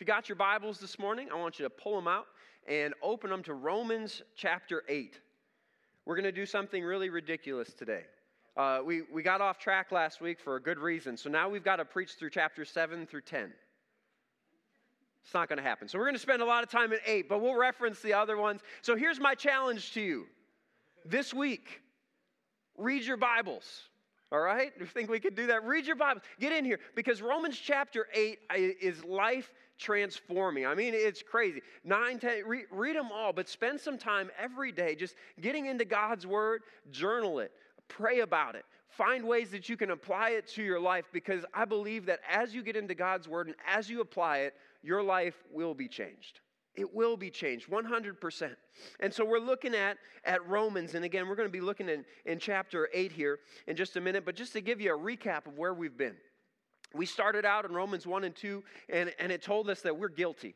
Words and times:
If 0.00 0.06
you 0.08 0.14
got 0.14 0.30
your 0.30 0.36
Bibles 0.36 0.78
this 0.78 0.98
morning, 0.98 1.28
I 1.30 1.36
want 1.36 1.58
you 1.58 1.62
to 1.66 1.68
pull 1.68 1.94
them 1.94 2.08
out 2.08 2.24
and 2.66 2.94
open 3.02 3.28
them 3.28 3.42
to 3.42 3.52
Romans 3.52 4.22
chapter 4.34 4.82
8. 4.88 5.20
We're 6.06 6.14
going 6.14 6.24
to 6.24 6.32
do 6.32 6.46
something 6.46 6.82
really 6.82 7.10
ridiculous 7.10 7.74
today. 7.74 8.04
Uh, 8.56 8.78
we, 8.82 9.02
we 9.12 9.22
got 9.22 9.42
off 9.42 9.58
track 9.58 9.92
last 9.92 10.22
week 10.22 10.40
for 10.40 10.56
a 10.56 10.62
good 10.62 10.78
reason, 10.78 11.18
so 11.18 11.28
now 11.28 11.50
we've 11.50 11.62
got 11.62 11.76
to 11.76 11.84
preach 11.84 12.12
through 12.18 12.30
chapter 12.30 12.64
7 12.64 13.06
through 13.08 13.20
10. 13.20 13.52
It's 15.22 15.34
not 15.34 15.50
going 15.50 15.58
to 15.58 15.62
happen. 15.62 15.86
So 15.86 15.98
we're 15.98 16.06
going 16.06 16.14
to 16.14 16.18
spend 16.18 16.40
a 16.40 16.46
lot 16.46 16.62
of 16.62 16.70
time 16.70 16.94
in 16.94 16.98
8, 17.04 17.28
but 17.28 17.42
we'll 17.42 17.58
reference 17.58 18.00
the 18.00 18.14
other 18.14 18.38
ones. 18.38 18.62
So 18.80 18.96
here's 18.96 19.20
my 19.20 19.34
challenge 19.34 19.92
to 19.92 20.00
you 20.00 20.24
this 21.04 21.34
week 21.34 21.82
read 22.78 23.04
your 23.04 23.18
Bibles. 23.18 23.82
All 24.32 24.40
right? 24.40 24.72
You 24.78 24.86
think 24.86 25.10
we 25.10 25.20
could 25.20 25.34
do 25.34 25.48
that? 25.48 25.64
Read 25.64 25.86
your 25.86 25.96
Bible. 25.96 26.22
Get 26.38 26.52
in 26.52 26.64
here 26.64 26.78
because 26.94 27.20
Romans 27.20 27.58
chapter 27.58 28.06
8 28.14 28.38
is 28.80 29.04
life 29.04 29.52
transforming. 29.80 30.66
I 30.66 30.74
mean, 30.74 30.92
it's 30.94 31.22
crazy. 31.22 31.62
9, 31.84 32.18
10, 32.18 32.42
read, 32.46 32.66
read 32.70 32.96
them 32.96 33.10
all, 33.10 33.32
but 33.32 33.48
spend 33.48 33.80
some 33.80 33.98
time 33.98 34.30
every 34.38 34.70
day 34.70 34.94
just 34.94 35.16
getting 35.40 35.66
into 35.66 35.84
God's 35.84 36.26
Word, 36.26 36.62
journal 36.90 37.40
it, 37.40 37.50
pray 37.88 38.20
about 38.20 38.54
it. 38.54 38.64
Find 38.88 39.26
ways 39.26 39.50
that 39.50 39.68
you 39.68 39.76
can 39.76 39.90
apply 39.90 40.30
it 40.30 40.46
to 40.48 40.62
your 40.62 40.80
life 40.80 41.06
because 41.12 41.44
I 41.54 41.64
believe 41.64 42.06
that 42.06 42.20
as 42.30 42.54
you 42.54 42.62
get 42.62 42.76
into 42.76 42.94
God's 42.94 43.28
Word 43.28 43.46
and 43.46 43.56
as 43.66 43.88
you 43.88 44.00
apply 44.00 44.38
it, 44.38 44.54
your 44.82 45.02
life 45.02 45.34
will 45.52 45.74
be 45.74 45.88
changed. 45.88 46.40
It 46.74 46.94
will 46.94 47.16
be 47.16 47.30
changed 47.30 47.68
100%. 47.68 48.50
And 49.00 49.12
so 49.12 49.24
we're 49.24 49.38
looking 49.38 49.74
at, 49.74 49.96
at 50.24 50.46
Romans, 50.46 50.94
and 50.94 51.04
again, 51.04 51.28
we're 51.28 51.36
going 51.36 51.48
to 51.48 51.52
be 51.52 51.60
looking 51.60 51.88
in, 51.88 52.04
in 52.26 52.38
chapter 52.38 52.88
8 52.92 53.12
here 53.12 53.38
in 53.66 53.76
just 53.76 53.96
a 53.96 54.00
minute, 54.00 54.24
but 54.24 54.36
just 54.36 54.52
to 54.52 54.60
give 54.60 54.80
you 54.80 54.94
a 54.94 54.98
recap 54.98 55.46
of 55.46 55.58
where 55.58 55.74
we've 55.74 55.96
been. 55.96 56.16
We 56.94 57.06
started 57.06 57.44
out 57.44 57.64
in 57.64 57.72
Romans 57.72 58.06
1 58.06 58.24
and 58.24 58.34
2, 58.34 58.64
and, 58.88 59.14
and 59.18 59.30
it 59.30 59.42
told 59.42 59.70
us 59.70 59.82
that 59.82 59.96
we're 59.96 60.08
guilty, 60.08 60.54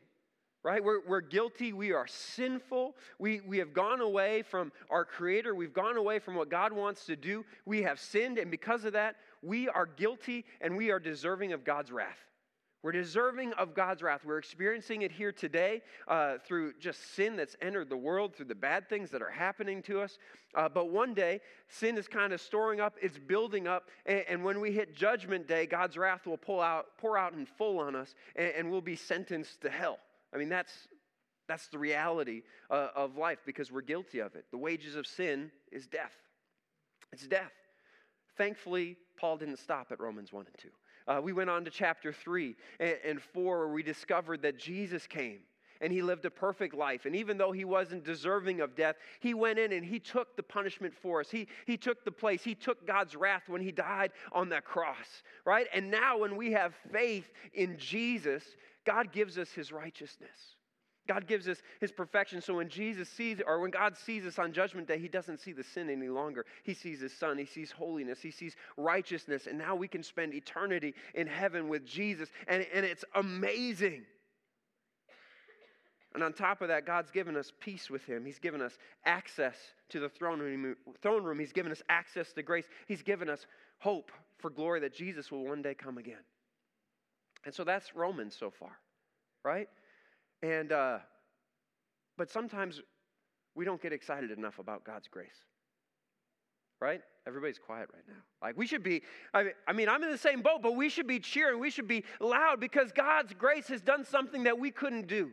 right? 0.63 0.83
We're, 0.83 0.99
we're 1.07 1.21
guilty. 1.21 1.71
We 1.71 1.93
are 1.93 2.07
sinful. 2.07 2.95
We, 3.19 3.41
we 3.41 3.57
have 3.59 3.73
gone 3.73 4.01
away 4.01 4.41
from 4.41 4.71
our 4.89 5.05
Creator. 5.05 5.55
We've 5.55 5.73
gone 5.73 5.97
away 5.97 6.19
from 6.19 6.35
what 6.35 6.49
God 6.49 6.73
wants 6.73 7.05
to 7.05 7.15
do. 7.15 7.45
We 7.65 7.83
have 7.83 7.99
sinned, 7.99 8.37
and 8.37 8.51
because 8.51 8.83
of 8.83 8.93
that, 8.93 9.15
we 9.41 9.69
are 9.69 9.85
guilty 9.85 10.45
and 10.59 10.75
we 10.75 10.91
are 10.91 10.99
deserving 10.99 11.53
of 11.53 11.63
God's 11.63 11.91
wrath. 11.91 12.19
We're 12.85 12.91
deserving 12.91 13.53
of 13.53 13.73
God's 13.73 14.03
wrath. 14.03 14.21
We're 14.23 14.37
experiencing 14.37 15.01
it 15.01 15.11
here 15.11 15.31
today 15.31 15.81
uh, 16.07 16.35
through 16.45 16.73
just 16.79 17.15
sin 17.15 17.35
that's 17.35 17.55
entered 17.59 17.89
the 17.89 17.97
world, 17.97 18.35
through 18.35 18.45
the 18.45 18.53
bad 18.53 18.87
things 18.87 19.09
that 19.09 19.23
are 19.23 19.31
happening 19.31 19.81
to 19.83 20.01
us. 20.01 20.19
Uh, 20.53 20.69
but 20.69 20.91
one 20.91 21.15
day, 21.15 21.41
sin 21.67 21.97
is 21.97 22.07
kind 22.07 22.31
of 22.31 22.39
storing 22.39 22.79
up, 22.79 22.93
it's 23.01 23.17
building 23.17 23.67
up, 23.67 23.89
and, 24.05 24.23
and, 24.29 24.43
when 24.43 24.61
we 24.61 24.71
hit 24.71 24.95
judgment 24.95 25.47
day, 25.47 25.65
God's 25.65 25.97
wrath 25.97 26.27
will 26.27 26.37
pull 26.37 26.61
out, 26.61 26.95
pour 26.99 27.17
out 27.17 27.33
in 27.33 27.47
full 27.47 27.79
on 27.79 27.95
us, 27.95 28.13
and, 28.35 28.53
and 28.55 28.69
we'll 28.69 28.81
be 28.81 28.95
sentenced 28.95 29.61
to 29.61 29.71
hell. 29.71 29.97
I 30.31 30.37
mean, 30.37 30.49
that's, 30.49 30.87
that's 31.47 31.69
the 31.69 31.79
reality 31.79 32.43
uh, 32.69 32.89
of 32.95 33.17
life 33.17 33.39
because 33.47 33.71
we're 33.71 33.81
guilty 33.81 34.19
of 34.19 34.35
it. 34.35 34.45
The 34.51 34.59
wages 34.59 34.95
of 34.95 35.07
sin 35.07 35.49
is 35.71 35.87
death. 35.87 36.13
It's 37.11 37.25
death. 37.25 37.51
Thankfully, 38.37 38.95
Paul 39.17 39.37
didn't 39.37 39.57
stop 39.57 39.91
at 39.91 39.99
Romans 39.99 40.31
1 40.31 40.45
and 40.45 40.55
2. 40.59 40.69
Uh, 41.07 41.19
we 41.21 41.33
went 41.33 41.49
on 41.49 41.65
to 41.65 41.71
chapter 41.71 42.11
3 42.11 42.55
and, 42.79 42.97
and 43.05 43.21
4, 43.21 43.59
where 43.59 43.67
we 43.67 43.83
discovered 43.83 44.41
that 44.41 44.57
Jesus 44.57 45.05
came 45.07 45.39
and 45.81 45.91
he 45.91 46.01
lived 46.01 46.25
a 46.25 46.29
perfect 46.29 46.73
life. 46.73 47.05
And 47.05 47.15
even 47.15 47.37
though 47.37 47.51
he 47.51 47.65
wasn't 47.65 48.03
deserving 48.03 48.61
of 48.61 48.75
death, 48.75 48.95
he 49.19 49.33
went 49.33 49.59
in 49.59 49.73
and 49.73 49.85
he 49.85 49.99
took 49.99 50.35
the 50.35 50.43
punishment 50.43 50.93
for 50.93 51.19
us. 51.19 51.29
He, 51.29 51.47
he 51.65 51.77
took 51.77 52.03
the 52.05 52.11
place. 52.11 52.43
He 52.43 52.55
took 52.55 52.87
God's 52.87 53.15
wrath 53.15 53.43
when 53.47 53.61
he 53.61 53.71
died 53.71 54.11
on 54.31 54.49
that 54.49 54.65
cross, 54.65 55.23
right? 55.43 55.67
And 55.73 55.91
now, 55.91 56.17
when 56.17 56.37
we 56.37 56.51
have 56.53 56.73
faith 56.91 57.31
in 57.53 57.77
Jesus, 57.77 58.43
God 58.85 59.11
gives 59.11 59.37
us 59.37 59.51
his 59.51 59.71
righteousness. 59.71 60.54
God 61.07 61.27
gives 61.27 61.47
us 61.47 61.61
his 61.79 61.91
perfection. 61.91 62.41
So 62.41 62.55
when 62.55 62.69
Jesus 62.69 63.09
sees, 63.09 63.39
or 63.45 63.59
when 63.59 63.71
God 63.71 63.97
sees 63.97 64.25
us 64.25 64.39
on 64.39 64.53
judgment 64.53 64.87
day, 64.87 64.97
he 64.97 65.07
doesn't 65.07 65.39
see 65.39 65.51
the 65.51 65.63
sin 65.63 65.89
any 65.89 66.09
longer. 66.09 66.45
He 66.63 66.73
sees 66.73 66.99
his 66.99 67.13
son, 67.13 67.37
he 67.37 67.45
sees 67.45 67.71
holiness, 67.71 68.19
he 68.21 68.31
sees 68.31 68.55
righteousness. 68.77 69.47
And 69.47 69.57
now 69.57 69.75
we 69.75 69.87
can 69.87 70.03
spend 70.03 70.33
eternity 70.33 70.95
in 71.13 71.27
heaven 71.27 71.69
with 71.69 71.85
Jesus. 71.85 72.29
And, 72.47 72.65
and 72.73 72.85
it's 72.85 73.05
amazing. 73.13 74.05
And 76.15 76.23
on 76.23 76.31
top 76.31 76.61
of 76.61 76.69
that, 76.69 76.85
God's 76.85 77.11
given 77.11 77.35
us 77.35 77.51
peace 77.59 77.89
with 77.89 78.05
him. 78.05 78.25
He's 78.25 78.39
given 78.39 78.61
us 78.61 78.77
access 79.05 79.57
to 79.89 79.99
the 79.99 80.07
throne 80.07 80.39
room. 80.39 80.75
Throne 81.01 81.23
room. 81.23 81.39
He's 81.39 81.51
given 81.51 81.73
us 81.73 81.83
access 81.89 82.31
to 82.33 82.41
grace. 82.41 82.65
He's 82.87 83.03
given 83.03 83.29
us 83.29 83.45
hope 83.79 84.11
for 84.39 84.49
glory 84.49 84.79
that 84.79 84.93
Jesus 84.93 85.29
will 85.29 85.43
one 85.43 85.61
day 85.61 85.73
come 85.73 85.97
again. 85.97 86.23
And 87.45 87.53
so 87.53 87.63
that's 87.63 87.95
Romans 87.95 88.35
so 88.39 88.49
far, 88.49 88.71
right? 89.43 89.67
And, 90.41 90.71
uh, 90.71 90.99
but 92.17 92.29
sometimes 92.29 92.81
we 93.55 93.65
don't 93.65 93.81
get 93.81 93.93
excited 93.93 94.31
enough 94.31 94.59
about 94.59 94.83
God's 94.83 95.07
grace. 95.07 95.45
Right? 96.81 97.01
Everybody's 97.25 97.57
quiet 97.57 97.89
right 97.93 98.03
now. 98.07 98.21
Like 98.41 98.57
we 98.57 98.67
should 98.67 98.83
be, 98.83 99.01
I 99.33 99.73
mean, 99.73 99.89
I'm 99.89 100.03
in 100.03 100.11
the 100.11 100.17
same 100.17 100.41
boat, 100.41 100.61
but 100.61 100.75
we 100.75 100.89
should 100.89 101.07
be 101.07 101.19
cheering. 101.19 101.59
We 101.59 101.69
should 101.69 101.87
be 101.87 102.03
loud 102.19 102.59
because 102.59 102.91
God's 102.91 103.33
grace 103.33 103.67
has 103.69 103.81
done 103.81 104.03
something 104.05 104.43
that 104.43 104.59
we 104.59 104.71
couldn't 104.71 105.07
do. 105.07 105.31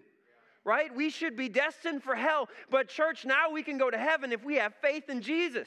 Right? 0.64 0.94
We 0.94 1.10
should 1.10 1.36
be 1.36 1.48
destined 1.48 2.04
for 2.04 2.14
hell, 2.14 2.48
but 2.70 2.88
church, 2.88 3.24
now 3.24 3.50
we 3.50 3.64
can 3.64 3.78
go 3.78 3.90
to 3.90 3.98
heaven 3.98 4.30
if 4.30 4.44
we 4.44 4.54
have 4.56 4.72
faith 4.80 5.10
in 5.10 5.20
Jesus. 5.20 5.66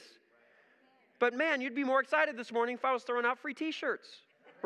But 1.20 1.34
man, 1.34 1.60
you'd 1.60 1.74
be 1.74 1.84
more 1.84 2.00
excited 2.00 2.36
this 2.36 2.50
morning 2.50 2.76
if 2.76 2.84
I 2.84 2.94
was 2.94 3.02
throwing 3.02 3.26
out 3.26 3.38
free 3.38 3.52
t 3.52 3.70
shirts 3.70 4.08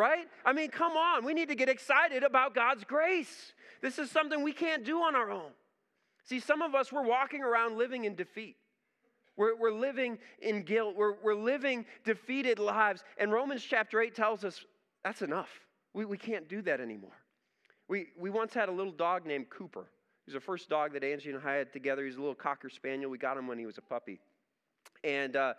right? 0.01 0.27
I 0.47 0.55
mean, 0.55 0.71
come 0.71 0.93
on. 0.93 1.25
We 1.27 1.35
need 1.35 1.49
to 1.49 1.55
get 1.55 1.69
excited 1.69 2.25
about 2.25 2.55
God's 2.55 2.85
grace. 2.85 3.53
This 3.83 3.99
is 3.99 4.11
something 4.11 4.43
we 4.43 4.53
can't 4.53 4.83
do 4.83 5.03
on 5.03 5.15
our 5.15 5.31
own. 5.31 5.51
See, 6.25 6.41
some 6.41 6.63
of 6.63 6.75
us, 6.75 6.91
we're 6.91 7.07
walking 7.07 7.43
around 7.43 7.77
living 7.77 8.05
in 8.05 8.15
defeat. 8.15 8.57
We're, 9.37 9.57
we're 9.57 9.73
living 9.73 10.19
in 10.41 10.63
guilt. 10.63 10.97
We're, 10.97 11.15
we're 11.23 11.35
living 11.35 11.85
defeated 12.05 12.59
lives. 12.59 13.05
And 13.19 13.31
Romans 13.31 13.63
chapter 13.63 14.01
8 14.01 14.15
tells 14.15 14.43
us 14.43 14.65
that's 15.05 15.23
enough. 15.23 15.51
We, 15.93 16.07
we 16.07 16.17
can't 16.17 16.49
do 16.49 16.63
that 16.63 16.81
anymore. 16.81 17.17
We, 17.89 18.07
we 18.19 18.31
once 18.31 18.55
had 18.55 18.69
a 18.69 18.73
little 18.73 18.93
dog 18.93 19.27
named 19.27 19.51
Cooper. 19.51 19.87
He 20.25 20.31
was 20.31 20.35
the 20.35 20.41
first 20.41 20.69
dog 20.71 20.95
that 20.95 21.05
Angie 21.05 21.31
and 21.31 21.41
I 21.45 21.55
had 21.57 21.73
together. 21.73 22.05
He's 22.05 22.17
a 22.17 22.21
little 22.21 22.35
Cocker 22.35 22.71
Spaniel. 22.71 23.11
We 23.11 23.19
got 23.19 23.37
him 23.37 23.47
when 23.47 23.59
he 23.59 23.67
was 23.67 23.77
a 23.77 23.83
puppy. 23.83 24.21
And 25.05 25.37
uh, 25.37 25.55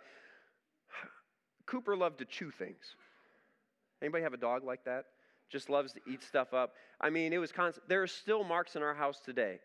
Cooper 1.66 1.96
loved 1.96 2.18
to 2.18 2.24
chew 2.24 2.50
things. 2.50 2.96
Anybody 4.02 4.22
have 4.24 4.34
a 4.34 4.38
dog 4.38 4.64
like 4.64 4.84
that? 4.84 5.04
Just 5.50 5.70
loves 5.70 5.92
to 5.92 6.00
eat 6.10 6.22
stuff 6.22 6.52
up. 6.52 6.74
I 7.00 7.10
mean, 7.10 7.32
it 7.32 7.38
was 7.38 7.52
constant. 7.52 7.88
There 7.88 8.02
are 8.02 8.06
still 8.06 8.42
marks 8.42 8.74
in 8.76 8.82
our 8.82 8.94
house 8.94 9.20
today 9.24 9.60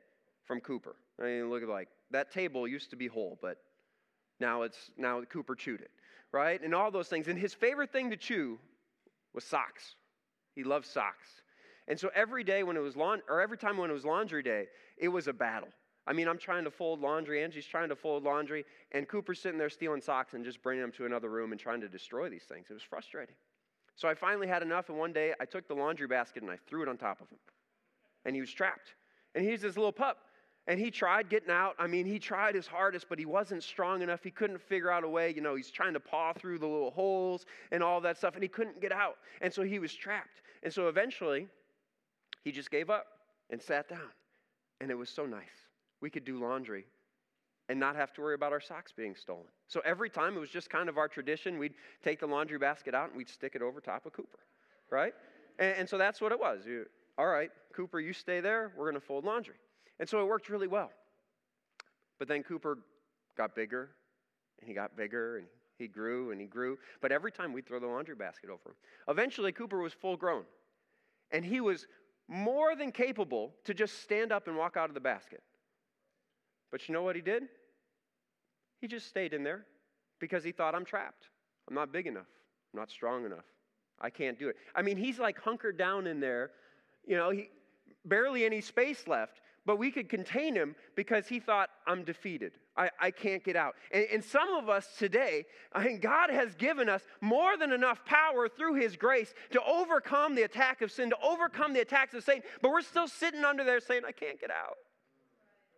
from 0.46 0.60
Cooper. 0.62 0.96
I 1.20 1.24
mean, 1.24 1.50
look 1.50 1.64
at 1.64 1.70
like 1.70 1.90
that 2.12 2.32
table 2.32 2.68
used 2.68 2.92
to 2.92 2.96
be 2.96 3.08
whole, 3.08 3.38
but 3.42 3.58
now 4.40 4.62
it's 4.62 4.92
now 4.98 5.22
Cooper 5.24 5.56
chewed 5.56 5.82
it, 5.82 5.92
right? 6.32 6.62
And 6.62 6.76
all 6.76 6.92
those 6.92 7.08
things. 7.08 7.28
And 7.28 7.38
his 7.38 7.54
favorite 7.54 7.92
thing 7.92 8.12
to 8.12 8.18
chew 8.18 8.60
was 9.34 9.44
socks. 9.44 9.96
He 10.56 10.64
loved 10.64 10.86
socks. 10.86 11.28
And 11.88 12.00
so 12.00 12.10
every 12.14 12.44
day 12.44 12.64
when 12.64 12.76
it 12.76 12.82
was 12.82 12.96
laundry, 12.96 13.26
or 13.30 13.42
every 13.42 13.58
time 13.58 13.78
when 13.78 13.90
it 13.90 13.94
was 13.94 14.06
laundry 14.06 14.44
day, 14.44 14.66
it 14.98 15.08
was 15.08 15.28
a 15.28 15.34
battle. 15.34 15.70
I 16.06 16.14
mean, 16.14 16.28
I'm 16.28 16.38
trying 16.38 16.64
to 16.64 16.72
fold 16.72 17.02
laundry, 17.02 17.44
Angie's 17.44 17.66
trying 17.66 17.90
to 17.90 17.96
fold 17.96 18.24
laundry, 18.24 18.66
and 18.94 19.08
Cooper's 19.08 19.42
sitting 19.42 19.58
there 19.58 19.70
stealing 19.70 20.02
socks 20.02 20.34
and 20.34 20.44
just 20.44 20.62
bringing 20.62 20.82
them 20.82 20.92
to 20.94 21.06
another 21.06 21.30
room 21.30 21.52
and 21.52 21.60
trying 21.60 21.82
to 21.82 21.90
destroy 21.90 22.30
these 22.30 22.44
things. 22.44 22.68
It 22.70 22.74
was 22.74 22.84
frustrating. 22.84 23.36
So 23.98 24.08
I 24.08 24.14
finally 24.14 24.48
had 24.48 24.62
enough, 24.62 24.90
and 24.90 24.98
one 24.98 25.12
day 25.12 25.34
I 25.40 25.46
took 25.46 25.68
the 25.68 25.74
laundry 25.74 26.08
basket 26.08 26.44
and 26.44 26.52
I 26.52 26.58
threw 26.68 26.84
it 26.84 26.88
on 26.88 26.98
top 26.98 27.20
of 27.20 27.30
him. 27.30 27.40
And 28.26 28.36
he 28.36 28.42
was 28.42 28.54
trapped. 28.54 28.94
And 29.34 29.44
he's 29.44 29.62
this 29.62 29.76
little 29.76 29.92
pup. 29.92 30.20
And 30.68 30.80
he 30.80 30.92
tried 30.92 31.30
getting 31.30 31.50
out. 31.50 31.76
I 31.80 31.88
mean, 31.88 32.06
he 32.06 32.20
tried 32.20 32.54
his 32.54 32.68
hardest, 32.68 33.08
but 33.10 33.18
he 33.18 33.26
wasn't 33.26 33.64
strong 33.64 34.04
enough. 34.04 34.24
He 34.24 34.30
couldn't 34.30 34.62
figure 34.62 34.92
out 34.92 35.04
a 35.04 35.10
way. 35.10 35.34
You 35.34 35.42
know, 35.42 35.56
he's 35.56 35.72
trying 35.72 35.94
to 35.94 36.00
paw 36.00 36.34
through 36.34 36.60
the 36.60 36.68
little 36.68 36.92
holes 36.92 37.46
and 37.72 37.82
all 37.82 38.00
that 38.02 38.18
stuff, 38.18 38.36
and 38.36 38.44
he 38.44 38.50
couldn't 38.50 38.80
get 38.82 38.92
out. 38.92 39.16
And 39.42 39.52
so 39.52 39.64
he 39.64 39.80
was 39.80 39.94
trapped. 39.94 40.42
And 40.62 40.72
so 40.72 40.90
eventually, 40.90 41.48
he 42.44 42.52
just 42.52 42.70
gave 42.70 42.90
up 42.92 43.08
and 43.50 43.60
sat 43.60 43.90
down. 43.90 44.12
And 44.80 44.92
it 44.92 44.96
was 44.96 45.10
so 45.10 45.26
nice. 45.26 45.42
We 46.02 46.12
could 46.12 46.26
do 46.26 46.40
laundry 46.40 46.86
and 47.70 47.80
not 47.80 47.96
have 47.96 48.14
to 48.14 48.22
worry 48.22 48.36
about 48.36 48.54
our 48.54 48.62
socks 48.62 48.94
being 48.96 49.16
stolen. 49.16 49.48
So 49.68 49.82
every 49.84 50.10
time 50.10 50.38
it 50.38 50.40
was 50.40 50.50
just 50.50 50.70
kind 50.70 50.88
of 50.88 50.98
our 50.98 51.08
tradition, 51.08 51.58
we'd 51.58 51.74
take 52.04 52.20
the 52.20 52.28
laundry 52.28 52.58
basket 52.58 52.96
out 52.96 53.10
and 53.10 53.18
we'd 53.18 53.30
stick 53.30 53.56
it 53.56 53.62
over 53.62 53.82
top 53.82 54.06
of 54.06 54.14
Cooper, 54.14 54.40
right? 54.90 55.14
And, 55.60 55.76
and 55.80 55.90
so 55.90 55.98
that's 55.98 56.22
what 56.22 56.32
it 56.32 56.40
was. 56.40 56.66
You, 56.66 56.86
all 57.18 57.28
right, 57.28 57.52
Cooper, 57.74 58.00
you 58.00 58.14
stay 58.14 58.40
there. 58.40 58.72
We're 58.78 58.90
going 58.90 59.00
to 59.00 59.06
fold 59.06 59.26
laundry. 59.26 59.56
And 60.00 60.08
so 60.08 60.22
it 60.22 60.26
worked 60.26 60.50
really 60.50 60.68
well. 60.68 60.92
But 62.20 62.28
then 62.28 62.44
Cooper 62.44 62.80
got 63.36 63.56
bigger 63.56 63.90
and 64.60 64.68
he 64.68 64.74
got 64.74 64.96
bigger 64.96 65.38
and 65.38 65.48
he 65.78 65.88
grew 65.88 66.32
and 66.32 66.40
he 66.40 66.48
grew. 66.48 66.78
But 67.02 67.12
every 67.12 67.32
time 67.32 67.54
we'd 67.54 67.68
throw 67.68 67.80
the 67.80 67.88
laundry 67.88 68.16
basket 68.16 68.50
over 68.50 68.70
him. 68.70 68.76
Eventually, 69.08 69.52
Cooper 69.52 69.80
was 69.80 69.94
full 69.94 70.18
grown 70.18 70.44
and 71.32 71.44
he 71.44 71.60
was 71.62 71.86
more 72.28 72.76
than 72.76 72.92
capable 72.92 73.54
to 73.66 73.74
just 73.74 74.02
stand 74.02 74.32
up 74.32 74.48
and 74.48 74.58
walk 74.58 74.78
out 74.78 74.90
of 74.90 74.94
the 74.94 75.00
basket. 75.00 75.42
But 76.72 76.88
you 76.88 76.94
know 76.94 77.04
what 77.04 77.16
he 77.16 77.22
did? 77.22 77.44
He 78.80 78.88
just 78.88 79.08
stayed 79.08 79.34
in 79.34 79.44
there 79.44 79.66
because 80.20 80.44
he 80.44 80.52
thought, 80.52 80.76
I'm 80.76 80.86
trapped. 80.86 81.30
I'm 81.68 81.76
not 81.76 81.92
big 81.92 82.08
enough. 82.08 82.28
I'm 82.74 82.80
not 82.80 82.92
strong 82.92 83.26
enough. 83.26 83.46
I 84.00 84.10
can't 84.10 84.38
do 84.38 84.50
it. 84.50 84.56
I 84.76 84.82
mean, 84.82 84.98
he's 84.98 85.20
like 85.20 85.40
hunkered 85.40 85.78
down 85.78 86.08
in 86.08 86.20
there, 86.20 86.52
you 87.06 87.18
know, 87.18 87.32
he, 87.32 87.50
barely 88.06 88.46
any 88.46 88.62
space 88.62 89.08
left, 89.08 89.42
but 89.66 89.78
we 89.78 89.92
could 89.92 90.08
contain 90.08 90.56
him 90.56 90.76
because 90.96 91.28
he 91.28 91.40
thought, 91.40 91.70
I'm 91.86 92.04
defeated. 92.04 92.54
I, 92.78 92.90
I 93.02 93.12
can't 93.12 93.44
get 93.44 93.56
out. 93.56 93.76
And, 93.92 94.06
and 94.14 94.24
some 94.24 94.50
of 94.54 94.70
us 94.70 94.88
today, 94.98 95.46
I 95.74 95.84
mean, 95.84 96.00
God 96.00 96.30
has 96.30 96.56
given 96.56 96.88
us 96.88 97.02
more 97.22 97.58
than 97.58 97.74
enough 97.74 98.06
power 98.06 98.48
through 98.48 98.76
his 98.76 98.96
grace 98.96 99.34
to 99.52 99.62
overcome 99.64 100.36
the 100.36 100.44
attack 100.44 100.82
of 100.82 100.92
sin, 100.92 101.10
to 101.10 101.18
overcome 101.22 101.74
the 101.74 101.82
attacks 101.82 102.14
of 102.14 102.24
Satan, 102.24 102.44
but 102.62 102.72
we're 102.72 102.82
still 102.82 103.08
sitting 103.08 103.44
under 103.44 103.64
there 103.64 103.80
saying, 103.80 104.04
I 104.08 104.12
can't 104.12 104.40
get 104.40 104.52
out. 104.52 104.78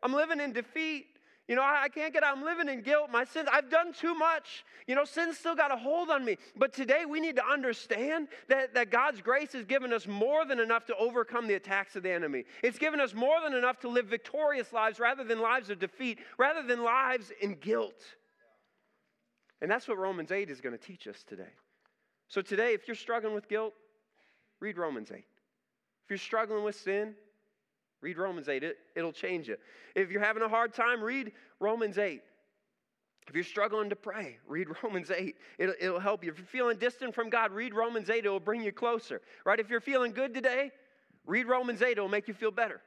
I'm 0.04 0.14
living 0.14 0.40
in 0.40 0.54
defeat. 0.54 1.06
You 1.50 1.56
know, 1.56 1.64
I, 1.64 1.86
I 1.86 1.90
can't 1.90 2.14
get 2.14 2.24
out. 2.24 2.38
I'm 2.38 2.46
living 2.46 2.70
in 2.70 2.84
guilt. 2.84 3.10
My 3.12 3.24
sins, 3.26 3.50
I've 3.52 3.72
done 3.72 3.92
too 3.92 4.14
much. 4.14 4.64
You 4.86 4.94
know, 4.94 5.04
sin's 5.04 5.36
still 5.36 5.56
got 5.56 5.72
a 5.72 5.76
hold 5.76 6.12
on 6.12 6.24
me. 6.24 6.38
But 6.56 6.74
today 6.74 7.06
we 7.10 7.20
need 7.20 7.36
to 7.38 7.44
understand 7.44 8.28
that, 8.50 8.76
that 8.76 8.92
God's 8.92 9.20
grace 9.20 9.52
has 9.54 9.66
given 9.66 9.92
us 9.92 10.06
more 10.06 10.46
than 10.46 10.60
enough 10.60 10.86
to 10.86 10.96
overcome 10.98 11.48
the 11.48 11.56
attacks 11.56 11.96
of 11.96 12.04
the 12.04 12.12
enemy. 12.12 12.46
It's 12.62 12.78
given 12.78 13.02
us 13.02 13.16
more 13.16 13.42
than 13.44 13.56
enough 13.56 13.80
to 13.80 13.90
live 13.90 14.06
victorious 14.06 14.72
lives 14.72 15.00
rather 15.00 15.24
than 15.24 15.42
lives 15.42 15.72
of 15.72 15.80
defeat, 15.80 16.20
rather 16.38 16.62
than 16.62 16.84
lives 16.84 17.32
in 17.42 17.56
guilt. 17.56 18.00
And 19.60 19.72
that's 19.72 19.88
what 19.88 19.98
Romans 19.98 20.32
8 20.32 20.52
is 20.52 20.62
going 20.62 20.78
to 20.78 20.84
teach 20.84 21.08
us 21.08 21.24
today. 21.28 21.52
So 22.28 22.44
today, 22.44 22.76
if 22.76 22.88
you're 22.88 22.94
struggling 22.94 23.34
with 23.34 23.50
guilt, 23.50 23.74
read 24.60 24.78
Romans 24.78 25.10
8. 25.12 25.18
If 25.18 25.26
you're 26.10 26.20
struggling 26.20 26.64
with 26.64 26.76
sin, 26.76 27.16
Read 28.02 28.18
Romans 28.18 28.48
8, 28.48 28.64
it, 28.64 28.78
it'll 28.96 29.12
change 29.12 29.48
you. 29.48 29.58
If 29.96 30.10
you're 30.10 30.24
having 30.24 30.44
a 30.44 30.48
hard 30.48 30.74
time, 30.74 31.02
read 31.02 31.32
Romans 31.60 31.98
8. 31.98 32.22
If 33.28 33.36
you're 33.36 33.44
struggling 33.44 33.90
to 33.90 33.96
pray, 33.96 34.38
read 34.48 34.68
Romans 34.84 35.12
8. 35.12 35.36
It'll, 35.58 35.76
it'll 35.80 36.00
help 36.00 36.24
you. 36.24 36.32
If 36.32 36.38
you're 36.38 36.48
feeling 36.48 36.78
distant 36.78 37.14
from 37.14 37.30
God, 37.30 37.52
read 37.52 37.74
Romans 37.74 38.10
8. 38.10 38.26
It'll 38.26 38.40
bring 38.40 38.64
you 38.64 38.72
closer, 38.72 39.22
right? 39.46 39.60
If 39.60 39.70
you're 39.70 39.82
feeling 39.82 40.14
good 40.14 40.34
today, 40.34 40.72
read 41.26 41.46
Romans 41.46 41.82
8. 41.82 41.92
It'll 41.92 42.08
make 42.08 42.28
you 42.28 42.34
feel 42.34 42.52
better, 42.52 42.82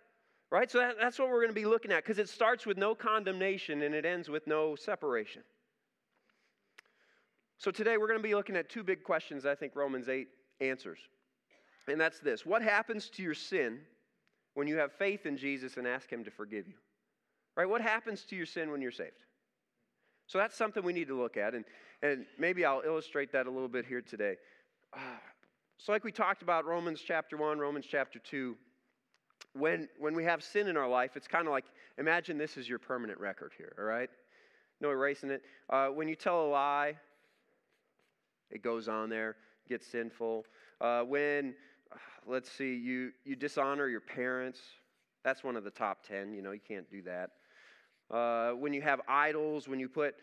right? 0.51 0.71
So 0.71 0.79
that, 0.79 0.97
that's 0.99 1.19
what 1.19 1.29
we're 1.29 1.43
going 1.43 1.55
to 1.55 1.61
be 1.61 1.67
looking 1.67 1.93
at 1.93 2.03
because 2.03 2.19
it 2.19 2.29
starts 2.29 2.65
with 2.65 2.79
no 2.79 2.95
condemnation 2.95 3.83
and 3.83 3.95
it 3.95 4.05
ends 4.05 4.29
with 4.29 4.47
no 4.47 4.75
separation. 4.75 5.43
So 7.59 7.71
today 7.71 7.97
we're 7.97 8.09
going 8.09 8.19
to 8.19 8.25
be 8.29 8.35
looking 8.35 8.57
at 8.57 8.69
two 8.69 8.83
big 8.83 9.05
questions 9.05 9.47
I 9.47 9.55
think 9.55 9.77
Romans 9.77 10.09
8 10.09 10.27
answers. 10.61 10.99
And 11.87 12.01
that's 12.01 12.19
this 12.19 12.45
What 12.47 12.63
happens 12.63 13.11
to 13.11 13.23
your 13.23 13.35
sin 13.35 13.81
when 14.55 14.67
you 14.67 14.77
have 14.79 14.93
faith 14.93 15.27
in 15.27 15.37
Jesus 15.37 15.77
and 15.77 15.87
ask 15.87 16.11
Him 16.11 16.25
to 16.25 16.31
forgive 16.31 16.67
you? 16.67 16.75
Right? 17.57 17.69
What 17.69 17.81
happens 17.81 18.25
to 18.25 18.37
your 18.37 18.47
sin 18.47 18.71
when 18.71 18.81
you're 18.81 18.91
saved? 18.91 19.25
So 20.27 20.39
that's 20.39 20.57
something 20.57 20.83
we 20.83 20.93
need 20.93 21.09
to 21.09 21.21
look 21.21 21.37
at, 21.37 21.55
and, 21.55 21.65
and 22.03 22.25
maybe 22.39 22.65
I'll 22.65 22.83
illustrate 22.85 23.33
that 23.33 23.47
a 23.47 23.51
little 23.51 23.69
bit 23.69 23.85
here 23.85 24.01
today. 24.01 24.37
Uh, 24.93 24.99
so, 25.79 25.93
like 25.93 26.05
we 26.05 26.13
talked 26.13 26.43
about 26.43 26.65
Romans 26.65 27.03
chapter 27.05 27.37
1, 27.37 27.59
Romans 27.59 27.87
chapter 27.91 28.19
2, 28.21 28.57
when, 29.55 29.89
when 29.99 30.15
we 30.15 30.25
have 30.25 30.43
sin 30.43 30.69
in 30.69 30.77
our 30.77 30.89
life, 30.89 31.17
it's 31.17 31.29
kind 31.29 31.47
of 31.47 31.53
like 31.53 31.65
imagine 31.99 32.39
this 32.39 32.57
is 32.57 32.69
your 32.69 32.79
permanent 32.79 33.19
record 33.19 33.53
here, 33.57 33.75
all 33.79 33.85
right? 33.85 34.09
No 34.81 34.91
erasing 34.91 35.31
it. 35.31 35.43
Uh, 35.69 35.89
when 35.89 36.09
you 36.09 36.15
tell 36.15 36.47
a 36.47 36.49
lie, 36.49 36.97
it 38.51 38.63
goes 38.63 38.89
on 38.89 39.09
there, 39.09 39.37
gets 39.69 39.87
sinful. 39.87 40.45
Uh, 40.81 41.03
when 41.03 41.55
let's 42.27 42.51
see, 42.51 42.75
you, 42.75 43.13
you 43.25 43.37
dishonor 43.37 43.89
your 43.89 44.01
parents. 44.01 44.61
That's 45.25 45.45
one 45.45 45.57
of 45.57 45.65
the 45.65 45.71
top 45.71 46.07
10. 46.07 46.33
You 46.33 46.43
know, 46.43 46.53
you 46.53 46.61
can't 46.67 46.91
do 46.91 47.03
that. 47.03 47.31
Uh, 48.11 48.53
when 48.53 48.73
you 48.73 48.83
have 48.83 49.01
idols, 49.09 49.69
when 49.69 49.81
you 49.81 49.89
put 49.89 50.15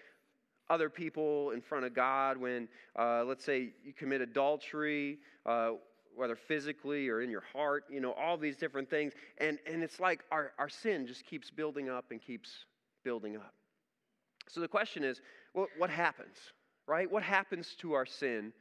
other 0.70 0.90
people 0.90 1.52
in 1.52 1.62
front 1.62 1.86
of 1.86 1.94
God, 1.94 2.38
when, 2.38 2.68
uh, 2.98 3.24
let's 3.24 3.44
say, 3.44 3.70
you 3.84 3.94
commit 3.94 4.22
adultery, 4.22 5.18
uh, 5.46 5.72
whether 6.16 6.36
physically 6.36 7.08
or 7.08 7.22
in 7.22 7.30
your 7.30 7.44
heart, 7.54 7.86
you 7.90 8.00
know, 8.00 8.12
all 8.14 8.38
these 8.38 8.58
different 8.58 8.90
things. 8.90 9.14
And, 9.38 9.58
and 9.66 9.82
it's 9.82 10.00
like 10.00 10.24
our, 10.32 10.52
our 10.60 10.70
sin 10.70 11.08
just 11.08 11.26
keeps 11.26 11.50
building 11.50 11.90
up 11.90 12.12
and 12.12 12.22
keeps 12.22 12.66
building 13.04 13.36
up. 13.36 13.54
So 14.48 14.60
the 14.60 14.68
question 14.68 15.04
is, 15.04 15.22
what, 15.54 15.70
what 15.78 15.90
happens, 15.90 16.36
right? 16.88 17.10
What 17.10 17.24
happens 17.24 17.76
to 17.80 17.94
our 17.94 18.06
sin 18.06 18.52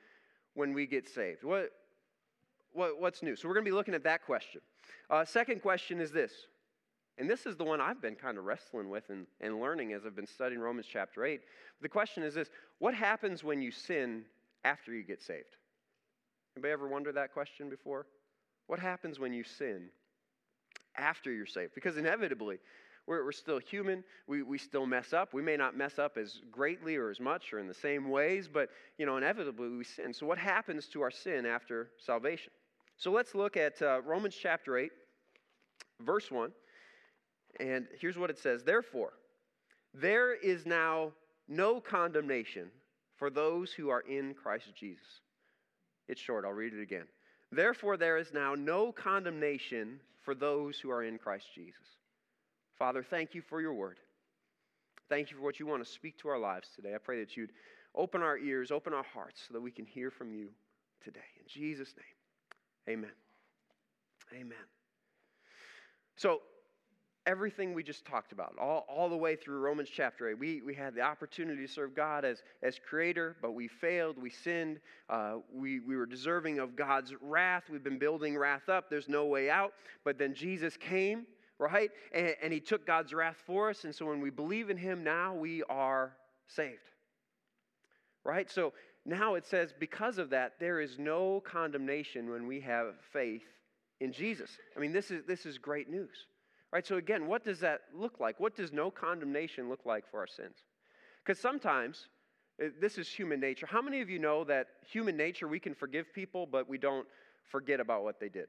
when 0.54 0.72
we 0.72 0.86
get 0.86 1.08
saved? 1.08 1.44
What, 1.44 1.70
what, 2.72 3.00
what's 3.00 3.22
new? 3.22 3.36
So 3.36 3.48
we're 3.48 3.54
going 3.54 3.64
to 3.64 3.70
be 3.70 3.74
looking 3.74 3.94
at 3.94 4.04
that 4.04 4.24
question. 4.24 4.60
Uh, 5.10 5.24
second 5.24 5.62
question 5.62 6.00
is 6.00 6.12
this, 6.12 6.32
and 7.18 7.28
this 7.28 7.46
is 7.46 7.56
the 7.56 7.64
one 7.64 7.80
I've 7.80 8.00
been 8.00 8.14
kind 8.14 8.38
of 8.38 8.44
wrestling 8.44 8.88
with 8.88 9.10
and, 9.10 9.26
and 9.40 9.60
learning 9.60 9.92
as 9.92 10.06
I've 10.06 10.14
been 10.14 10.26
studying 10.26 10.60
Romans 10.60 10.86
chapter 10.90 11.24
8. 11.24 11.40
The 11.80 11.88
question 11.88 12.22
is 12.22 12.34
this 12.34 12.48
What 12.78 12.94
happens 12.94 13.42
when 13.42 13.60
you 13.60 13.70
sin 13.70 14.24
after 14.64 14.94
you 14.94 15.02
get 15.02 15.20
saved? 15.20 15.56
Anybody 16.56 16.72
ever 16.72 16.88
wondered 16.88 17.16
that 17.16 17.32
question 17.32 17.68
before? 17.68 18.06
What 18.66 18.78
happens 18.78 19.18
when 19.18 19.32
you 19.32 19.44
sin 19.44 19.88
after 20.96 21.32
you're 21.32 21.46
saved? 21.46 21.74
Because 21.74 21.96
inevitably, 21.96 22.58
we're, 23.06 23.24
we're 23.24 23.32
still 23.32 23.58
human. 23.58 24.04
We, 24.26 24.42
we 24.42 24.58
still 24.58 24.86
mess 24.86 25.12
up. 25.12 25.32
We 25.32 25.40
may 25.40 25.56
not 25.56 25.76
mess 25.76 25.98
up 25.98 26.18
as 26.18 26.40
greatly 26.52 26.96
or 26.96 27.10
as 27.10 27.18
much 27.18 27.52
or 27.52 27.58
in 27.58 27.66
the 27.66 27.74
same 27.74 28.10
ways, 28.10 28.48
but 28.52 28.68
you 28.98 29.06
know, 29.06 29.16
inevitably 29.16 29.70
we 29.70 29.84
sin. 29.84 30.12
So, 30.12 30.26
what 30.26 30.38
happens 30.38 30.86
to 30.88 31.00
our 31.00 31.10
sin 31.10 31.46
after 31.46 31.90
salvation? 31.98 32.52
So 32.98 33.12
let's 33.12 33.34
look 33.36 33.56
at 33.56 33.80
uh, 33.80 34.00
Romans 34.02 34.34
chapter 34.34 34.76
8, 34.76 34.90
verse 36.00 36.32
1. 36.32 36.50
And 37.60 37.86
here's 38.00 38.18
what 38.18 38.28
it 38.28 38.38
says 38.38 38.64
Therefore, 38.64 39.12
there 39.94 40.34
is 40.34 40.66
now 40.66 41.12
no 41.48 41.80
condemnation 41.80 42.70
for 43.16 43.30
those 43.30 43.72
who 43.72 43.88
are 43.88 44.00
in 44.00 44.34
Christ 44.34 44.74
Jesus. 44.76 45.20
It's 46.08 46.20
short, 46.20 46.44
I'll 46.44 46.52
read 46.52 46.74
it 46.74 46.82
again. 46.82 47.06
Therefore, 47.52 47.96
there 47.96 48.18
is 48.18 48.32
now 48.32 48.54
no 48.56 48.90
condemnation 48.90 50.00
for 50.24 50.34
those 50.34 50.78
who 50.78 50.90
are 50.90 51.04
in 51.04 51.18
Christ 51.18 51.46
Jesus. 51.54 51.80
Father, 52.78 53.02
thank 53.02 53.34
you 53.34 53.42
for 53.42 53.60
your 53.60 53.74
word. 53.74 53.98
Thank 55.08 55.30
you 55.30 55.36
for 55.36 55.42
what 55.42 55.58
you 55.60 55.66
want 55.66 55.84
to 55.84 55.90
speak 55.90 56.18
to 56.18 56.28
our 56.28 56.38
lives 56.38 56.68
today. 56.74 56.94
I 56.94 56.98
pray 56.98 57.20
that 57.20 57.36
you'd 57.36 57.52
open 57.94 58.22
our 58.22 58.36
ears, 58.36 58.70
open 58.70 58.92
our 58.92 59.06
hearts 59.14 59.40
so 59.46 59.54
that 59.54 59.60
we 59.60 59.70
can 59.70 59.86
hear 59.86 60.10
from 60.10 60.32
you 60.32 60.48
today. 61.02 61.20
In 61.40 61.44
Jesus' 61.46 61.94
name. 61.96 62.17
Amen. 62.88 63.10
Amen. 64.32 64.56
So, 66.16 66.40
everything 67.26 67.74
we 67.74 67.82
just 67.82 68.06
talked 68.06 68.32
about, 68.32 68.54
all, 68.58 68.86
all 68.88 69.10
the 69.10 69.16
way 69.16 69.36
through 69.36 69.58
Romans 69.58 69.90
chapter 69.92 70.30
8, 70.30 70.38
we, 70.38 70.62
we 70.62 70.74
had 70.74 70.94
the 70.94 71.02
opportunity 71.02 71.66
to 71.66 71.70
serve 71.70 71.94
God 71.94 72.24
as, 72.24 72.42
as 72.62 72.78
creator, 72.78 73.36
but 73.42 73.52
we 73.52 73.68
failed, 73.68 74.16
we 74.16 74.30
sinned, 74.30 74.80
uh, 75.10 75.34
we, 75.54 75.80
we 75.80 75.96
were 75.96 76.06
deserving 76.06 76.58
of 76.58 76.74
God's 76.74 77.14
wrath. 77.20 77.64
We've 77.70 77.84
been 77.84 77.98
building 77.98 78.38
wrath 78.38 78.70
up, 78.70 78.88
there's 78.88 79.08
no 79.08 79.26
way 79.26 79.50
out. 79.50 79.74
But 80.02 80.18
then 80.18 80.32
Jesus 80.32 80.78
came, 80.78 81.26
right? 81.58 81.90
And, 82.14 82.34
and 82.42 82.52
he 82.54 82.60
took 82.60 82.86
God's 82.86 83.12
wrath 83.12 83.36
for 83.46 83.68
us. 83.68 83.84
And 83.84 83.94
so 83.94 84.06
when 84.06 84.22
we 84.22 84.30
believe 84.30 84.70
in 84.70 84.78
him 84.78 85.04
now, 85.04 85.34
we 85.34 85.62
are 85.64 86.16
saved, 86.46 86.88
right? 88.24 88.50
So 88.50 88.72
now 89.04 89.34
it 89.34 89.46
says, 89.46 89.72
because 89.78 90.18
of 90.18 90.30
that, 90.30 90.54
there 90.60 90.80
is 90.80 90.98
no 90.98 91.40
condemnation 91.40 92.30
when 92.30 92.46
we 92.46 92.60
have 92.60 92.94
faith 93.12 93.44
in 94.00 94.12
Jesus. 94.12 94.50
I 94.76 94.80
mean, 94.80 94.92
this 94.92 95.10
is, 95.10 95.24
this 95.26 95.46
is 95.46 95.58
great 95.58 95.88
news. 95.88 96.26
Right? 96.72 96.86
So, 96.86 96.96
again, 96.96 97.26
what 97.26 97.44
does 97.44 97.60
that 97.60 97.82
look 97.94 98.20
like? 98.20 98.38
What 98.38 98.54
does 98.54 98.72
no 98.72 98.90
condemnation 98.90 99.68
look 99.70 99.86
like 99.86 100.04
for 100.10 100.20
our 100.20 100.26
sins? 100.26 100.56
Because 101.24 101.40
sometimes, 101.40 102.08
uh, 102.62 102.68
this 102.80 102.98
is 102.98 103.08
human 103.08 103.40
nature. 103.40 103.66
How 103.66 103.80
many 103.80 104.02
of 104.02 104.10
you 104.10 104.18
know 104.18 104.44
that 104.44 104.66
human 104.86 105.16
nature, 105.16 105.48
we 105.48 105.58
can 105.58 105.74
forgive 105.74 106.12
people, 106.12 106.46
but 106.46 106.68
we 106.68 106.76
don't 106.76 107.06
forget 107.50 107.80
about 107.80 108.04
what 108.04 108.20
they 108.20 108.28
did? 108.28 108.48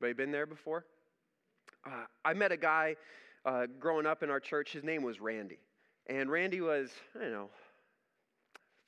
Anybody 0.00 0.24
been 0.24 0.32
there 0.32 0.46
before? 0.46 0.86
Uh, 1.86 2.04
I 2.24 2.32
met 2.32 2.52
a 2.52 2.56
guy 2.56 2.96
uh, 3.44 3.66
growing 3.78 4.06
up 4.06 4.22
in 4.22 4.30
our 4.30 4.40
church. 4.40 4.72
His 4.72 4.84
name 4.84 5.02
was 5.02 5.20
Randy. 5.20 5.58
And 6.08 6.30
Randy 6.30 6.62
was, 6.62 6.90
I 7.14 7.24
don't 7.24 7.32
know, 7.32 7.50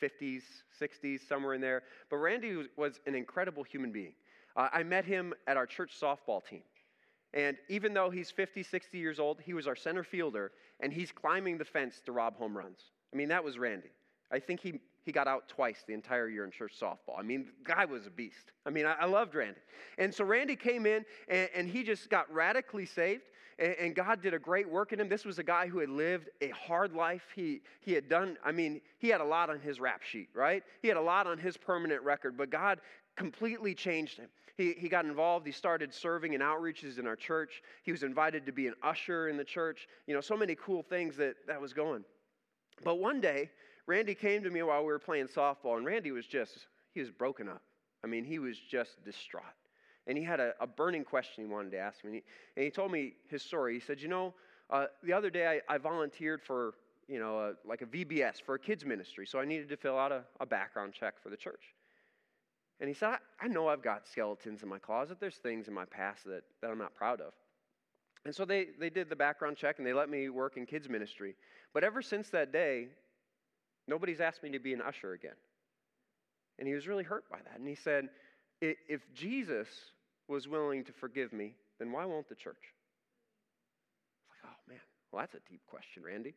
50s, 0.03 0.43
60s, 0.81 1.27
somewhere 1.29 1.55
in 1.55 1.61
there. 1.61 1.83
But 2.11 2.17
Randy 2.17 2.67
was 2.77 3.01
an 3.07 3.15
incredible 3.15 3.63
human 3.63 3.93
being. 3.93 4.15
Uh, 4.57 4.69
I 4.73 4.83
met 4.83 5.05
him 5.05 5.33
at 5.47 5.57
our 5.57 5.67
church 5.67 5.93
softball 5.99 6.45
team. 6.45 6.63
And 7.35 7.57
even 7.69 7.95
though 7.95 8.11
he's 8.11 8.31
50, 8.31 8.63
60 8.63 8.99
years 8.99 9.19
old, 9.19 9.41
he 9.41 9.55
was 9.55 9.67
our 9.67 9.77
center 9.77 10.05
fielder, 10.05 10.53
and 10.81 10.93
he's 10.93 11.11
climbing 11.11 11.57
the 11.57 11.65
fence 11.65 12.03
to 12.05 12.13
rob 12.13 12.37
home 12.37 12.57
runs. 12.57 12.91
I 13.13 13.17
mean, 13.17 13.29
that 13.29 13.43
was 13.43 13.59
Randy. 13.59 13.91
I 14.31 14.39
think 14.39 14.61
he, 14.61 14.81
he 15.05 15.13
got 15.13 15.27
out 15.27 15.49
twice 15.49 15.85
the 15.87 15.95
entire 15.95 16.29
year 16.29 16.45
in 16.45 16.51
church 16.51 16.75
softball. 16.79 17.19
I 17.19 17.23
mean, 17.23 17.47
the 17.47 17.75
guy 17.75 17.85
was 17.87 18.07
a 18.07 18.11
beast. 18.11 18.53
I 18.67 18.71
mean, 18.71 18.85
I, 18.85 18.95
I 19.01 19.05
loved 19.07 19.35
Randy. 19.35 19.61
And 19.99 20.15
so 20.15 20.25
Randy 20.25 20.57
came 20.57 20.85
in, 20.85 21.05
and, 21.29 21.49
and 21.55 21.69
he 21.69 21.83
just 21.83 22.11
got 22.11 22.33
radically 22.33 22.87
saved 22.87 23.23
and, 23.63 23.77
and 23.79 23.95
God 23.95 24.21
did 24.21 24.35
a 24.35 24.39
great 24.39 24.69
work 24.69 24.93
in 24.93 25.01
him. 25.01 25.09
This 25.09 25.25
was 25.25 25.39
a 25.39 25.45
guy 25.45 25.69
who 25.69 25.79
had 25.79 25.89
lived 25.89 26.29
a 26.41 26.49
hard 26.49 26.93
life. 26.93 27.23
He, 27.35 27.63
he 27.81 27.93
had 27.93 28.09
done, 28.09 28.37
I 28.45 28.53
mean, 28.53 28.81
he 28.99 29.09
had 29.09 29.21
a 29.21 29.25
lot 29.25 29.49
on 29.49 29.61
his 29.61 29.81
rap 29.81 30.03
sheet, 30.03 30.29
right? 30.35 30.63
He 30.83 30.89
had 30.89 30.97
a 30.97 31.03
lot 31.03 31.27
on 31.27 31.39
his 31.39 31.57
permanent 31.57 32.03
record, 32.03 32.37
but 32.37 32.51
God 32.51 32.81
completely 33.17 33.75
changed 33.75 34.19
him. 34.19 34.29
He, 34.57 34.75
he 34.77 34.89
got 34.89 35.05
involved. 35.05 35.47
He 35.47 35.53
started 35.53 35.95
serving 35.95 36.35
in 36.35 36.41
outreaches 36.41 36.99
in 36.99 37.07
our 37.07 37.17
church. 37.17 37.63
He 37.85 37.93
was 37.93 38.03
invited 38.03 38.45
to 38.47 38.53
be 38.53 38.67
an 38.67 38.75
usher 38.83 39.29
in 39.29 39.37
the 39.37 39.45
church. 39.45 39.89
You 40.07 40.15
know, 40.15 40.21
so 40.21 40.37
many 40.37 40.57
cool 40.57 40.83
things 40.83 41.17
that, 41.17 41.37
that 41.47 41.61
was 41.61 41.73
going. 41.73 42.05
But 42.85 42.97
one 42.97 43.21
day, 43.21 43.51
Randy 43.87 44.15
came 44.15 44.43
to 44.43 44.51
me 44.51 44.63
while 44.63 44.81
we 44.81 44.87
were 44.87 44.99
playing 44.99 45.29
softball, 45.29 45.77
and 45.77 45.87
Randy 45.87 46.11
was 46.11 46.27
just, 46.27 46.67
he 46.93 47.01
was 47.01 47.11
broken 47.11 47.49
up. 47.49 47.63
I 48.05 48.09
mean, 48.09 48.25
he 48.25 48.39
was 48.39 48.59
just 48.59 49.03
distraught. 49.05 49.45
And 50.07 50.19
he 50.19 50.25
had 50.25 50.41
a, 50.41 50.53
a 50.61 50.67
burning 50.67 51.05
question 51.05 51.45
he 51.45 51.51
wanted 51.51 51.71
to 51.73 51.79
ask 51.79 52.03
me. 52.05 52.09
And 52.09 52.15
he, 52.17 52.23
and 52.57 52.65
he 52.65 52.71
told 52.71 52.91
me 52.91 53.15
his 53.29 53.43
story. 53.43 53.75
He 53.75 53.81
said, 53.81 54.01
You 54.01 54.09
know, 54.09 54.35
uh, 54.71 54.87
the 55.03 55.13
other 55.13 55.31
day 55.31 55.61
I, 55.69 55.75
I 55.75 55.79
volunteered 55.79 56.43
for, 56.43 56.75
you 57.09 57.19
know, 57.19 57.39
a, 57.39 57.69
like 57.69 57.83
a 57.83 57.87
VBS 57.87 58.43
for 58.45 58.55
a 58.55 58.59
kids 58.59 58.85
ministry. 58.85 59.27
So 59.27 59.39
I 59.39 59.45
needed 59.45 59.69
to 59.69 59.77
fill 59.77 59.99
out 59.99 60.13
a, 60.13 60.25
a 60.41 60.47
background 60.47 60.93
check 60.93 61.15
for 61.23 61.31
the 61.31 61.37
church. 61.37 61.75
And 62.81 62.89
he 62.89 62.95
said, 62.95 63.11
I, 63.11 63.45
I 63.45 63.49
know 63.49 63.69
I've 63.69 63.83
got 63.83 64.09
skeletons 64.09 64.63
in 64.63 64.69
my 64.69 64.79
closet. 64.79 65.19
There's 65.21 65.37
things 65.37 65.69
in 65.69 65.75
my 65.75 65.85
past 65.85 66.25
that, 66.25 66.43
that 66.61 66.71
I'm 66.71 66.79
not 66.79 66.95
proud 66.95 67.21
of. 67.21 67.33
And 68.25 68.35
so 68.35 68.45
they, 68.45 68.69
they 68.79 68.91
did 68.91 69.09
the 69.09 69.17
background 69.17 69.57
check 69.57 69.79
and 69.79 69.87
they 69.87 69.93
let 69.93 70.09
me 70.09 70.29
work 70.29 70.57
in 70.57 70.67
kids' 70.67 70.89
ministry. 70.89 71.37
But 71.75 71.85
ever 71.85 72.03
since 72.03 72.29
that 72.31 72.53
day, 72.53 72.89
nobody's 73.89 74.21
asked 74.21 74.43
me 74.43 74.51
to 74.51 74.59
be 74.59 74.73
an 74.73 74.81
usher 74.81 75.13
again. 75.13 75.37
And 76.59 76.69
he 76.69 76.75
was 76.75 76.87
really 76.87 77.05
hurt 77.05 77.29
by 77.31 77.39
that. 77.39 77.59
And 77.59 77.69
he 77.69 77.75
said, 77.75 78.09
If 78.63 79.13
Jesus 79.13 79.67
was 80.29 80.47
willing 80.47 80.85
to 80.85 80.93
forgive 80.93 81.33
me, 81.33 81.57
then 81.81 81.91
why 81.91 82.05
won't 82.05 82.29
the 82.29 82.37
church? 82.37 82.63
It's 84.21 84.29
like, 84.31 84.53
oh 84.53 84.57
man, 84.69 84.79
well, 85.11 85.21
that's 85.21 85.35
a 85.35 85.51
deep 85.51 85.63
question, 85.67 86.05
Randy. 86.05 86.35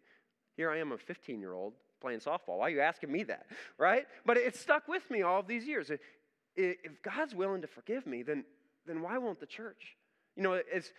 Here 0.58 0.72
I 0.72 0.80
am, 0.80 0.92
a 0.92 0.98
15 0.98 1.40
year 1.40 1.54
old 1.54 1.74
playing 2.02 2.20
softball. 2.20 2.58
Why 2.58 2.68
are 2.68 2.70
you 2.72 2.82
asking 2.82 3.12
me 3.12 3.24
that? 3.24 3.46
Right? 3.78 4.08
But 4.26 4.38
it 4.38 4.56
stuck 4.56 4.88
with 4.88 5.10
me 5.12 5.22
all 5.22 5.40
of 5.40 5.48
these 5.48 5.66
years. 5.68 5.92
If 6.56 7.02
God's 7.04 7.36
willing 7.36 7.62
to 7.62 7.68
forgive 7.68 8.08
me, 8.08 8.24
then, 8.24 8.44
then 8.88 9.02
why 9.02 9.18
won't 9.20 9.40
the 9.40 9.46
church? 9.46 9.96
You 10.36 10.44
know, 10.44 10.60
as 10.74 10.92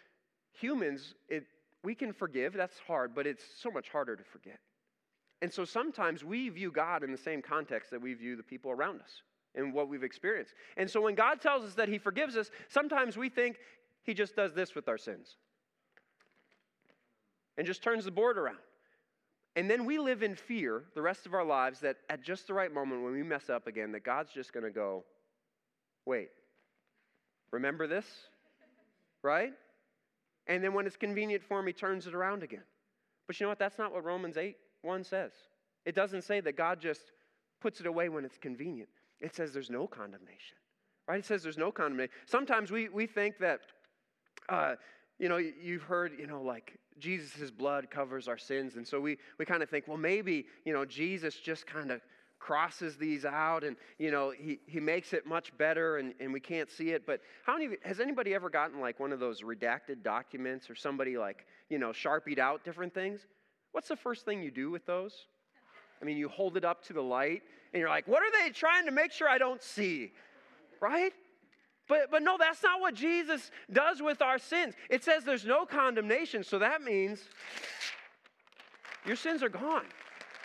humans, 0.52 1.14
it, 1.28 1.44
we 1.82 1.94
can 1.94 2.12
forgive, 2.12 2.52
that's 2.52 2.78
hard, 2.86 3.14
but 3.14 3.26
it's 3.26 3.42
so 3.60 3.70
much 3.70 3.88
harder 3.88 4.14
to 4.14 4.24
forget. 4.24 4.60
And 5.42 5.52
so 5.52 5.64
sometimes 5.64 6.22
we 6.22 6.48
view 6.50 6.70
God 6.70 7.02
in 7.02 7.10
the 7.10 7.18
same 7.18 7.42
context 7.42 7.90
that 7.90 8.00
we 8.00 8.14
view 8.14 8.36
the 8.36 8.42
people 8.42 8.70
around 8.70 9.00
us 9.00 9.22
and 9.56 9.72
what 9.72 9.88
we've 9.88 10.02
experienced. 10.02 10.54
And 10.76 10.88
so 10.88 11.00
when 11.00 11.14
God 11.14 11.40
tells 11.40 11.64
us 11.64 11.74
that 11.74 11.88
He 11.88 11.98
forgives 11.98 12.36
us, 12.36 12.50
sometimes 12.68 13.16
we 13.16 13.28
think 13.28 13.56
He 14.02 14.14
just 14.14 14.36
does 14.36 14.54
this 14.54 14.74
with 14.74 14.88
our 14.88 14.98
sins 14.98 15.36
and 17.56 17.66
just 17.66 17.82
turns 17.82 18.04
the 18.04 18.10
board 18.10 18.38
around. 18.38 18.58
And 19.56 19.70
then 19.70 19.86
we 19.86 19.98
live 19.98 20.22
in 20.22 20.34
fear 20.34 20.84
the 20.94 21.00
rest 21.00 21.24
of 21.24 21.32
our 21.32 21.44
lives 21.44 21.80
that 21.80 21.96
at 22.10 22.22
just 22.22 22.46
the 22.46 22.52
right 22.52 22.72
moment 22.72 23.02
when 23.02 23.12
we 23.12 23.22
mess 23.22 23.48
up 23.48 23.66
again, 23.66 23.92
that 23.92 24.04
God's 24.04 24.30
just 24.30 24.52
going 24.52 24.64
to 24.64 24.70
go, 24.70 25.02
wait, 26.04 26.28
remember 27.50 27.86
this? 27.86 28.04
Right? 29.22 29.54
And 30.46 30.62
then 30.62 30.74
when 30.74 30.86
it's 30.86 30.96
convenient 30.96 31.42
for 31.42 31.58
him, 31.58 31.66
he 31.66 31.72
turns 31.72 32.06
it 32.06 32.14
around 32.14 32.42
again. 32.42 32.62
But 33.26 33.40
you 33.40 33.44
know 33.44 33.48
what? 33.48 33.58
That's 33.58 33.78
not 33.78 33.92
what 33.92 34.04
Romans 34.04 34.36
8 34.36 34.56
1 34.82 35.04
says. 35.04 35.32
It 35.86 35.94
doesn't 35.94 36.22
say 36.22 36.40
that 36.40 36.56
God 36.56 36.80
just 36.80 37.00
puts 37.60 37.80
it 37.80 37.86
away 37.86 38.08
when 38.08 38.24
it's 38.24 38.36
convenient. 38.36 38.90
It 39.20 39.34
says 39.34 39.52
there's 39.52 39.70
no 39.70 39.86
condemnation. 39.86 40.56
Right? 41.08 41.20
It 41.20 41.24
says 41.24 41.42
there's 41.42 41.58
no 41.58 41.70
condemnation. 41.70 42.12
Sometimes 42.26 42.70
we, 42.70 42.88
we 42.88 43.06
think 43.06 43.38
that, 43.38 43.60
uh, 44.48 44.74
you 45.18 45.28
know, 45.28 45.36
you've 45.36 45.82
heard, 45.82 46.12
you 46.18 46.26
know, 46.26 46.42
like 46.42 46.78
Jesus' 46.98 47.50
blood 47.50 47.90
covers 47.90 48.28
our 48.28 48.38
sins. 48.38 48.76
And 48.76 48.86
so 48.86 49.00
we, 49.00 49.18
we 49.38 49.44
kind 49.44 49.62
of 49.62 49.70
think, 49.70 49.86
well, 49.86 49.96
maybe, 49.96 50.46
you 50.64 50.72
know, 50.72 50.84
Jesus 50.84 51.36
just 51.36 51.66
kind 51.66 51.90
of 51.90 52.00
crosses 52.38 52.96
these 52.96 53.24
out 53.24 53.64
and 53.64 53.76
you 53.98 54.10
know 54.10 54.30
he, 54.30 54.60
he 54.66 54.78
makes 54.78 55.12
it 55.12 55.26
much 55.26 55.56
better 55.56 55.96
and, 55.96 56.12
and 56.20 56.32
we 56.32 56.38
can't 56.38 56.70
see 56.70 56.90
it 56.90 57.06
but 57.06 57.20
how 57.44 57.56
many 57.56 57.76
has 57.82 57.98
anybody 57.98 58.34
ever 58.34 58.50
gotten 58.50 58.78
like 58.78 59.00
one 59.00 59.12
of 59.12 59.18
those 59.18 59.40
redacted 59.40 60.02
documents 60.02 60.68
or 60.68 60.74
somebody 60.74 61.16
like 61.16 61.46
you 61.70 61.78
know 61.78 61.92
sharpied 61.92 62.38
out 62.38 62.62
different 62.62 62.92
things 62.92 63.26
what's 63.72 63.88
the 63.88 63.96
first 63.96 64.24
thing 64.24 64.42
you 64.42 64.50
do 64.50 64.70
with 64.70 64.84
those 64.84 65.26
i 66.02 66.04
mean 66.04 66.16
you 66.16 66.28
hold 66.28 66.56
it 66.56 66.64
up 66.64 66.84
to 66.84 66.92
the 66.92 67.02
light 67.02 67.42
and 67.76 67.80
you're 67.80 67.90
like 67.90 68.08
what 68.08 68.22
are 68.22 68.42
they 68.42 68.50
trying 68.50 68.86
to 68.86 68.92
make 68.92 69.12
sure 69.12 69.28
i 69.28 69.38
don't 69.38 69.62
see 69.62 70.10
right 70.80 71.12
but, 71.88 72.10
but 72.10 72.22
no, 72.22 72.36
that's 72.38 72.62
not 72.62 72.80
what 72.80 72.94
Jesus 72.94 73.50
does 73.72 74.02
with 74.02 74.20
our 74.20 74.38
sins. 74.38 74.74
It 74.90 75.04
says 75.04 75.24
there's 75.24 75.44
no 75.44 75.64
condemnation, 75.64 76.42
so 76.42 76.58
that 76.58 76.82
means 76.82 77.20
your 79.04 79.16
sins 79.16 79.42
are 79.42 79.48
gone, 79.48 79.84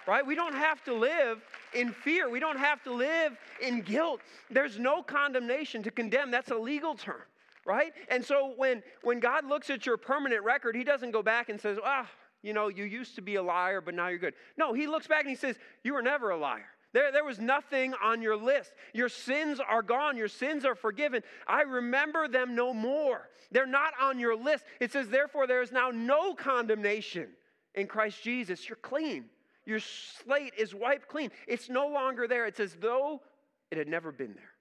right? 0.07 0.25
We 0.25 0.35
don't 0.35 0.53
have 0.53 0.83
to 0.83 0.93
live 0.93 1.41
in 1.73 1.93
fear. 1.93 2.29
We 2.29 2.39
don't 2.39 2.59
have 2.59 2.83
to 2.83 2.93
live 2.93 3.37
in 3.61 3.81
guilt. 3.81 4.21
There's 4.51 4.77
no 4.77 5.01
condemnation 5.01 5.81
to 5.83 5.91
condemn. 5.91 6.29
That's 6.29 6.51
a 6.51 6.57
legal 6.57 6.93
term, 6.93 7.23
right? 7.65 7.91
And 8.09 8.23
so 8.23 8.53
when, 8.55 8.83
when 9.01 9.19
God 9.19 9.45
looks 9.45 9.71
at 9.71 9.85
your 9.85 9.97
permanent 9.97 10.43
record, 10.43 10.75
He 10.75 10.83
doesn't 10.83 11.11
go 11.11 11.23
back 11.23 11.49
and 11.49 11.59
says, 11.59 11.79
ah, 11.83 12.07
you 12.43 12.53
know, 12.53 12.67
you 12.67 12.83
used 12.83 13.15
to 13.15 13.21
be 13.21 13.35
a 13.35 13.43
liar, 13.43 13.81
but 13.81 13.95
now 13.95 14.09
you're 14.09 14.19
good. 14.19 14.35
No, 14.57 14.73
He 14.73 14.85
looks 14.85 15.07
back 15.07 15.21
and 15.21 15.29
He 15.29 15.35
says, 15.35 15.55
you 15.83 15.93
were 15.93 16.03
never 16.03 16.29
a 16.29 16.37
liar. 16.37 16.69
There, 16.93 17.11
there 17.11 17.23
was 17.23 17.39
nothing 17.39 17.93
on 18.03 18.21
your 18.21 18.35
list. 18.35 18.73
Your 18.93 19.07
sins 19.07 19.59
are 19.59 19.81
gone. 19.81 20.17
Your 20.17 20.27
sins 20.27 20.65
are 20.65 20.75
forgiven. 20.75 21.23
I 21.47 21.61
remember 21.61 22.27
them 22.27 22.55
no 22.55 22.73
more. 22.73 23.29
They're 23.51 23.65
not 23.65 23.93
on 24.01 24.19
your 24.19 24.35
list. 24.35 24.65
It 24.79 24.91
says, 24.91 25.07
therefore, 25.07 25.47
there 25.47 25.61
is 25.61 25.71
now 25.71 25.89
no 25.89 26.33
condemnation 26.33 27.27
in 27.75 27.87
Christ 27.87 28.21
Jesus. 28.23 28.67
You're 28.67 28.75
clean. 28.77 29.25
Your 29.65 29.79
slate 29.79 30.53
is 30.57 30.75
wiped 30.75 31.07
clean. 31.07 31.31
It's 31.47 31.69
no 31.69 31.87
longer 31.87 32.27
there. 32.27 32.45
It's 32.45 32.59
as 32.59 32.75
though 32.75 33.21
it 33.69 33.77
had 33.77 33.87
never 33.87 34.11
been 34.11 34.33
there. 34.33 34.51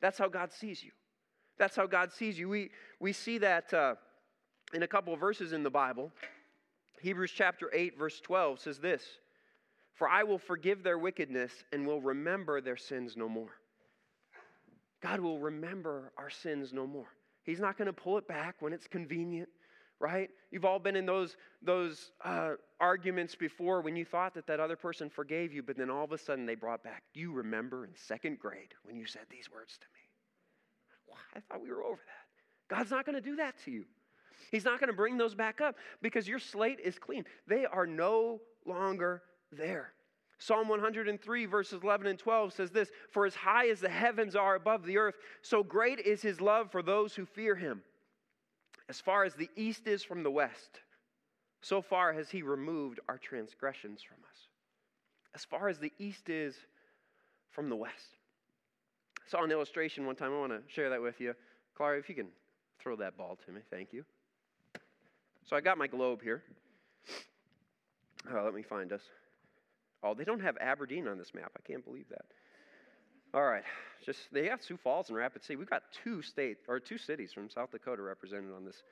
That's 0.00 0.16
how 0.16 0.28
God 0.28 0.52
sees 0.52 0.82
you. 0.82 0.92
That's 1.58 1.76
how 1.76 1.86
God 1.86 2.10
sees 2.10 2.38
you. 2.38 2.48
We, 2.48 2.70
we 3.00 3.12
see 3.12 3.36
that 3.38 3.74
uh, 3.74 3.96
in 4.72 4.82
a 4.82 4.88
couple 4.88 5.12
of 5.12 5.20
verses 5.20 5.52
in 5.52 5.62
the 5.62 5.70
Bible. 5.70 6.10
Hebrews 7.02 7.32
chapter 7.34 7.70
8, 7.72 7.98
verse 7.98 8.20
12 8.20 8.60
says 8.60 8.78
this 8.78 9.02
For 10.00 10.08
I 10.08 10.22
will 10.22 10.38
forgive 10.38 10.82
their 10.82 10.96
wickedness 10.96 11.52
and 11.74 11.86
will 11.86 12.00
remember 12.00 12.62
their 12.62 12.78
sins 12.78 13.18
no 13.18 13.28
more. 13.28 13.50
God 15.02 15.20
will 15.20 15.38
remember 15.38 16.12
our 16.16 16.30
sins 16.30 16.72
no 16.72 16.86
more. 16.86 17.08
He's 17.44 17.60
not 17.60 17.76
going 17.76 17.84
to 17.84 17.92
pull 17.92 18.16
it 18.16 18.26
back 18.26 18.56
when 18.60 18.72
it's 18.72 18.86
convenient 18.86 19.50
right? 20.02 20.30
You've 20.50 20.64
all 20.64 20.78
been 20.78 20.96
in 20.96 21.04
those, 21.04 21.36
those 21.60 22.12
uh, 22.24 22.52
arguments 22.80 23.34
before 23.34 23.82
when 23.82 23.96
you 23.96 24.06
thought 24.06 24.32
that 24.32 24.46
that 24.46 24.58
other 24.58 24.74
person 24.74 25.10
forgave 25.10 25.52
you, 25.52 25.62
but 25.62 25.76
then 25.76 25.90
all 25.90 26.04
of 26.04 26.12
a 26.12 26.16
sudden 26.16 26.46
they 26.46 26.54
brought 26.54 26.82
back, 26.82 27.02
you 27.12 27.32
remember 27.32 27.84
in 27.84 27.90
second 27.94 28.38
grade 28.38 28.72
when 28.84 28.96
you 28.96 29.04
said 29.04 29.26
these 29.28 29.50
words 29.52 29.76
to 29.76 29.84
me. 29.92 31.16
I 31.36 31.40
thought 31.40 31.62
we 31.62 31.70
were 31.70 31.82
over 31.84 32.00
that. 32.06 32.74
God's 32.74 32.90
not 32.90 33.04
going 33.04 33.16
to 33.16 33.20
do 33.20 33.36
that 33.36 33.56
to 33.66 33.70
you. 33.70 33.84
He's 34.50 34.64
not 34.64 34.80
going 34.80 34.88
to 34.88 34.96
bring 34.96 35.18
those 35.18 35.34
back 35.34 35.60
up 35.60 35.76
because 36.00 36.26
your 36.26 36.38
slate 36.38 36.80
is 36.82 36.98
clean. 36.98 37.26
They 37.46 37.66
are 37.66 37.86
no 37.86 38.40
longer 38.64 39.22
there. 39.52 39.92
Psalm 40.38 40.68
103, 40.68 41.46
verses 41.46 41.80
11 41.82 42.06
and 42.06 42.18
12 42.18 42.54
says 42.54 42.70
this 42.70 42.90
For 43.10 43.26
as 43.26 43.34
high 43.34 43.68
as 43.68 43.80
the 43.80 43.90
heavens 43.90 44.34
are 44.34 44.54
above 44.54 44.84
the 44.84 44.96
earth, 44.96 45.16
so 45.42 45.62
great 45.62 46.00
is 46.00 46.22
his 46.22 46.40
love 46.40 46.70
for 46.72 46.82
those 46.82 47.14
who 47.14 47.26
fear 47.26 47.54
him. 47.54 47.82
As 48.88 49.00
far 49.00 49.24
as 49.24 49.34
the 49.34 49.50
east 49.54 49.86
is 49.86 50.02
from 50.02 50.22
the 50.22 50.30
west, 50.30 50.80
so 51.60 51.82
far 51.82 52.12
has 52.14 52.30
he 52.30 52.42
removed 52.42 53.00
our 53.06 53.18
transgressions 53.18 54.02
from 54.02 54.16
us. 54.30 54.48
As 55.34 55.44
far 55.44 55.68
as 55.68 55.78
the 55.78 55.92
east 55.98 56.30
is 56.30 56.56
from 57.50 57.68
the 57.68 57.76
west. 57.76 58.16
I 59.18 59.30
saw 59.30 59.44
an 59.44 59.52
illustration 59.52 60.06
one 60.06 60.16
time. 60.16 60.32
I 60.32 60.38
want 60.38 60.52
to 60.52 60.62
share 60.72 60.90
that 60.90 61.02
with 61.02 61.20
you. 61.20 61.34
Clara, 61.76 61.98
if 61.98 62.08
you 62.08 62.14
can 62.14 62.28
throw 62.80 62.96
that 62.96 63.16
ball 63.16 63.38
to 63.46 63.52
me, 63.52 63.60
thank 63.70 63.92
you. 63.92 64.04
So 65.44 65.54
I 65.54 65.60
got 65.60 65.76
my 65.76 65.86
globe 65.86 66.22
here. 66.22 66.42
Oh, 68.32 68.42
let 68.44 68.54
me 68.54 68.62
find 68.62 68.92
us. 68.92 69.02
Oh, 70.02 70.14
they 70.14 70.24
don't 70.24 70.40
have 70.40 70.56
Aberdeen 70.60 71.06
on 71.08 71.18
this 71.18 71.34
map. 71.34 71.52
I 71.56 71.60
can't 71.66 71.84
believe 71.84 72.08
that. 72.08 72.24
All 73.32 73.44
right, 73.44 73.62
just 74.04 74.18
they 74.32 74.46
have 74.46 74.60
Sioux 74.62 74.76
Falls 74.76 75.08
and 75.08 75.16
Rapid 75.16 75.44
City. 75.44 75.56
We've 75.56 75.70
got 75.70 75.82
two 76.02 76.20
state 76.20 76.58
or 76.66 76.80
two 76.80 76.98
cities 76.98 77.32
from 77.32 77.48
South 77.48 77.70
Dakota 77.70 78.02
represented 78.02 78.52
on 78.54 78.64
this 78.64 78.82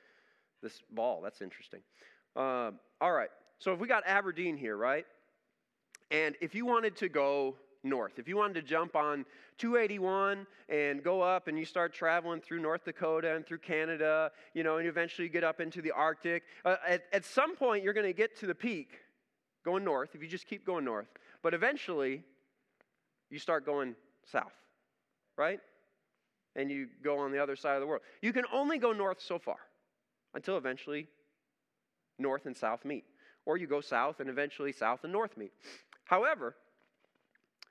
this 0.61 0.81
ball. 0.91 1.21
That's 1.21 1.41
interesting. 1.41 1.81
Uh, 2.35 2.71
all 3.01 3.11
right, 3.11 3.29
so 3.57 3.73
if 3.73 3.79
we 3.79 3.87
got 3.87 4.03
Aberdeen 4.05 4.55
here, 4.55 4.77
right? 4.77 5.05
And 6.11 6.35
if 6.41 6.55
you 6.55 6.65
wanted 6.65 6.95
to 6.97 7.09
go 7.09 7.55
north, 7.83 8.13
if 8.17 8.27
you 8.27 8.37
wanted 8.37 8.55
to 8.55 8.61
jump 8.61 8.95
on 8.95 9.25
281 9.57 10.47
and 10.69 11.03
go 11.03 11.21
up 11.21 11.47
and 11.47 11.59
you 11.59 11.65
start 11.65 11.93
traveling 11.93 12.39
through 12.41 12.59
North 12.59 12.85
Dakota 12.85 13.35
and 13.35 13.45
through 13.45 13.59
Canada, 13.59 14.31
you 14.53 14.63
know, 14.63 14.77
and 14.77 14.87
eventually 14.87 15.27
you 15.27 15.31
get 15.31 15.43
up 15.43 15.59
into 15.59 15.81
the 15.81 15.91
Arctic, 15.91 16.43
uh, 16.65 16.77
at, 16.87 17.03
at 17.13 17.25
some 17.25 17.55
point 17.55 17.83
you're 17.83 17.93
going 17.93 18.07
to 18.07 18.13
get 18.13 18.37
to 18.39 18.47
the 18.47 18.55
peak 18.55 18.99
going 19.69 19.83
north 19.83 20.09
if 20.15 20.21
you 20.21 20.27
just 20.27 20.47
keep 20.47 20.65
going 20.65 20.83
north. 20.83 21.07
But 21.43 21.53
eventually 21.53 22.23
you 23.29 23.39
start 23.39 23.65
going 23.65 23.95
south, 24.31 24.55
right? 25.37 25.59
And 26.55 26.71
you 26.71 26.87
go 27.03 27.19
on 27.19 27.31
the 27.31 27.41
other 27.41 27.55
side 27.55 27.75
of 27.75 27.81
the 27.81 27.87
world. 27.87 28.01
You 28.21 28.33
can 28.33 28.45
only 28.51 28.79
go 28.79 28.91
north 28.91 29.21
so 29.21 29.37
far 29.37 29.59
until 30.33 30.57
eventually 30.57 31.07
north 32.17 32.45
and 32.45 32.57
south 32.57 32.83
meet. 32.83 33.05
Or 33.45 33.57
you 33.57 33.67
go 33.67 33.81
south 33.81 34.19
and 34.19 34.29
eventually 34.29 34.71
south 34.71 35.03
and 35.03 35.13
north 35.13 35.37
meet. 35.37 35.51
However, 36.05 36.55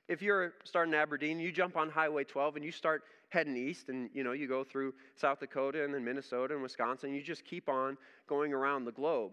if 0.08 0.22
you're 0.22 0.54
starting 0.64 0.94
in 0.94 1.00
Aberdeen, 1.00 1.40
you 1.40 1.52
jump 1.52 1.76
on 1.76 1.90
Highway 1.90 2.24
12 2.24 2.56
and 2.56 2.64
you 2.64 2.72
start 2.72 3.02
heading 3.30 3.56
east 3.56 3.90
and 3.90 4.08
you 4.14 4.24
know 4.24 4.32
you 4.32 4.48
go 4.48 4.64
through 4.64 4.94
South 5.16 5.40
Dakota 5.40 5.84
and 5.84 5.92
then 5.92 6.04
Minnesota 6.04 6.54
and 6.54 6.62
Wisconsin, 6.62 7.12
you 7.12 7.22
just 7.22 7.44
keep 7.44 7.68
on 7.68 7.98
going 8.26 8.54
around 8.54 8.84
the 8.84 8.92
globe. 8.92 9.32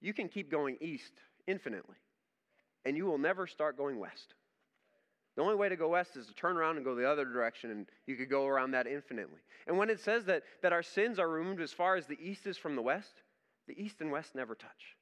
You 0.00 0.12
can 0.12 0.28
keep 0.28 0.50
going 0.50 0.76
east 0.80 1.12
infinitely. 1.46 1.96
And 2.86 2.96
you 2.96 3.04
will 3.04 3.18
never 3.18 3.46
start 3.46 3.76
going 3.76 3.98
west. 3.98 4.34
The 5.34 5.42
only 5.42 5.56
way 5.56 5.68
to 5.68 5.76
go 5.76 5.88
west 5.88 6.16
is 6.16 6.26
to 6.28 6.34
turn 6.34 6.56
around 6.56 6.76
and 6.76 6.84
go 6.84 6.94
the 6.94 7.10
other 7.10 7.24
direction, 7.24 7.70
and 7.70 7.86
you 8.06 8.14
could 8.14 8.30
go 8.30 8.46
around 8.46 8.70
that 8.70 8.86
infinitely. 8.86 9.40
And 9.66 9.76
when 9.76 9.90
it 9.90 10.00
says 10.00 10.24
that, 10.26 10.44
that 10.62 10.72
our 10.72 10.84
sins 10.84 11.18
are 11.18 11.28
removed 11.28 11.60
as 11.60 11.72
far 11.72 11.96
as 11.96 12.06
the 12.06 12.16
east 12.22 12.46
is 12.46 12.56
from 12.56 12.76
the 12.76 12.82
west, 12.82 13.22
the 13.66 13.78
east 13.78 14.00
and 14.00 14.10
west 14.10 14.34
never 14.34 14.54
touch. 14.54 14.96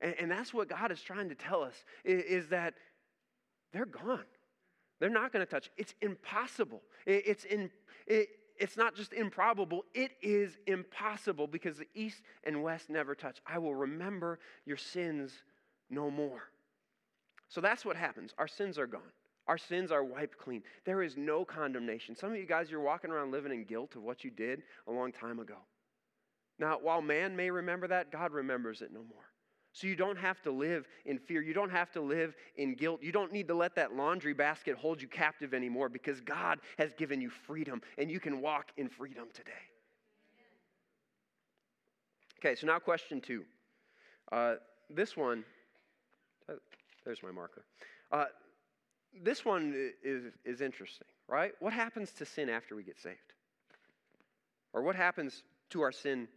And, 0.00 0.14
and 0.20 0.30
that's 0.30 0.54
what 0.54 0.68
God 0.68 0.92
is 0.92 1.02
trying 1.02 1.28
to 1.28 1.34
tell 1.34 1.62
us 1.62 1.74
is, 2.04 2.22
is 2.22 2.48
that 2.48 2.74
they're 3.72 3.86
gone. 3.86 4.24
They're 5.00 5.10
not 5.10 5.32
going 5.32 5.44
to 5.44 5.50
touch. 5.50 5.68
It's 5.76 5.94
impossible. 6.00 6.80
It, 7.04 7.24
it's, 7.26 7.44
in, 7.44 7.70
it, 8.06 8.28
it's 8.58 8.76
not 8.76 8.94
just 8.94 9.12
improbable, 9.12 9.84
it 9.94 10.12
is 10.22 10.56
impossible 10.66 11.48
because 11.48 11.76
the 11.76 11.88
east 11.92 12.22
and 12.44 12.62
west 12.62 12.88
never 12.88 13.14
touch. 13.14 13.40
I 13.46 13.58
will 13.58 13.74
remember 13.74 14.38
your 14.64 14.78
sins 14.78 15.32
no 15.90 16.10
more. 16.10 16.44
So 17.48 17.60
that's 17.60 17.84
what 17.84 17.96
happens. 17.96 18.34
Our 18.38 18.48
sins 18.48 18.78
are 18.78 18.86
gone. 18.86 19.12
Our 19.46 19.58
sins 19.58 19.92
are 19.92 20.02
wiped 20.02 20.38
clean. 20.38 20.62
There 20.84 21.02
is 21.02 21.16
no 21.16 21.44
condemnation. 21.44 22.16
Some 22.16 22.32
of 22.32 22.36
you 22.36 22.46
guys, 22.46 22.70
you're 22.70 22.80
walking 22.80 23.10
around 23.10 23.30
living 23.30 23.52
in 23.52 23.64
guilt 23.64 23.94
of 23.94 24.02
what 24.02 24.24
you 24.24 24.30
did 24.30 24.62
a 24.88 24.92
long 24.92 25.12
time 25.12 25.38
ago. 25.38 25.56
Now, 26.58 26.78
while 26.82 27.02
man 27.02 27.36
may 27.36 27.50
remember 27.50 27.86
that, 27.88 28.10
God 28.10 28.32
remembers 28.32 28.82
it 28.82 28.92
no 28.92 29.00
more. 29.00 29.22
So 29.72 29.86
you 29.86 29.94
don't 29.94 30.16
have 30.16 30.40
to 30.42 30.50
live 30.50 30.88
in 31.04 31.18
fear. 31.18 31.42
You 31.42 31.52
don't 31.52 31.70
have 31.70 31.92
to 31.92 32.00
live 32.00 32.34
in 32.56 32.74
guilt. 32.74 33.02
You 33.02 33.12
don't 33.12 33.30
need 33.30 33.46
to 33.48 33.54
let 33.54 33.74
that 33.74 33.94
laundry 33.94 34.32
basket 34.32 34.74
hold 34.74 35.02
you 35.02 35.06
captive 35.06 35.52
anymore 35.52 35.90
because 35.90 36.18
God 36.22 36.60
has 36.78 36.94
given 36.94 37.20
you 37.20 37.28
freedom 37.28 37.82
and 37.98 38.10
you 38.10 38.18
can 38.18 38.40
walk 38.40 38.72
in 38.78 38.88
freedom 38.88 39.26
today. 39.34 39.50
Okay, 42.40 42.54
so 42.54 42.66
now 42.66 42.78
question 42.78 43.20
two. 43.20 43.44
Uh, 44.32 44.54
this 44.88 45.14
one, 45.14 45.44
there's 47.06 47.22
my 47.22 47.30
marker. 47.30 47.64
Uh, 48.12 48.26
this 49.22 49.44
one 49.44 49.74
is, 50.04 50.24
is 50.44 50.60
interesting, 50.60 51.06
right? 51.26 51.52
What 51.60 51.72
happens 51.72 52.10
to 52.18 52.26
sin 52.26 52.50
after 52.50 52.76
we 52.76 52.82
get 52.82 52.98
saved? 53.00 53.16
Or 54.74 54.82
what 54.82 54.94
happens 54.94 55.42
to 55.70 55.80
our 55.80 55.92
sin 55.92 56.28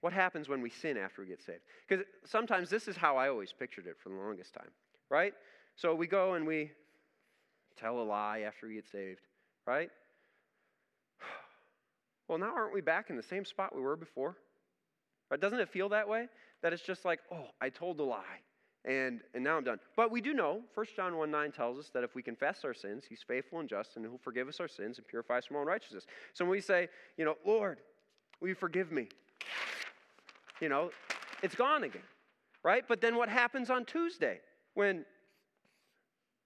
what 0.00 0.12
happens 0.12 0.48
when 0.48 0.60
we 0.62 0.70
sin 0.70 0.96
after 0.96 1.22
we 1.22 1.28
get 1.28 1.42
saved? 1.42 1.62
Because 1.88 2.04
sometimes 2.24 2.70
this 2.70 2.86
is 2.86 2.96
how 2.96 3.16
I 3.16 3.28
always 3.28 3.52
pictured 3.52 3.86
it 3.86 3.96
for 4.00 4.10
the 4.10 4.14
longest 4.14 4.54
time, 4.54 4.70
right? 5.10 5.34
So 5.76 5.94
we 5.94 6.06
go 6.06 6.34
and 6.34 6.46
we 6.46 6.70
tell 7.76 8.00
a 8.00 8.02
lie 8.02 8.40
after 8.40 8.68
we 8.68 8.74
get 8.74 8.86
saved, 8.90 9.20
right? 9.66 9.90
Well, 12.28 12.36
now 12.36 12.54
aren't 12.54 12.74
we 12.74 12.82
back 12.82 13.08
in 13.08 13.16
the 13.16 13.22
same 13.22 13.46
spot 13.46 13.74
we 13.74 13.80
were 13.80 13.96
before? 13.96 14.36
Right? 15.30 15.40
Doesn't 15.40 15.60
it 15.60 15.70
feel 15.70 15.88
that 15.88 16.10
way? 16.10 16.28
That 16.60 16.74
it's 16.74 16.82
just 16.82 17.06
like, 17.06 17.20
oh, 17.32 17.46
I 17.58 17.70
told 17.70 17.98
a 18.00 18.02
lie 18.02 18.42
and, 18.88 19.20
and 19.34 19.44
now 19.44 19.56
I'm 19.56 19.64
done. 19.64 19.78
But 19.96 20.10
we 20.10 20.20
do 20.20 20.32
know, 20.32 20.62
1 20.74 20.86
John 20.96 21.16
1 21.16 21.30
9 21.30 21.52
tells 21.52 21.78
us 21.78 21.90
that 21.94 22.02
if 22.02 22.14
we 22.14 22.22
confess 22.22 22.64
our 22.64 22.74
sins, 22.74 23.04
he's 23.08 23.22
faithful 23.22 23.60
and 23.60 23.68
just 23.68 23.96
and 23.96 24.04
he'll 24.04 24.18
forgive 24.18 24.48
us 24.48 24.58
our 24.58 24.68
sins 24.68 24.98
and 24.98 25.06
purify 25.06 25.38
us 25.38 25.46
from 25.46 25.56
all 25.56 25.62
unrighteousness. 25.62 26.06
So 26.32 26.44
when 26.44 26.50
we 26.50 26.60
say, 26.60 26.88
you 27.16 27.24
know, 27.24 27.36
Lord, 27.46 27.78
will 28.40 28.48
you 28.48 28.54
forgive 28.54 28.90
me? 28.90 29.08
you 30.60 30.68
know, 30.68 30.90
it's 31.42 31.54
gone 31.54 31.84
again, 31.84 32.02
right? 32.62 32.84
But 32.86 33.00
then 33.00 33.16
what 33.16 33.28
happens 33.28 33.70
on 33.70 33.84
Tuesday 33.84 34.40
when, 34.74 35.04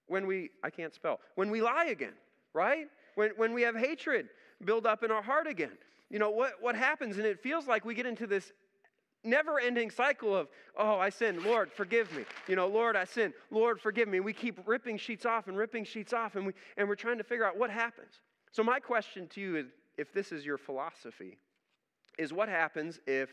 when 0.07 0.27
we, 0.27 0.51
I 0.63 0.69
can't 0.69 0.93
spell, 0.93 1.19
when 1.35 1.49
we 1.49 1.61
lie 1.61 1.85
again, 1.85 2.13
right? 2.53 2.87
When, 3.15 3.31
when 3.37 3.53
we 3.53 3.63
have 3.63 3.75
hatred 3.75 4.29
build 4.63 4.85
up 4.85 5.03
in 5.03 5.11
our 5.11 5.21
heart 5.21 5.47
again. 5.47 5.77
You 6.09 6.19
know, 6.19 6.29
what, 6.29 6.53
what 6.61 6.75
happens? 6.75 7.17
And 7.17 7.25
it 7.25 7.41
feels 7.41 7.67
like 7.67 7.85
we 7.85 7.95
get 7.95 8.05
into 8.05 8.27
this 8.27 8.51
never 9.23 9.59
ending 9.59 9.89
cycle 9.89 10.35
of, 10.35 10.47
oh, 10.77 10.97
I 10.97 11.09
sinned. 11.09 11.43
Lord, 11.43 11.71
forgive 11.71 12.13
me. 12.15 12.25
You 12.47 12.55
know, 12.55 12.67
Lord, 12.67 12.95
I 12.95 13.05
sinned. 13.05 13.33
Lord, 13.51 13.79
forgive 13.79 14.07
me. 14.07 14.19
We 14.19 14.33
keep 14.33 14.59
ripping 14.65 14.97
sheets 14.97 15.25
off 15.25 15.47
and 15.47 15.57
ripping 15.57 15.85
sheets 15.85 16.13
off, 16.13 16.35
and, 16.35 16.45
we, 16.47 16.53
and 16.77 16.87
we're 16.87 16.95
trying 16.95 17.17
to 17.17 17.23
figure 17.23 17.45
out 17.45 17.57
what 17.57 17.69
happens. 17.69 18.21
So, 18.51 18.63
my 18.63 18.79
question 18.79 19.27
to 19.29 19.41
you 19.41 19.55
is 19.55 19.67
if 19.97 20.13
this 20.13 20.31
is 20.31 20.45
your 20.45 20.57
philosophy, 20.57 21.37
is 22.19 22.31
what 22.31 22.47
happens 22.49 22.99
if 23.07 23.29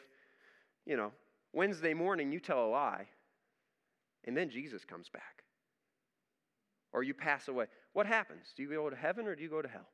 you 0.86 0.96
know, 0.96 1.12
Wednesday 1.52 1.94
morning 1.94 2.32
you 2.32 2.40
tell 2.40 2.64
a 2.64 2.68
lie, 2.68 3.06
and 4.24 4.36
then 4.36 4.50
Jesus 4.50 4.84
comes 4.84 5.08
back. 5.08 5.44
Or 6.92 7.02
you 7.02 7.14
pass 7.14 7.46
away. 7.46 7.66
What 7.92 8.06
happens? 8.06 8.46
Do 8.56 8.62
you 8.62 8.70
go 8.70 8.90
to 8.90 8.96
heaven 8.96 9.28
or 9.28 9.36
do 9.36 9.42
you 9.42 9.48
go 9.48 9.62
to 9.62 9.68
hell? 9.68 9.88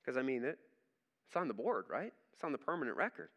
Because, 0.00 0.16
I 0.16 0.22
mean, 0.22 0.44
it, 0.44 0.58
it's 1.26 1.36
on 1.36 1.48
the 1.48 1.54
board, 1.54 1.86
right? 1.90 2.12
It's 2.32 2.44
on 2.44 2.52
the 2.52 2.58
permanent 2.58 2.96
record. 2.96 3.30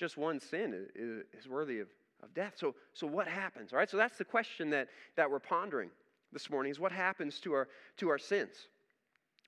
Just 0.00 0.16
one 0.16 0.40
sin 0.40 0.86
is, 0.94 1.24
is 1.38 1.46
worthy 1.46 1.78
of, 1.78 1.88
of 2.22 2.32
death. 2.32 2.54
So, 2.56 2.74
so 2.94 3.06
what 3.06 3.28
happens? 3.28 3.74
All 3.74 3.78
right, 3.78 3.90
so 3.90 3.98
that's 3.98 4.16
the 4.16 4.24
question 4.24 4.70
that, 4.70 4.88
that 5.16 5.30
we're 5.30 5.40
pondering 5.40 5.90
this 6.32 6.48
morning 6.48 6.72
is 6.72 6.80
what 6.80 6.90
happens 6.90 7.38
to 7.40 7.52
our, 7.52 7.68
to 7.98 8.08
our 8.08 8.16
sins? 8.16 8.54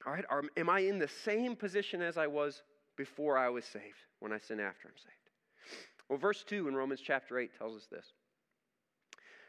All 0.07 0.13
right, 0.13 0.27
are, 0.29 0.43
am 0.59 0.69
I 0.69 0.81
in 0.81 0.99
the 0.99 1.09
same 1.09 1.57
position 1.57 2.03
as 2.03 2.19
I 2.19 2.27
was 2.27 2.63
before 2.99 3.39
I 3.39 3.49
was 3.49 3.65
saved 3.65 3.97
when 4.21 4.31
I 4.31 4.37
sin 4.37 4.61
after 4.61 4.89
I'm 4.89 4.95
saved? 4.99 5.79
Well, 6.11 6.19
verse 6.19 6.45
2 6.47 6.69
in 6.69 6.75
Romans 6.75 7.01
chapter 7.03 7.39
8 7.39 7.57
tells 7.57 7.75
us 7.75 7.87
this. 7.91 8.05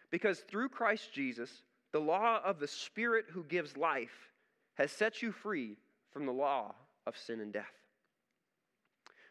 Because 0.10 0.39
through 0.39 0.70
Christ 0.70 1.12
Jesus, 1.12 1.50
the 1.92 2.00
law 2.00 2.39
of 2.46 2.62
the 2.62 2.68
Spirit 2.70 3.26
who 3.30 3.44
gives 3.44 3.76
life 3.76 4.32
has 4.76 4.89
set 4.89 5.22
you 5.22 5.34
free 5.34 5.76
from 6.12 6.26
the 6.26 6.32
law 6.32 6.74
of 7.06 7.18
sin 7.18 7.42
and 7.42 7.52
death. 7.52 7.83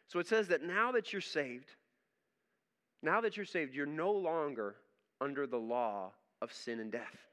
So 0.09 0.19
it 0.19 0.27
says 0.27 0.49
that 0.49 0.62
now 0.62 0.93
that 0.93 1.12
you're 1.12 1.23
saved, 1.23 1.71
now 3.03 3.21
that 3.21 3.37
you're 3.37 3.47
saved, 3.47 3.75
you're 3.75 3.87
no 3.87 4.12
longer 4.12 4.77
under 5.21 5.47
the 5.47 5.59
law 5.59 6.12
of 6.41 6.53
sin 6.53 6.81
and 6.81 6.93
death. 6.93 7.29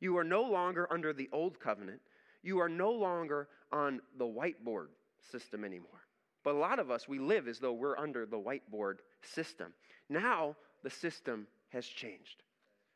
You 0.00 0.16
are 0.16 0.24
no 0.24 0.42
longer 0.42 0.90
under 0.92 1.12
the 1.12 1.28
old 1.32 1.60
covenant. 1.60 2.00
You 2.42 2.58
are 2.60 2.68
no 2.68 2.90
longer 2.90 3.48
on 3.70 4.00
the 4.18 4.24
whiteboard 4.24 4.88
system 5.30 5.64
anymore. 5.64 6.06
But 6.44 6.54
a 6.54 6.58
lot 6.58 6.78
of 6.78 6.90
us, 6.90 7.06
we 7.06 7.18
live 7.18 7.46
as 7.46 7.58
though 7.58 7.72
we're 7.72 7.96
under 7.96 8.26
the 8.26 8.38
whiteboard 8.38 8.96
system. 9.22 9.72
Now 10.08 10.56
the 10.82 10.90
system 10.90 11.46
has 11.68 11.86
changed. 11.86 12.42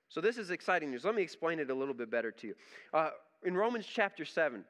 So 0.08 0.20
this 0.20 0.38
is 0.38 0.50
exciting 0.50 0.90
news. 0.90 1.04
Let 1.04 1.14
me 1.14 1.22
explain 1.22 1.58
it 1.58 1.70
a 1.70 1.74
little 1.74 1.94
bit 1.94 2.10
better 2.10 2.30
to 2.32 2.46
you. 2.48 2.54
Uh, 2.92 3.10
in 3.44 3.56
Romans 3.56 3.86
chapter 3.86 4.24
7, 4.24 4.64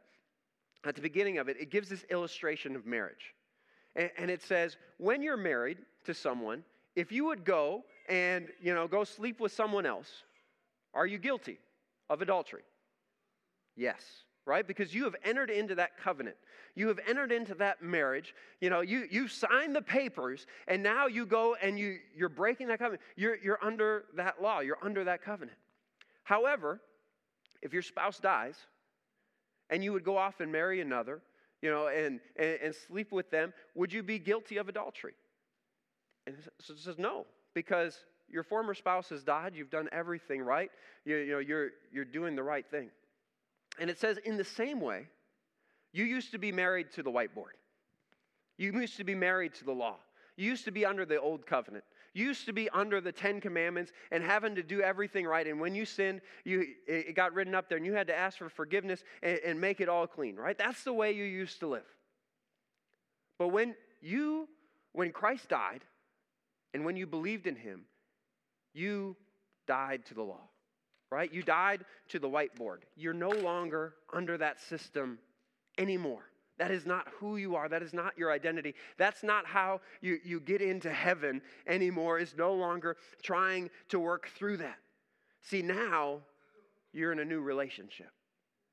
at 0.85 0.95
the 0.95 1.01
beginning 1.01 1.39
of 1.39 1.49
it, 1.49 1.57
it 1.59 1.71
gives 1.71 1.89
this 1.89 2.05
illustration 2.11 2.77
of 2.77 2.87
marriage. 2.87 3.35
And, 3.97 4.31
it 4.31 4.43
says, 4.43 4.77
when 4.99 5.23
you're 5.23 5.39
married 5.39 5.79
to 6.05 6.13
someone, 6.13 6.63
if 6.95 7.11
you 7.11 7.25
would 7.25 7.45
go 7.45 7.83
and, 8.09 8.49
you 8.61 8.75
know, 8.75 8.87
go 8.87 9.05
sleep 9.05 9.41
with 9.41 9.53
someone 9.53 9.87
else, 9.87 10.23
are 10.93 11.07
you 11.07 11.19
guilty 11.19 11.59
of 12.11 12.21
adultery? 12.21 12.63
Yes 13.75 14.03
right? 14.47 14.67
Because 14.67 14.95
you 14.95 15.05
have 15.05 15.17
entered 15.25 15.51
into 15.51 15.75
that 15.75 15.99
covenant. 15.99 16.37
You 16.77 16.89
have 16.89 17.01
entered 17.07 17.33
into 17.33 17.55
that 17.57 17.83
marriage. 17.83 18.35
You 18.61 18.71
know, 18.71 18.81
you, 18.81 19.07
you 19.11 19.29
signed 19.29 19.75
the 19.75 19.83
papers, 19.83 20.47
and 20.69 20.83
now 20.83 21.09
you 21.09 21.27
go 21.27 21.57
and 21.61 21.79
you, 21.79 21.99
you're 22.17 22.29
breaking 22.29 22.69
that 22.69 22.79
covenant. 22.79 23.03
You're, 23.17 23.37
you're 23.37 23.59
under 23.63 24.05
that 24.15 24.41
law, 24.41 24.61
you're 24.61 24.79
under 24.83 25.05
that 25.05 25.23
covenant. 25.23 25.59
However, 26.23 26.81
if 27.61 27.73
your 27.73 27.83
spouse 27.83 28.19
dies 28.19 28.57
and 29.69 29.83
you 29.83 29.93
would 29.93 30.05
go 30.05 30.17
off 30.17 30.41
and 30.41 30.51
marry 30.51 30.81
another, 30.81 31.21
you 31.63 31.71
know, 31.71 31.89
and, 31.89 32.21
and, 32.37 32.59
and 32.63 32.75
sleep 32.75 33.13
with 33.13 33.31
them, 33.31 33.53
would 33.75 33.93
you 33.93 34.03
be 34.03 34.19
guilty 34.19 34.57
of 34.57 34.69
adultery? 34.69 35.15
And 36.27 36.37
so 36.61 36.75
it 36.75 36.81
says 36.81 36.99
no, 36.99 37.27
because 37.55 37.99
your 38.29 38.43
former 38.43 38.75
spouse 38.75 39.09
has 39.11 39.23
died, 39.23 39.55
you've 39.55 39.71
done 39.71 39.89
everything 39.93 40.43
right, 40.43 40.71
you, 41.05 41.17
you 41.17 41.33
know, 41.33 41.39
you're, 41.39 41.71
you're 41.93 42.05
doing 42.05 42.35
the 42.35 42.43
right 42.43 42.67
thing. 42.69 42.91
And 43.79 43.91
it 43.91 43.99
says, 43.99 44.19
in 44.25 44.37
the 44.37 44.45
same 44.45 44.81
way, 44.81 45.07
you 45.93 46.05
used 46.05 46.33
to 46.33 46.39
be 46.39 46.53
married 46.53 46.93
to 46.93 47.03
the 47.03 47.11
whiteboard. 47.11 47.57
You 48.59 48.73
used 48.73 48.97
to 48.97 49.05
be 49.05 49.15
married 49.15 49.55
to 49.55 49.65
the 49.65 49.73
law. 49.73 49.97
You 50.37 50.51
used 50.51 50.65
to 50.65 50.71
be 50.71 50.85
under 50.85 51.05
the 51.05 51.21
old 51.21 51.47
covenant. 51.47 51.85
Used 52.17 52.47
to 52.47 52.53
be 52.53 52.71
under 52.71 53.01
the 53.01 53.13
Ten 53.13 53.41
Commandments 53.41 53.93
and 54.11 54.25
having 54.25 54.55
to 54.55 54.63
do 54.63 54.81
everything 54.81 55.27
right. 55.27 55.47
And 55.47 55.61
when 55.61 55.75
you 55.75 55.85
sinned, 55.85 56.23
you, 56.45 56.67
it 56.87 57.15
got 57.15 57.35
written 57.35 57.55
up 57.55 57.69
there 57.69 57.77
and 57.77 57.85
you 57.85 57.93
had 57.93 58.07
to 58.07 58.17
ask 58.17 58.39
for 58.39 58.49
forgiveness 58.49 59.05
and, 59.23 59.39
and 59.45 59.61
make 59.61 59.81
it 59.81 59.89
all 59.89 60.07
clean, 60.07 60.37
right? 60.37 60.57
That's 60.57 60.83
the 60.83 60.95
way 60.95 61.13
you 61.13 61.25
used 61.25 61.61
to 61.61 61.67
live. 61.67 61.85
But 63.39 63.49
when 63.49 63.75
you, 64.01 64.49
when 64.93 65.13
Christ 65.13 65.51
died 65.51 65.85
and 66.73 66.85
when 66.87 66.97
you 66.97 67.07
believed 67.07 67.47
in 67.47 67.57
him, 67.57 67.83
you 68.73 69.17
died 69.67 70.07
to 70.07 70.15
the 70.15 70.23
law 70.23 70.49
right? 71.11 71.33
You 71.33 71.43
died 71.43 71.85
to 72.09 72.19
the 72.19 72.29
whiteboard. 72.29 72.79
You're 72.97 73.15
no 73.15 73.31
longer 73.31 73.95
under 74.13 74.37
that 74.39 74.61
system 74.61 75.19
anymore. 75.79 76.25
That 76.59 76.71
is 76.71 76.87
not 76.87 77.07
who 77.19 77.37
you 77.37 77.55
are. 77.55 77.69
That 77.69 77.83
is 77.83 77.93
not 77.93 78.17
your 78.17 78.33
identity. 78.33 78.75
That's 78.97 79.23
not 79.23 79.47
how 79.47 79.81
you, 80.01 80.19
you 80.25 80.41
get 80.41 80.63
into 80.63 80.91
heaven 80.91 81.43
anymore, 81.67 82.19
is 82.19 82.35
no 82.37 82.55
longer 82.55 82.97
trying 83.23 83.71
to 83.91 83.99
work 83.99 84.31
through 84.37 84.59
that. 84.59 84.79
See, 85.43 85.63
now 85.63 86.21
you're 86.93 87.13
in 87.13 87.19
a 87.19 87.25
new 87.25 87.41
relationship. 87.41 88.11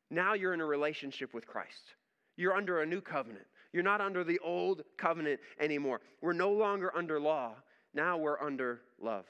Now 0.09 0.33
you're 0.33 0.53
in 0.53 0.61
a 0.61 0.65
relationship 0.65 1.33
with 1.33 1.45
Christ. 1.45 1.95
You're 2.37 2.55
under 2.55 2.81
a 2.81 2.85
new 2.85 3.01
covenant. 3.01 3.45
You're 3.73 3.83
not 3.83 4.01
under 4.01 4.23
the 4.23 4.39
old 4.39 4.83
covenant 4.97 5.39
anymore. 5.59 6.01
We're 6.21 6.33
no 6.33 6.51
longer 6.51 6.95
under 6.95 7.19
law. 7.19 7.53
Now 7.93 8.17
we're 8.17 8.39
under 8.41 8.81
love. 9.01 9.25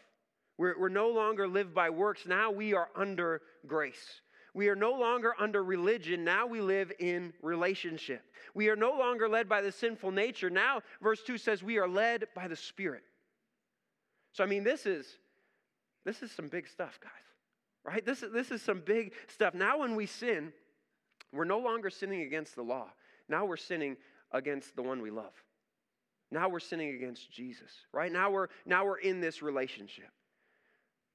We're, 0.57 0.79
we're 0.79 0.89
no 0.89 1.09
longer 1.09 1.47
live 1.47 1.73
by 1.73 1.89
works. 1.89 2.25
Now 2.27 2.51
we 2.51 2.73
are 2.73 2.89
under 2.95 3.41
grace. 3.65 4.21
We 4.53 4.67
are 4.69 4.75
no 4.75 4.91
longer 4.91 5.33
under 5.39 5.63
religion. 5.63 6.23
Now 6.23 6.45
we 6.45 6.61
live 6.61 6.91
in 6.99 7.33
relationship. 7.41 8.21
We 8.53 8.69
are 8.69 8.75
no 8.75 8.91
longer 8.91 9.27
led 9.27 9.49
by 9.49 9.61
the 9.61 9.71
sinful 9.71 10.11
nature. 10.11 10.49
Now, 10.49 10.81
verse 11.01 11.21
2 11.23 11.37
says 11.37 11.63
we 11.63 11.77
are 11.77 11.87
led 11.87 12.27
by 12.35 12.47
the 12.47 12.55
Spirit. 12.55 13.03
So, 14.31 14.43
I 14.43 14.47
mean, 14.47 14.63
this 14.63 14.85
is, 14.85 15.07
this 16.05 16.21
is 16.21 16.31
some 16.31 16.47
big 16.47 16.67
stuff, 16.67 16.99
guys, 17.01 17.11
right? 17.83 18.05
This 18.05 18.23
is, 18.23 18.31
this 18.31 18.51
is 18.51 18.61
some 18.61 18.81
big 18.81 19.13
stuff. 19.27 19.53
Now, 19.53 19.79
when 19.79 19.95
we 19.95 20.05
sin, 20.05 20.53
we're 21.31 21.45
no 21.45 21.59
longer 21.59 21.89
sinning 21.89 22.21
against 22.21 22.55
the 22.55 22.61
law. 22.61 22.87
Now 23.27 23.45
we're 23.45 23.57
sinning 23.57 23.97
against 24.31 24.75
the 24.75 24.83
one 24.83 25.01
we 25.01 25.09
love. 25.09 25.33
Now 26.31 26.49
we're 26.49 26.59
sinning 26.59 26.95
against 26.95 27.31
Jesus, 27.31 27.71
right? 27.91 28.11
Now 28.11 28.31
we're, 28.31 28.47
now 28.65 28.85
we're 28.85 28.97
in 28.97 29.19
this 29.19 29.41
relationship. 29.41 30.09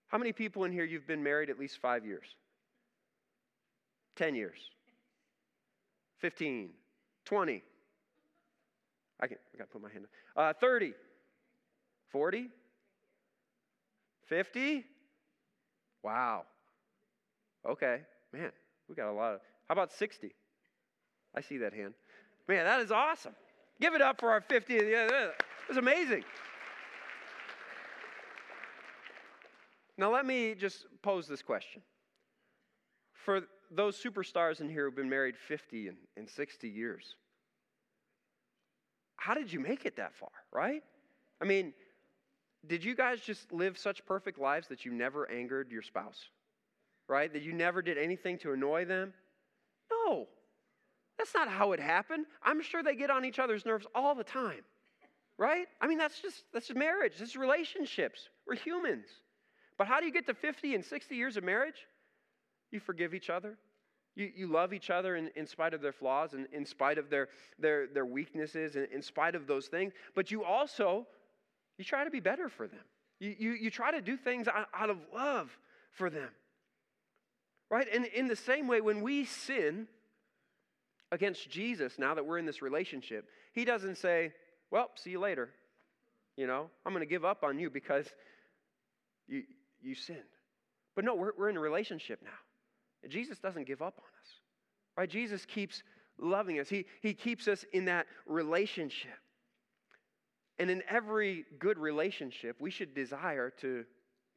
How 0.09 0.19
many 0.19 0.33
people 0.33 0.65
in 0.65 0.73
here 0.73 0.85
you've 0.85 1.07
been 1.07 1.23
married 1.23 1.51
at 1.51 1.59
least 1.59 1.79
five 1.79 2.05
years? 2.05 2.27
10 4.17 4.35
years, 4.35 4.59
15, 6.19 6.71
20. 7.29 7.63
I, 9.21 9.27
can, 9.27 9.37
I 9.55 9.59
got 9.59 9.65
to 9.65 9.71
put 9.71 9.83
my 9.83 9.91
hand 9.91 10.05
up. 10.05 10.11
Uh, 10.35 10.59
30, 10.59 10.95
40, 12.11 12.49
50. 14.27 14.85
Wow. 16.03 16.45
Okay, 17.69 18.01
man, 18.33 18.51
we 18.89 18.95
got 18.95 19.11
a 19.11 19.13
lot 19.13 19.35
of. 19.35 19.41
How 19.69 19.75
about 19.75 19.93
60? 19.93 20.33
I 21.35 21.41
see 21.43 21.59
that 21.59 21.75
hand. 21.75 21.93
Man, 22.49 22.65
that 22.65 22.81
is 22.81 22.91
awesome. 22.91 23.35
Give 23.79 23.95
it 23.95 24.01
up 24.01 24.19
for 24.19 24.31
our 24.31 24.41
50. 24.41 24.73
Yeah, 24.73 24.79
it 24.81 25.35
was 25.69 25.77
amazing. 25.77 26.25
Now, 29.99 30.11
let 30.11 30.25
me 30.25 30.55
just 30.55 30.87
pose 31.03 31.27
this 31.27 31.43
question. 31.43 31.83
For 33.13 33.43
those 33.71 34.03
superstars 34.03 34.61
in 34.61 34.69
here 34.69 34.85
who've 34.85 34.97
been 34.97 35.11
married 35.11 35.37
50 35.37 35.89
and, 35.89 35.97
and 36.17 36.29
60 36.29 36.69
years, 36.69 37.17
how 39.17 39.35
did 39.35 39.53
you 39.53 39.61
make 39.61 39.85
it 39.85 39.97
that 39.97 40.15
far, 40.15 40.31
right? 40.53 40.83
I 41.41 41.45
mean, 41.45 41.75
did 42.67 42.85
you 42.85 42.95
guys 42.95 43.21
just 43.21 43.53
live 43.53 43.79
such 43.79 44.05
perfect 44.07 44.39
lives 44.39 44.69
that 44.69 44.85
you 44.85 44.93
never 44.93 45.31
angered 45.31 45.71
your 45.71 45.83
spouse, 45.83 46.19
right? 47.09 47.33
That 47.33 47.43
you 47.43 47.53
never 47.53 47.83
did 47.83 47.99
anything 47.99 48.39
to 48.39 48.53
annoy 48.53 48.85
them? 48.85 49.13
No, 49.91 50.29
that's 51.19 51.35
not 51.35 51.49
how 51.49 51.73
it 51.73 51.81
happened. 51.81 52.27
I'm 52.43 52.63
sure 52.63 52.83
they 52.83 52.95
get 52.95 53.11
on 53.11 53.25
each 53.25 53.39
other's 53.39 53.67
nerves 53.67 53.87
all 53.95 54.15
the 54.15 54.25
time, 54.25 54.63
right? 55.37 55.67
I 55.81 55.87
mean, 55.87 55.99
that's 55.99 56.21
just 56.21 56.45
that's 56.53 56.73
marriage. 56.75 57.15
This 57.19 57.31
is 57.31 57.37
relationships. 57.37 58.29
We're 58.47 58.57
humans. 58.57 59.07
But 59.77 59.87
how 59.87 60.01
do 60.01 60.07
you 60.07 60.13
get 60.13 60.27
to 60.27 60.35
50 60.35 60.75
and 60.75 60.85
60 60.85 61.15
years 61.15 61.37
of 61.37 61.45
marriage? 61.45 61.87
You 62.71 62.81
forgive 62.81 63.15
each 63.15 63.31
other. 63.31 63.57
You, 64.15 64.31
you 64.35 64.47
love 64.49 64.73
each 64.73 64.91
other 64.91 65.17
in, 65.17 65.31
in 65.37 65.47
spite 65.47 65.75
of 65.75 65.81
their 65.81 65.93
flaws 65.93 66.35
and 66.35 66.49
in 66.53 66.67
spite 66.67 66.99
of 66.99 67.09
their, 67.09 67.29
their, 67.59 67.87
their 67.87 68.05
weaknesses 68.05 68.75
and 68.75 68.89
in 68.93 69.01
spite 69.01 69.35
of 69.35 69.47
those 69.47 69.69
things. 69.69 69.93
But 70.15 70.31
you 70.31 70.43
also, 70.43 71.07
you 71.79 71.85
try 71.85 72.05
to 72.05 72.11
be 72.11 72.21
better 72.21 72.49
for 72.49 72.67
them. 72.67 72.81
You, 73.21 73.35
you, 73.39 73.51
you 73.53 73.71
try 73.71 73.93
to 73.93 74.01
do 74.01 74.17
things 74.17 74.49
out, 74.49 74.67
out 74.75 74.91
of 74.91 74.99
love 75.15 75.57
for 75.93 76.11
them. 76.11 76.31
Right? 77.71 77.87
And 77.93 78.07
in 78.07 78.27
the 78.27 78.37
same 78.37 78.67
way, 78.67 78.81
when 78.81 79.03
we 79.03 79.25
sin 79.25 79.87
against 81.13 81.49
Jesus, 81.49 81.99
now 81.99 82.15
that 82.15 82.27
we're 82.27 82.39
in 82.39 82.47
this 82.47 82.61
relationship, 82.61 83.27
he 83.53 83.65
doesn't 83.65 83.99
say, 83.99 84.33
well, 84.71 84.91
see 84.97 85.11
you 85.11 85.21
later. 85.21 85.51
You 86.37 86.47
know, 86.47 86.71
I'm 86.85 86.93
going 86.93 87.05
to 87.05 87.09
give 87.09 87.25
up 87.25 87.45
on 87.45 87.59
you 87.59 87.71
because 87.71 88.07
you, 89.27 89.45
you 89.81 89.95
sinned. 89.95 90.19
But 90.97 91.05
no, 91.05 91.15
we're, 91.15 91.33
we're 91.39 91.49
in 91.51 91.57
a 91.57 91.61
relationship 91.61 92.21
now. 92.23 92.31
Jesus 93.09 93.39
doesn't 93.39 93.67
give 93.67 93.83
up 93.83 93.95
on 93.99 94.11
us, 94.21 94.29
right? 94.97 95.09
Jesus 95.09 95.45
keeps 95.45 95.83
loving 96.19 96.59
us, 96.59 96.69
he, 96.69 96.87
he 97.01 97.15
keeps 97.15 97.47
us 97.47 97.65
in 97.73 97.85
that 97.85 98.07
relationship. 98.27 99.19
And 100.59 100.71
in 100.71 100.83
every 100.89 101.45
good 101.61 101.79
relationship, 101.79 102.57
we 102.59 102.71
should 102.71 102.93
desire 102.93 103.51
to, 103.61 103.85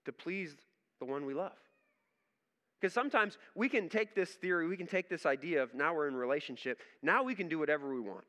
to 0.06 0.12
please 0.12 0.56
the 1.00 1.06
one 1.06 1.26
we 1.26 1.34
love. 1.34 1.58
Because 2.80 2.94
sometimes 2.94 3.40
we 3.56 3.70
can 3.70 3.90
take 3.90 4.14
this 4.14 4.30
theory, 4.30 4.68
we 4.68 4.78
can 4.78 4.86
take 4.86 5.10
this 5.10 5.26
idea 5.26 5.64
of 5.64 5.74
now 5.74 5.96
we're 5.96 6.08
in 6.08 6.16
relationship, 6.16 6.80
now 7.02 7.24
we 7.24 7.34
can 7.34 7.48
do 7.48 7.58
whatever 7.58 7.92
we 7.92 8.00
want 8.00 8.26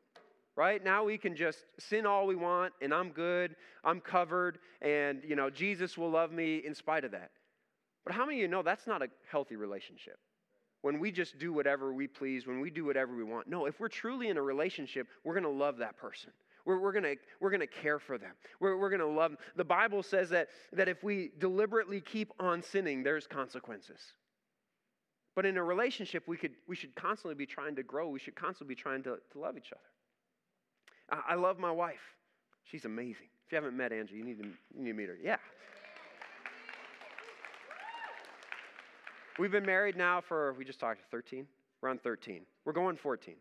right 0.57 0.85
now 0.85 1.05
we 1.05 1.17
can 1.17 1.35
just 1.35 1.65
sin 1.79 2.05
all 2.05 2.27
we 2.27 2.37
want 2.37 2.73
and 2.83 2.93
i'm 2.93 3.11
good 3.11 3.57
i'm 3.85 4.01
covered 4.01 4.59
and 4.81 5.23
you 5.27 5.35
know 5.35 5.49
jesus 5.49 5.97
will 5.97 6.11
love 6.11 6.33
me 6.33 6.59
in 6.59 6.75
spite 6.75 7.05
of 7.05 7.11
that 7.11 7.31
but 8.05 8.15
how 8.15 8.25
many 8.25 8.39
of 8.39 8.43
you 8.43 8.49
know 8.49 8.63
that's 8.63 8.87
not 8.87 9.03
a 9.03 9.09
healthy 9.31 9.57
relationship 9.57 10.19
when 10.83 10.99
we 10.99 11.13
just 11.13 11.39
do 11.39 11.53
whatever 11.53 11.93
we 11.93 12.07
please 12.07 12.47
when 12.47 12.61
we 12.61 12.71
do 12.71 12.85
whatever 12.85 13.15
we 13.15 13.25
want 13.25 13.49
no 13.49 13.67
if 13.67 13.79
we're 13.81 13.89
truly 13.89 14.29
in 14.29 14.37
a 14.37 14.43
relationship 14.43 15.07
we're 15.25 15.35
going 15.35 15.45
to 15.45 15.51
love 15.51 15.79
that 15.79 15.97
person 15.97 16.31
we're, 16.65 16.79
we're 16.79 16.93
going 16.93 17.17
we're 17.41 17.51
gonna 17.51 17.67
care 17.67 17.99
for 17.99 18.19
them 18.19 18.33
we're, 18.61 18.77
we're 18.77 18.91
going 18.91 19.01
to 19.01 19.07
love 19.07 19.33
them 19.33 19.39
the 19.57 19.65
bible 19.65 20.03
says 20.03 20.29
that, 20.31 20.49
that 20.73 20.89
if 20.89 21.03
we 21.03 21.31
deliberately 21.39 22.01
keep 22.01 22.33
on 22.39 22.63
sinning 22.63 23.03
there's 23.03 23.27
consequences 23.27 24.01
but 25.35 25.47
in 25.47 25.57
a 25.57 25.65
relationship 25.65 26.25
we, 26.27 26.37
could, 26.37 26.53
we 26.69 26.77
should 26.77 26.95
constantly 26.95 27.35
be 27.35 27.47
trying 27.47 27.75
to 27.77 27.83
grow 27.83 28.09
we 28.09 28.19
should 28.19 28.35
constantly 28.35 28.75
be 28.75 28.81
trying 28.81 29.03
to, 29.03 29.17
to 29.33 29.39
love 29.39 29.57
each 29.57 29.73
other 29.73 29.81
I, 31.13 31.33
I 31.33 31.35
love 31.35 31.59
my 31.59 31.71
wife. 31.71 32.01
She's 32.65 32.85
amazing. 32.85 33.29
If 33.47 33.53
you 33.53 33.57
haven't 33.57 33.77
met 33.77 33.93
Angie, 33.93 34.17
you 34.17 34.25
need 34.25 34.39
to, 34.39 34.45
you 34.45 34.83
need 34.83 34.91
to 34.91 34.95
meet 34.95 35.09
her. 35.09 35.19
Yeah. 35.23 35.37
We've 39.39 39.51
been 39.51 39.65
married 39.65 39.97
now 39.97 40.21
for, 40.21 40.53
we 40.59 40.65
just 40.65 40.79
talked, 40.79 41.01
13? 41.11 41.47
We're 41.81 41.89
on 41.89 41.99
13. 41.99 42.43
We're 42.65 42.73
going 42.73 42.97
14, 42.97 43.35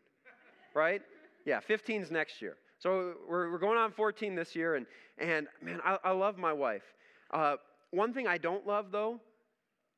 right? 0.73 1.01
Yeah, 1.45 1.59
15's 1.59 2.11
next 2.11 2.41
year. 2.41 2.55
So 2.79 3.13
we're, 3.27 3.51
we're 3.51 3.59
going 3.59 3.77
on 3.77 3.91
14 3.91 4.33
this 4.33 4.55
year, 4.55 4.75
and, 4.75 4.85
and 5.17 5.47
man, 5.61 5.79
I, 5.85 5.97
I 6.03 6.11
love 6.11 6.37
my 6.37 6.53
wife. 6.53 6.83
Uh, 7.31 7.57
one 7.91 8.13
thing 8.13 8.25
I 8.25 8.37
don't 8.37 8.65
love, 8.65 8.91
though, 8.91 9.19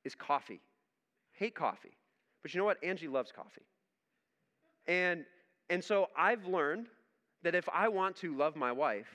is 0.04 0.16
coffee. 0.16 0.62
Hate 1.34 1.56
coffee. 1.56 1.96
But 2.42 2.54
you 2.54 2.60
know 2.60 2.66
what? 2.66 2.84
Angie 2.84 3.08
loves 3.08 3.32
coffee. 3.32 3.66
And, 4.88 5.26
and 5.70 5.84
so 5.84 6.08
I've 6.18 6.46
learned 6.46 6.88
that 7.44 7.56
if 7.56 7.70
I 7.70 7.88
want 7.88 8.16
to 8.18 8.36
love 8.36 8.56
my 8.56 8.72
wife, 8.72 9.08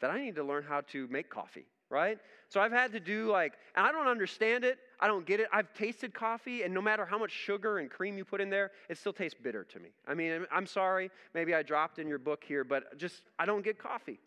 that 0.00 0.10
I 0.10 0.20
need 0.20 0.36
to 0.36 0.44
learn 0.44 0.64
how 0.64 0.82
to 0.92 1.08
make 1.08 1.30
coffee, 1.30 1.66
right? 1.90 2.18
So 2.48 2.60
I've 2.60 2.72
had 2.72 2.92
to 2.92 3.00
do 3.00 3.30
like, 3.30 3.54
and 3.74 3.86
I 3.86 3.92
don't 3.92 4.06
understand 4.06 4.64
it. 4.64 4.78
I 5.00 5.06
don't 5.06 5.26
get 5.26 5.40
it. 5.40 5.48
I've 5.52 5.72
tasted 5.74 6.14
coffee, 6.14 6.62
and 6.62 6.72
no 6.72 6.80
matter 6.80 7.04
how 7.04 7.18
much 7.18 7.32
sugar 7.32 7.78
and 7.78 7.90
cream 7.90 8.16
you 8.16 8.24
put 8.24 8.40
in 8.40 8.50
there, 8.50 8.70
it 8.88 8.98
still 8.98 9.12
tastes 9.12 9.38
bitter 9.40 9.64
to 9.64 9.78
me. 9.78 9.90
I 10.06 10.14
mean, 10.14 10.46
I'm 10.52 10.66
sorry. 10.66 11.10
Maybe 11.34 11.54
I 11.54 11.62
dropped 11.62 11.98
in 11.98 12.08
your 12.08 12.18
book 12.18 12.44
here, 12.46 12.64
but 12.64 12.98
just, 12.98 13.22
I 13.38 13.46
don't 13.46 13.64
get 13.64 13.78
coffee. 13.78 14.18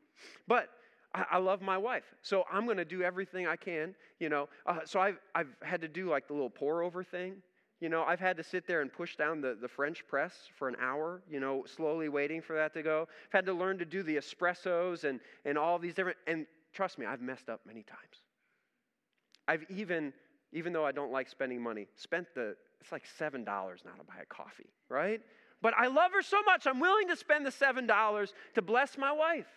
But 0.48 0.70
I, 1.14 1.38
love 1.38 1.62
my 1.62 1.78
wife. 1.78 2.04
So 2.22 2.44
I'm 2.52 2.66
going 2.66 2.78
to 2.78 2.86
do 2.86 3.02
everything 3.02 3.48
I 3.48 3.56
can, 3.56 3.96
you 4.20 4.30
know. 4.30 4.48
Uh, 4.66 4.80
so 4.86 5.00
I've, 5.00 5.18
I've 5.34 5.56
had 5.64 5.82
to 5.82 5.88
do 5.88 6.08
like 6.08 6.28
the 6.28 6.34
little 6.34 6.52
pour 6.52 6.84
over 6.84 7.04
thing, 7.04 7.38
you 7.80 7.88
know, 7.88 8.04
I've 8.04 8.20
had 8.20 8.36
to 8.38 8.44
sit 8.44 8.68
there 8.68 8.82
and 8.82 8.92
push 8.92 9.16
down 9.16 9.40
the, 9.40 9.58
the 9.60 9.68
French 9.68 10.06
press 10.08 10.34
for 10.58 10.68
an 10.68 10.76
hour, 10.82 11.22
you 11.30 11.40
know, 11.40 11.64
slowly 11.66 12.10
waiting 12.10 12.42
for 12.42 12.56
that 12.56 12.74
to 12.74 12.84
go. 12.84 13.08
I've 13.28 13.32
had 13.32 13.46
to 13.46 13.54
learn 13.54 13.78
to 13.80 13.86
do 13.86 14.04
the 14.04 14.18
espressos 14.18 15.06
and, 15.06 15.22
and 15.46 15.58
all 15.58 15.80
these 15.80 15.94
different, 15.94 16.18
and 16.28 16.46
trust 16.74 16.98
me, 16.98 17.06
I've 17.06 17.22
messed 17.22 17.50
up 17.50 17.62
many 17.66 17.84
times. 17.84 18.24
I've 19.48 19.66
even, 19.70 20.14
even 20.52 20.74
though 20.74 20.86
I 20.86 20.92
don't 20.92 21.12
like 21.12 21.28
spending 21.30 21.62
money, 21.62 21.88
spent 21.96 22.28
the, 22.36 22.56
it's 22.82 22.92
like 22.92 23.04
$7 23.20 23.46
now 23.46 23.62
to 23.64 24.04
buy 24.08 24.22
a 24.22 24.26
coffee, 24.26 24.70
right? 24.90 25.22
But 25.62 25.74
I 25.78 25.88
love 25.88 26.12
her 26.14 26.22
so 26.22 26.42
much, 26.44 26.68
I'm 26.68 26.80
willing 26.80 27.08
to 27.10 27.16
spend 27.16 27.46
the 27.46 27.52
$7 27.52 28.34
to 28.56 28.62
bless 28.62 28.98
my 28.98 29.12
wife. 29.12 29.48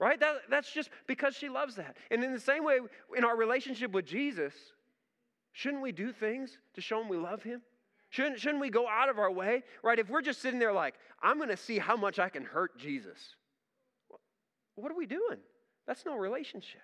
Right? 0.00 0.20
That, 0.20 0.42
that's 0.48 0.72
just 0.72 0.90
because 1.08 1.34
she 1.34 1.48
loves 1.48 1.74
that. 1.74 1.96
And 2.12 2.22
in 2.22 2.32
the 2.32 2.38
same 2.38 2.62
way, 2.62 2.78
in 3.16 3.24
our 3.24 3.36
relationship 3.36 3.90
with 3.90 4.06
Jesus, 4.06 4.54
Shouldn't 5.58 5.82
we 5.82 5.90
do 5.90 6.12
things 6.12 6.56
to 6.74 6.80
show 6.80 7.00
him 7.00 7.08
we 7.08 7.16
love 7.16 7.42
him? 7.42 7.62
Shouldn't, 8.10 8.38
shouldn't 8.38 8.60
we 8.60 8.70
go 8.70 8.88
out 8.88 9.08
of 9.08 9.18
our 9.18 9.28
way? 9.28 9.64
Right? 9.82 9.98
If 9.98 10.08
we're 10.08 10.22
just 10.22 10.40
sitting 10.40 10.60
there 10.60 10.72
like, 10.72 10.94
I'm 11.20 11.36
going 11.36 11.48
to 11.48 11.56
see 11.56 11.80
how 11.80 11.96
much 11.96 12.20
I 12.20 12.28
can 12.28 12.44
hurt 12.44 12.78
Jesus, 12.78 13.34
what 14.76 14.92
are 14.92 14.96
we 14.96 15.06
doing? 15.06 15.38
That's 15.88 16.06
no 16.06 16.14
relationship. 16.14 16.82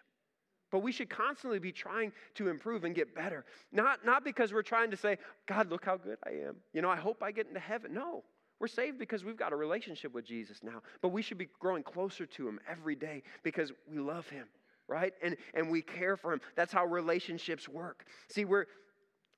But 0.72 0.80
we 0.80 0.90
should 0.90 1.08
constantly 1.08 1.60
be 1.60 1.70
trying 1.70 2.10
to 2.34 2.48
improve 2.48 2.82
and 2.82 2.96
get 2.96 3.14
better. 3.14 3.44
Not, 3.70 4.04
not 4.04 4.24
because 4.24 4.52
we're 4.52 4.62
trying 4.62 4.90
to 4.90 4.96
say, 4.96 5.18
God, 5.46 5.70
look 5.70 5.84
how 5.84 5.96
good 5.96 6.18
I 6.26 6.30
am. 6.48 6.56
You 6.72 6.82
know, 6.82 6.90
I 6.90 6.96
hope 6.96 7.22
I 7.22 7.30
get 7.30 7.46
into 7.46 7.60
heaven. 7.60 7.94
No. 7.94 8.24
We're 8.58 8.66
saved 8.66 8.98
because 8.98 9.22
we've 9.24 9.36
got 9.36 9.52
a 9.52 9.56
relationship 9.56 10.12
with 10.12 10.24
Jesus 10.24 10.64
now. 10.64 10.82
But 11.00 11.10
we 11.10 11.22
should 11.22 11.38
be 11.38 11.48
growing 11.60 11.84
closer 11.84 12.26
to 12.26 12.48
Him 12.48 12.58
every 12.68 12.96
day 12.96 13.22
because 13.44 13.70
we 13.88 14.00
love 14.00 14.28
Him 14.28 14.48
right? 14.88 15.14
And, 15.22 15.36
and 15.54 15.70
we 15.70 15.82
care 15.82 16.16
for 16.16 16.32
him. 16.32 16.40
That's 16.56 16.72
how 16.72 16.84
relationships 16.84 17.68
work. 17.68 18.04
See, 18.28 18.44
we're 18.44 18.66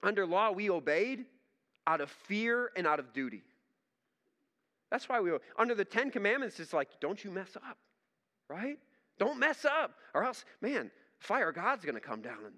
under 0.03 0.27
law, 0.27 0.51
we 0.51 0.71
obeyed 0.71 1.27
out 1.87 2.01
of 2.01 2.11
fear 2.11 2.71
and 2.77 2.87
out 2.87 2.99
of 2.99 3.13
duty. 3.13 3.45
That's 4.91 5.09
why 5.09 5.21
we, 5.21 5.33
under 5.59 5.75
the 5.75 5.85
Ten 5.85 6.11
Commandments, 6.11 6.61
it's 6.61 6.73
like, 6.73 6.89
don't 7.01 7.23
you 7.23 7.31
mess 7.31 7.57
up, 7.57 7.79
right? 8.49 8.79
Don't 9.19 9.39
mess 9.39 9.65
up, 9.65 9.95
or 10.15 10.25
else, 10.25 10.45
man, 10.61 10.91
fire 11.19 11.53
God's 11.53 11.85
gonna 11.85 12.01
come 12.01 12.21
down 12.21 12.45
and 12.45 12.55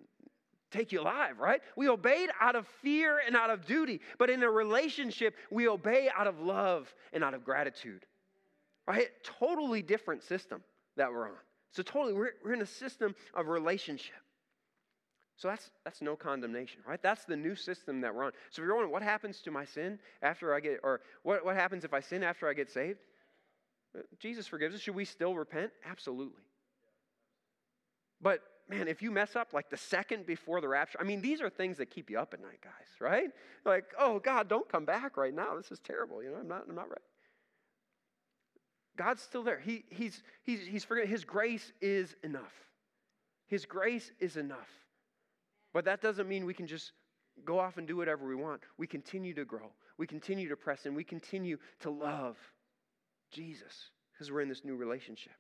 take 0.71 0.93
you 0.93 1.01
alive, 1.01 1.39
right? 1.39 1.61
We 1.77 1.89
obeyed 1.89 2.31
out 2.41 2.57
of 2.57 2.67
fear 2.83 3.21
and 3.27 3.37
out 3.37 3.51
of 3.51 3.67
duty, 3.67 4.01
but 4.19 4.31
in 4.31 4.43
a 4.43 4.51
relationship, 4.51 5.35
we 5.51 5.69
obey 5.69 6.11
out 6.15 6.27
of 6.27 6.41
love 6.41 6.93
and 7.13 7.25
out 7.25 7.35
of 7.35 7.45
gratitude, 7.45 8.05
right? 8.87 9.09
Totally 9.23 9.83
different 9.83 10.23
system 10.23 10.63
that 10.97 11.11
we're 11.11 11.29
on. 11.29 11.37
So, 11.71 11.83
totally, 11.83 12.15
we're, 12.15 12.33
we're 12.45 12.55
in 12.55 12.63
a 12.63 12.67
system 12.67 13.15
of 13.35 13.49
relationship. 13.49 14.17
So 15.39 15.47
that's 15.47 15.71
that's 15.85 16.03
no 16.03 16.17
condemnation, 16.17 16.81
right? 16.87 17.01
That's 17.01 17.25
the 17.25 17.37
new 17.37 17.55
system 17.55 18.01
that 18.01 18.13
we're 18.13 18.25
on. 18.25 18.33
So 18.51 18.61
if 18.61 18.67
you're 18.67 18.75
wondering 18.75 18.93
what 18.93 19.03
happens 19.03 19.41
to 19.43 19.53
my 19.53 19.65
sin 19.65 20.01
after 20.21 20.53
I 20.53 20.59
get, 20.59 20.81
or 20.83 21.01
what, 21.23 21.45
what 21.45 21.55
happens 21.55 21.85
if 21.85 21.95
I 21.95 22.01
sin 22.01 22.25
after 22.25 22.49
I 22.49 22.55
get 22.55 22.69
saved? 22.69 22.99
Uh, 23.97 24.03
Jesus 24.19 24.49
forgives 24.49 24.75
us. 24.75 24.81
Should 24.81 24.97
we 24.97 25.05
still 25.05 25.37
repent? 25.37 25.71
Absolutely. 25.89 26.43
But 28.21 28.41
man, 28.69 28.89
if 28.89 29.03
you 29.03 29.11
mess 29.11 29.37
up 29.37 29.53
like 29.53 29.71
the 29.71 29.77
second 29.77 30.27
before 30.27 30.61
the 30.61 30.69
rapture, 30.69 30.99
I 31.01 31.05
mean, 31.05 31.21
these 31.21 31.41
are 31.41 31.49
things 31.49 31.79
that 31.79 31.91
keep 31.91 32.11
you 32.11 32.19
up 32.19 32.35
at 32.35 32.41
night, 32.41 32.61
guys, 32.63 33.01
right? 33.01 33.31
Like, 33.65 33.85
oh 33.99 34.19
God, 34.19 34.49
don't 34.49 34.69
come 34.69 34.85
back 34.85 35.17
right 35.17 35.35
now. 35.35 35.57
This 35.57 35.71
is 35.71 35.79
terrible. 35.79 36.23
You 36.23 36.31
know, 36.31 36.39
I'm 36.39 36.49
not, 36.49 36.65
I'm 36.69 36.75
not 36.75 36.89
ready. 36.89 37.03
God's 38.97 39.23
still 39.23 39.45
there. 39.45 39.61
He, 39.61 39.85
he's, 39.91 40.23
he's, 40.43 40.67
he's 40.67 40.85
forgiven. 40.85 41.09
His 41.09 41.25
grace 41.25 41.73
is 41.81 42.17
enough. 42.25 42.53
His 43.47 43.65
grace 43.65 44.11
is 44.19 44.37
enough. 44.37 44.69
But 45.73 45.85
that 45.85 46.03
doesn't 46.03 46.29
mean 46.29 46.45
we 46.45 46.55
can 46.55 46.67
just 46.67 46.93
go 47.45 47.59
off 47.61 47.77
and 47.77 47.87
do 47.87 47.97
whatever 47.97 48.27
we 48.27 48.35
want. 48.35 48.63
We 48.77 48.87
continue 48.87 49.35
to 49.35 49.45
grow. 49.45 49.71
We 49.97 50.07
continue 50.07 50.49
to 50.49 50.57
press 50.57 50.85
in. 50.85 50.95
We 50.95 51.05
continue 51.05 51.59
to 51.81 51.91
love 51.91 52.37
Jesus 53.31 53.91
because 54.13 54.33
we're 54.33 54.41
in 54.41 54.49
this 54.49 54.65
new 54.65 54.77
relationship. 54.77 55.35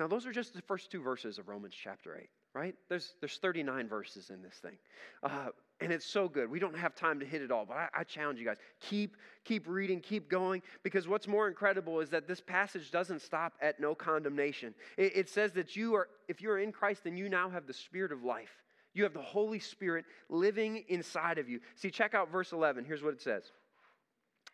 Now, 0.00 0.06
those 0.06 0.24
are 0.24 0.32
just 0.32 0.54
the 0.54 0.62
first 0.62 0.90
two 0.90 1.02
verses 1.02 1.36
of 1.36 1.46
Romans 1.46 1.74
chapter 1.78 2.16
8, 2.16 2.30
right? 2.54 2.74
There's, 2.88 3.16
there's 3.20 3.36
39 3.36 3.86
verses 3.86 4.30
in 4.30 4.42
this 4.42 4.54
thing. 4.54 4.78
Uh, 5.22 5.48
and 5.78 5.92
it's 5.92 6.06
so 6.06 6.26
good. 6.26 6.50
We 6.50 6.58
don't 6.58 6.74
have 6.74 6.94
time 6.94 7.20
to 7.20 7.26
hit 7.26 7.42
it 7.42 7.50
all, 7.50 7.66
but 7.66 7.76
I, 7.76 7.88
I, 7.92 8.04
challenge 8.04 8.38
you 8.38 8.46
guys. 8.46 8.56
Keep, 8.80 9.18
keep 9.44 9.68
reading, 9.68 10.00
keep 10.00 10.30
going, 10.30 10.62
because 10.82 11.06
what's 11.06 11.28
more 11.28 11.48
incredible 11.48 12.00
is 12.00 12.08
that 12.10 12.26
this 12.26 12.40
passage 12.40 12.90
doesn't 12.90 13.20
stop 13.20 13.52
at 13.60 13.78
no 13.78 13.94
condemnation. 13.94 14.72
It, 14.96 15.12
it 15.14 15.28
says 15.28 15.52
that 15.52 15.76
you 15.76 15.94
are, 15.96 16.08
if 16.28 16.40
you're 16.40 16.60
in 16.60 16.72
Christ, 16.72 17.04
then 17.04 17.18
you 17.18 17.28
now 17.28 17.50
have 17.50 17.66
the 17.66 17.74
spirit 17.74 18.10
of 18.10 18.24
life. 18.24 18.62
You 18.94 19.02
have 19.02 19.12
the 19.12 19.20
Holy 19.20 19.58
Spirit 19.58 20.06
living 20.30 20.82
inside 20.88 21.36
of 21.36 21.46
you. 21.46 21.60
See, 21.74 21.90
check 21.90 22.14
out 22.14 22.32
verse 22.32 22.52
11. 22.52 22.86
Here's 22.86 23.02
what 23.02 23.12
it 23.12 23.20
says. 23.20 23.52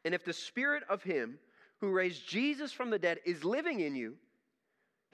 And 0.04 0.12
if 0.12 0.24
the 0.24 0.32
spirit 0.32 0.82
of 0.90 1.04
him 1.04 1.38
who 1.80 1.92
raised 1.92 2.26
Jesus 2.26 2.72
from 2.72 2.90
the 2.90 2.98
dead 2.98 3.20
is 3.24 3.44
living 3.44 3.78
in 3.78 3.94
you, 3.94 4.16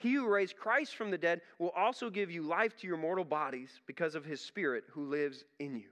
he 0.03 0.15
who 0.15 0.27
raised 0.27 0.57
Christ 0.57 0.97
from 0.97 1.11
the 1.11 1.17
dead 1.17 1.39
will 1.59 1.69
also 1.69 2.09
give 2.09 2.29
you 2.29 2.41
life 2.41 2.75
to 2.81 2.87
your 2.87 2.97
mortal 2.97 3.23
bodies 3.23 3.79
because 3.87 4.15
of 4.15 4.25
his 4.25 4.41
Spirit 4.41 4.83
who 4.91 5.05
lives 5.05 5.45
in 5.59 5.77
you. 5.77 5.87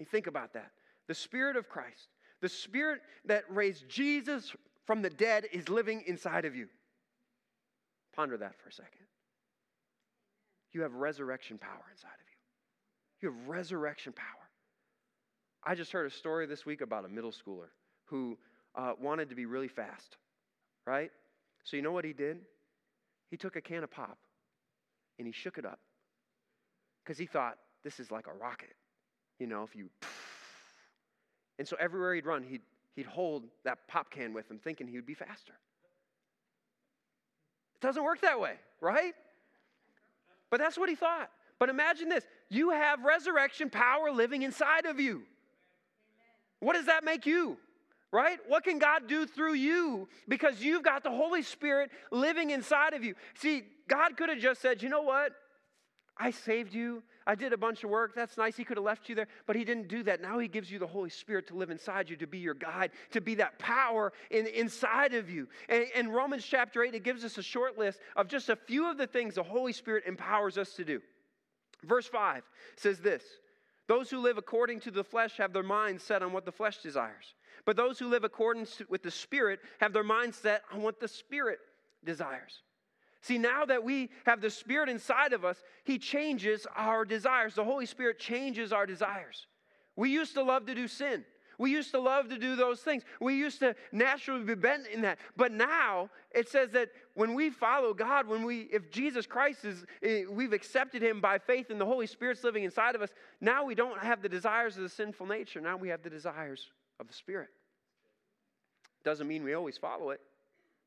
You 0.00 0.06
think 0.06 0.26
about 0.26 0.54
that. 0.54 0.72
The 1.06 1.14
Spirit 1.14 1.54
of 1.54 1.68
Christ, 1.68 2.08
the 2.40 2.48
Spirit 2.48 3.00
that 3.26 3.44
raised 3.48 3.88
Jesus 3.88 4.52
from 4.86 5.02
the 5.02 5.10
dead, 5.10 5.46
is 5.52 5.68
living 5.68 6.02
inside 6.08 6.46
of 6.46 6.56
you. 6.56 6.66
Ponder 8.12 8.36
that 8.38 8.56
for 8.60 8.70
a 8.70 8.72
second. 8.72 9.06
You 10.72 10.82
have 10.82 10.94
resurrection 10.94 11.58
power 11.58 11.84
inside 11.92 12.08
of 12.08 12.26
you. 12.26 13.28
You 13.28 13.34
have 13.36 13.48
resurrection 13.48 14.14
power. 14.14 14.26
I 15.62 15.76
just 15.76 15.92
heard 15.92 16.06
a 16.06 16.10
story 16.10 16.46
this 16.46 16.66
week 16.66 16.80
about 16.80 17.04
a 17.04 17.08
middle 17.08 17.32
schooler 17.32 17.68
who 18.06 18.36
uh, 18.74 18.94
wanted 19.00 19.28
to 19.28 19.36
be 19.36 19.46
really 19.46 19.68
fast, 19.68 20.16
right? 20.88 21.12
So, 21.62 21.76
you 21.76 21.84
know 21.84 21.92
what 21.92 22.04
he 22.04 22.12
did? 22.12 22.38
He 23.30 23.36
took 23.36 23.56
a 23.56 23.60
can 23.60 23.84
of 23.84 23.90
pop 23.90 24.18
and 25.18 25.26
he 25.26 25.32
shook 25.32 25.58
it 25.58 25.64
up 25.64 25.78
because 27.02 27.18
he 27.18 27.26
thought 27.26 27.58
this 27.84 28.00
is 28.00 28.10
like 28.10 28.26
a 28.26 28.32
rocket. 28.32 28.74
You 29.38 29.46
know, 29.46 29.62
if 29.62 29.76
you. 29.76 29.88
And 31.58 31.66
so 31.66 31.76
everywhere 31.78 32.14
he'd 32.14 32.26
run, 32.26 32.42
he'd, 32.42 32.62
he'd 32.96 33.06
hold 33.06 33.44
that 33.64 33.86
pop 33.88 34.10
can 34.10 34.32
with 34.32 34.50
him, 34.50 34.58
thinking 34.58 34.86
he 34.86 34.96
would 34.96 35.06
be 35.06 35.14
faster. 35.14 35.54
It 37.76 37.80
doesn't 37.80 38.02
work 38.02 38.20
that 38.22 38.40
way, 38.40 38.54
right? 38.80 39.14
But 40.50 40.58
that's 40.58 40.78
what 40.78 40.88
he 40.88 40.94
thought. 40.94 41.30
But 41.58 41.68
imagine 41.68 42.08
this 42.08 42.24
you 42.48 42.70
have 42.70 43.04
resurrection 43.04 43.70
power 43.70 44.10
living 44.10 44.42
inside 44.42 44.86
of 44.86 44.98
you. 44.98 45.22
What 46.60 46.74
does 46.74 46.86
that 46.86 47.04
make 47.04 47.26
you? 47.26 47.56
Right? 48.12 48.38
What 48.46 48.64
can 48.64 48.78
God 48.78 49.06
do 49.06 49.26
through 49.26 49.54
you 49.54 50.08
because 50.28 50.62
you've 50.62 50.82
got 50.82 51.02
the 51.02 51.10
Holy 51.10 51.42
Spirit 51.42 51.90
living 52.10 52.50
inside 52.50 52.94
of 52.94 53.04
you? 53.04 53.14
See, 53.34 53.64
God 53.88 54.16
could 54.16 54.28
have 54.28 54.38
just 54.38 54.60
said, 54.60 54.82
you 54.82 54.88
know 54.88 55.02
what? 55.02 55.32
I 56.16 56.30
saved 56.30 56.74
you. 56.74 57.02
I 57.26 57.34
did 57.34 57.52
a 57.52 57.56
bunch 57.56 57.84
of 57.84 57.90
work. 57.90 58.14
That's 58.14 58.36
nice. 58.36 58.56
He 58.56 58.64
could 58.64 58.76
have 58.76 58.84
left 58.84 59.08
you 59.08 59.14
there, 59.14 59.28
but 59.46 59.54
He 59.54 59.64
didn't 59.64 59.88
do 59.88 60.02
that. 60.04 60.20
Now 60.20 60.38
He 60.38 60.48
gives 60.48 60.70
you 60.70 60.78
the 60.78 60.86
Holy 60.86 61.10
Spirit 61.10 61.46
to 61.48 61.54
live 61.54 61.70
inside 61.70 62.10
you, 62.10 62.16
to 62.16 62.26
be 62.26 62.38
your 62.38 62.54
guide, 62.54 62.90
to 63.12 63.20
be 63.20 63.36
that 63.36 63.58
power 63.58 64.12
in, 64.30 64.46
inside 64.46 65.14
of 65.14 65.30
you. 65.30 65.46
And 65.68 65.84
in 65.94 66.08
Romans 66.08 66.44
chapter 66.44 66.82
8, 66.82 66.94
it 66.94 67.04
gives 67.04 67.24
us 67.24 67.38
a 67.38 67.42
short 67.42 67.78
list 67.78 68.00
of 68.16 68.28
just 68.28 68.48
a 68.48 68.56
few 68.56 68.90
of 68.90 68.96
the 68.96 69.06
things 69.06 69.34
the 69.34 69.42
Holy 69.42 69.72
Spirit 69.72 70.04
empowers 70.06 70.58
us 70.58 70.72
to 70.74 70.84
do. 70.84 71.00
Verse 71.84 72.06
5 72.06 72.42
says 72.76 72.98
this 72.98 73.22
Those 73.86 74.10
who 74.10 74.18
live 74.18 74.38
according 74.38 74.80
to 74.80 74.90
the 74.90 75.04
flesh 75.04 75.36
have 75.36 75.52
their 75.52 75.62
minds 75.62 76.02
set 76.02 76.22
on 76.22 76.32
what 76.32 76.46
the 76.46 76.52
flesh 76.52 76.78
desires. 76.78 77.34
But 77.64 77.76
those 77.76 77.98
who 77.98 78.08
live 78.08 78.24
according 78.24 78.66
with 78.88 79.02
the 79.02 79.10
Spirit 79.10 79.60
have 79.80 79.92
their 79.92 80.04
mindset 80.04 80.60
on 80.72 80.82
what 80.82 81.00
the 81.00 81.08
Spirit 81.08 81.58
desires. 82.04 82.62
See, 83.20 83.38
now 83.38 83.64
that 83.64 83.82
we 83.82 84.10
have 84.26 84.40
the 84.40 84.50
Spirit 84.50 84.88
inside 84.88 85.32
of 85.32 85.44
us, 85.44 85.62
He 85.84 85.98
changes 85.98 86.66
our 86.76 87.04
desires. 87.04 87.54
The 87.54 87.64
Holy 87.64 87.86
Spirit 87.86 88.18
changes 88.18 88.72
our 88.72 88.86
desires. 88.86 89.46
We 89.96 90.10
used 90.10 90.34
to 90.34 90.42
love 90.42 90.66
to 90.66 90.74
do 90.74 90.86
sin. 90.86 91.24
We 91.58 91.72
used 91.72 91.90
to 91.90 91.98
love 91.98 92.28
to 92.28 92.38
do 92.38 92.54
those 92.54 92.80
things. 92.80 93.02
We 93.20 93.34
used 93.34 93.58
to 93.60 93.74
naturally 93.90 94.44
be 94.44 94.54
bent 94.54 94.86
in 94.86 95.02
that. 95.02 95.18
But 95.36 95.50
now 95.50 96.08
it 96.30 96.48
says 96.48 96.70
that 96.70 96.90
when 97.14 97.34
we 97.34 97.50
follow 97.50 97.92
God, 97.92 98.28
when 98.28 98.44
we, 98.44 98.68
if 98.72 98.92
Jesus 98.92 99.26
Christ 99.26 99.64
is, 99.64 99.84
eh, 100.04 100.22
we've 100.30 100.52
accepted 100.52 101.02
him 101.02 101.20
by 101.20 101.38
faith 101.38 101.70
and 101.70 101.80
the 101.80 101.84
Holy 101.84 102.06
Spirit's 102.06 102.44
living 102.44 102.62
inside 102.62 102.94
of 102.94 103.02
us, 103.02 103.10
now 103.40 103.64
we 103.64 103.74
don't 103.74 103.98
have 103.98 104.22
the 104.22 104.28
desires 104.28 104.76
of 104.76 104.84
the 104.84 104.88
sinful 104.88 105.26
nature. 105.26 105.60
Now 105.60 105.76
we 105.76 105.88
have 105.88 106.02
the 106.02 106.10
desires 106.10 106.70
of 107.00 107.06
the 107.06 107.14
Spirit. 107.14 107.48
Doesn't 109.04 109.28
mean 109.28 109.44
we 109.44 109.54
always 109.54 109.78
follow 109.78 110.10
it, 110.10 110.20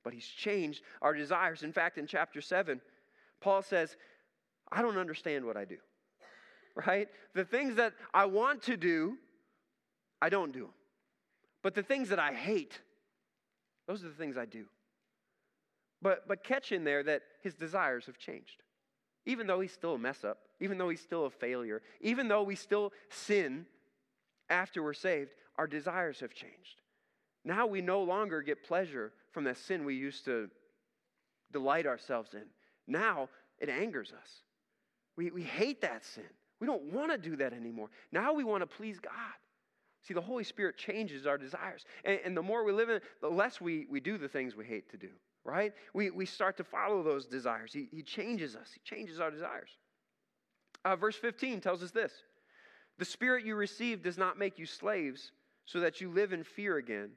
but 0.04 0.14
He's 0.14 0.26
changed 0.26 0.82
our 1.02 1.14
desires. 1.14 1.64
In 1.64 1.72
fact, 1.72 1.98
in 1.98 2.08
chapter 2.08 2.42
7, 2.42 2.82
Paul 3.40 3.62
says, 3.62 3.96
I 4.72 4.82
don't 4.82 4.98
understand 4.98 5.46
what 5.46 5.58
I 5.58 5.66
do, 5.66 5.78
right? 6.86 7.08
The 7.34 7.46
things 7.46 7.76
that 7.76 7.94
I 8.14 8.26
want 8.26 8.64
to 8.64 8.78
do, 8.78 9.18
I 10.22 10.30
don't 10.30 10.52
do 10.52 10.62
them. 10.62 10.74
But 11.64 11.76
the 11.76 11.84
things 11.84 12.10
that 12.10 12.20
I 12.20 12.34
hate, 12.34 12.80
those 13.88 14.04
are 14.04 14.08
the 14.08 14.16
things 14.16 14.38
I 14.38 14.46
do. 14.46 14.66
But, 16.02 16.28
but 16.28 16.44
catch 16.44 16.72
in 16.72 16.84
there 16.84 17.04
that 17.04 17.22
his 17.44 17.54
desires 17.54 18.06
have 18.08 18.18
changed. 18.18 18.64
Even 19.26 19.46
though 19.46 19.60
he's 19.60 19.72
still 19.72 19.94
a 19.94 20.00
mess 20.00 20.24
up, 20.24 20.40
even 20.60 20.78
though 20.78 20.90
he's 20.90 21.02
still 21.02 21.26
a 21.26 21.30
failure, 21.30 21.82
even 22.02 22.28
though 22.28 22.42
we 22.42 22.56
still 22.56 22.92
sin 23.10 23.66
after 24.50 24.82
we're 24.82 24.94
saved, 24.94 25.32
our 25.62 25.68
desires 25.68 26.20
have 26.22 26.34
changed. 26.34 26.82
Now 27.46 27.68
we 27.68 27.82
no 27.82 28.02
longer 28.02 28.42
get 28.42 28.64
pleasure 28.64 29.14
from 29.32 29.44
that 29.44 29.58
sin 29.58 29.86
we 29.86 29.94
used 29.94 30.26
to 30.26 30.50
delight 31.54 31.86
ourselves 31.86 32.34
in. 32.34 32.46
Now 32.88 33.30
it 33.60 33.70
angers 33.70 34.12
us. 34.12 34.30
We, 35.16 35.30
we 35.30 35.44
hate 35.44 35.82
that 35.82 36.04
sin. 36.04 36.24
We 36.60 36.66
don't 36.66 36.86
want 36.86 37.12
to 37.12 37.18
do 37.20 37.36
that 37.36 37.54
anymore. 37.54 37.90
Now 38.12 38.34
we 38.34 38.44
want 38.44 38.62
to 38.64 38.76
please 38.76 39.00
God. 39.00 39.14
See, 40.02 40.16
the 40.16 40.22
Holy 40.22 40.44
Spirit 40.44 40.78
changes 40.78 41.28
our 41.28 41.38
desires. 41.38 41.86
And, 42.06 42.20
and 42.26 42.36
the 42.36 42.42
more 42.42 42.64
we 42.64 42.72
live 42.72 42.90
in 42.90 42.96
it, 42.96 43.04
the 43.22 43.30
less 43.30 43.62
we, 43.62 43.86
we 43.88 44.00
do 44.00 44.18
the 44.18 44.28
things 44.28 44.56
we 44.56 44.66
hate 44.66 44.90
to 44.90 44.98
do, 44.98 45.10
right? 45.46 45.74
We, 45.94 46.10
we 46.10 46.26
start 46.26 46.58
to 46.58 46.64
follow 46.64 47.04
those 47.04 47.28
desires. 47.28 47.72
He, 47.72 47.88
he 47.92 48.02
changes 48.02 48.56
us, 48.56 48.72
He 48.74 48.80
changes 48.84 49.20
our 49.20 49.30
desires. 49.30 49.70
Uh, 50.84 50.96
verse 50.96 51.18
15 51.18 51.62
tells 51.62 51.84
us 51.84 51.92
this 51.92 52.14
The 52.98 53.06
Spirit 53.06 53.46
you 53.46 53.54
received 53.54 54.02
does 54.02 54.18
not 54.18 54.40
make 54.40 54.58
you 54.58 54.66
slaves 54.66 55.34
so 55.66 55.80
that 55.80 56.02
you 56.02 56.12
live 56.12 56.34
in 56.34 56.44
fear 56.44 56.78
again. 56.78 57.10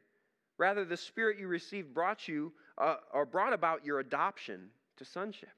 Rather, 0.59 0.85
the 0.85 0.97
Spirit 0.97 1.39
you 1.39 1.49
received 1.49 1.93
brought 1.93 2.29
you 2.29 2.53
uh, 2.79 2.97
or 3.13 3.27
brought 3.27 3.53
about 3.53 3.85
your 3.85 4.01
adoption 4.01 4.69
to 4.97 5.05
sonship. 5.05 5.51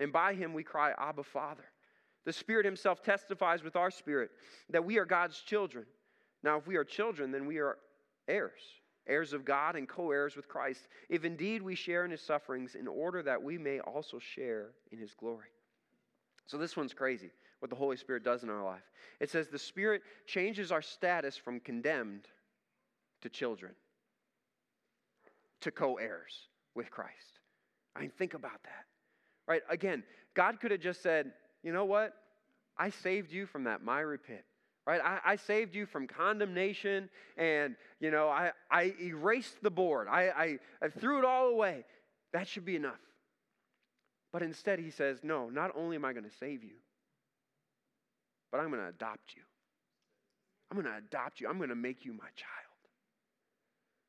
And 0.00 0.12
by 0.12 0.34
him 0.34 0.52
we 0.52 0.62
cry, 0.62 0.92
Abba, 0.98 1.24
Father. 1.24 1.64
The 2.24 2.32
Spirit 2.32 2.64
Himself 2.64 3.02
testifies 3.02 3.62
with 3.62 3.76
our 3.76 3.90
spirit 3.90 4.30
that 4.70 4.84
we 4.84 4.98
are 4.98 5.04
God's 5.04 5.40
children. 5.40 5.84
Now, 6.42 6.56
if 6.56 6.66
we 6.66 6.76
are 6.76 6.84
children, 6.84 7.30
then 7.30 7.46
we 7.46 7.58
are 7.58 7.78
heirs, 8.28 8.60
heirs 9.06 9.32
of 9.32 9.44
God 9.44 9.76
and 9.76 9.88
co 9.88 10.10
heirs 10.10 10.36
with 10.36 10.48
Christ, 10.48 10.88
if 11.08 11.24
indeed 11.24 11.62
we 11.62 11.74
share 11.74 12.04
in 12.04 12.10
His 12.10 12.22
sufferings, 12.22 12.74
in 12.74 12.88
order 12.88 13.22
that 13.22 13.42
we 13.42 13.58
may 13.58 13.80
also 13.80 14.18
share 14.18 14.70
in 14.90 14.98
His 14.98 15.12
glory. 15.14 15.48
So, 16.46 16.56
this 16.56 16.76
one's 16.76 16.94
crazy 16.94 17.30
what 17.64 17.70
the 17.70 17.76
Holy 17.76 17.96
Spirit 17.96 18.22
does 18.22 18.42
in 18.42 18.50
our 18.50 18.62
life. 18.62 18.82
It 19.20 19.30
says 19.30 19.48
the 19.48 19.58
Spirit 19.58 20.02
changes 20.26 20.70
our 20.70 20.82
status 20.82 21.34
from 21.34 21.60
condemned 21.60 22.28
to 23.22 23.30
children 23.30 23.72
to 25.62 25.70
co 25.70 25.94
heirs 25.94 26.50
with 26.74 26.90
Christ. 26.90 27.40
I 27.96 28.00
mean, 28.00 28.10
think 28.18 28.34
about 28.34 28.62
that. 28.64 28.84
Right? 29.48 29.62
Again, 29.70 30.02
God 30.34 30.60
could 30.60 30.72
have 30.72 30.80
just 30.80 31.02
said, 31.02 31.32
you 31.62 31.72
know 31.72 31.86
what? 31.86 32.12
I 32.76 32.90
saved 32.90 33.32
you 33.32 33.46
from 33.46 33.64
that 33.64 33.82
miry 33.82 34.18
pit 34.18 34.44
right 34.86 35.00
I, 35.02 35.20
I, 35.24 35.36
saved 35.36 35.74
you 35.74 35.86
from 35.86 36.06
condemnation 36.06 37.08
and 37.38 37.74
you 38.00 38.10
know 38.10 38.28
i, 38.28 38.50
I 38.70 38.92
erased 39.00 39.62
the 39.62 39.70
board 39.70 40.08
I, 40.10 40.28
I, 40.28 40.58
I 40.82 40.88
threw 40.88 41.18
it 41.18 41.24
all 41.24 41.48
away 41.48 41.86
that 42.34 42.46
should 42.46 42.66
be 42.66 42.76
enough 42.76 43.00
but 44.30 44.42
instead 44.42 44.78
he 44.80 44.90
says 44.90 45.20
no 45.22 45.48
not 45.48 45.70
only 45.74 45.96
am 45.96 46.04
i 46.04 46.12
going 46.12 46.28
to 46.28 46.36
save 46.38 46.62
you 46.62 46.74
but 48.54 48.60
i'm 48.60 48.70
going 48.70 48.80
to 48.80 48.88
adopt 48.88 49.34
you. 49.34 49.42
I'm 50.70 50.80
going 50.80 50.92
to 50.92 50.98
adopt 50.98 51.40
you. 51.40 51.48
I'm 51.48 51.56
going 51.56 51.70
to 51.70 51.74
make 51.74 52.04
you 52.04 52.12
my 52.12 52.28
child. 52.36 52.78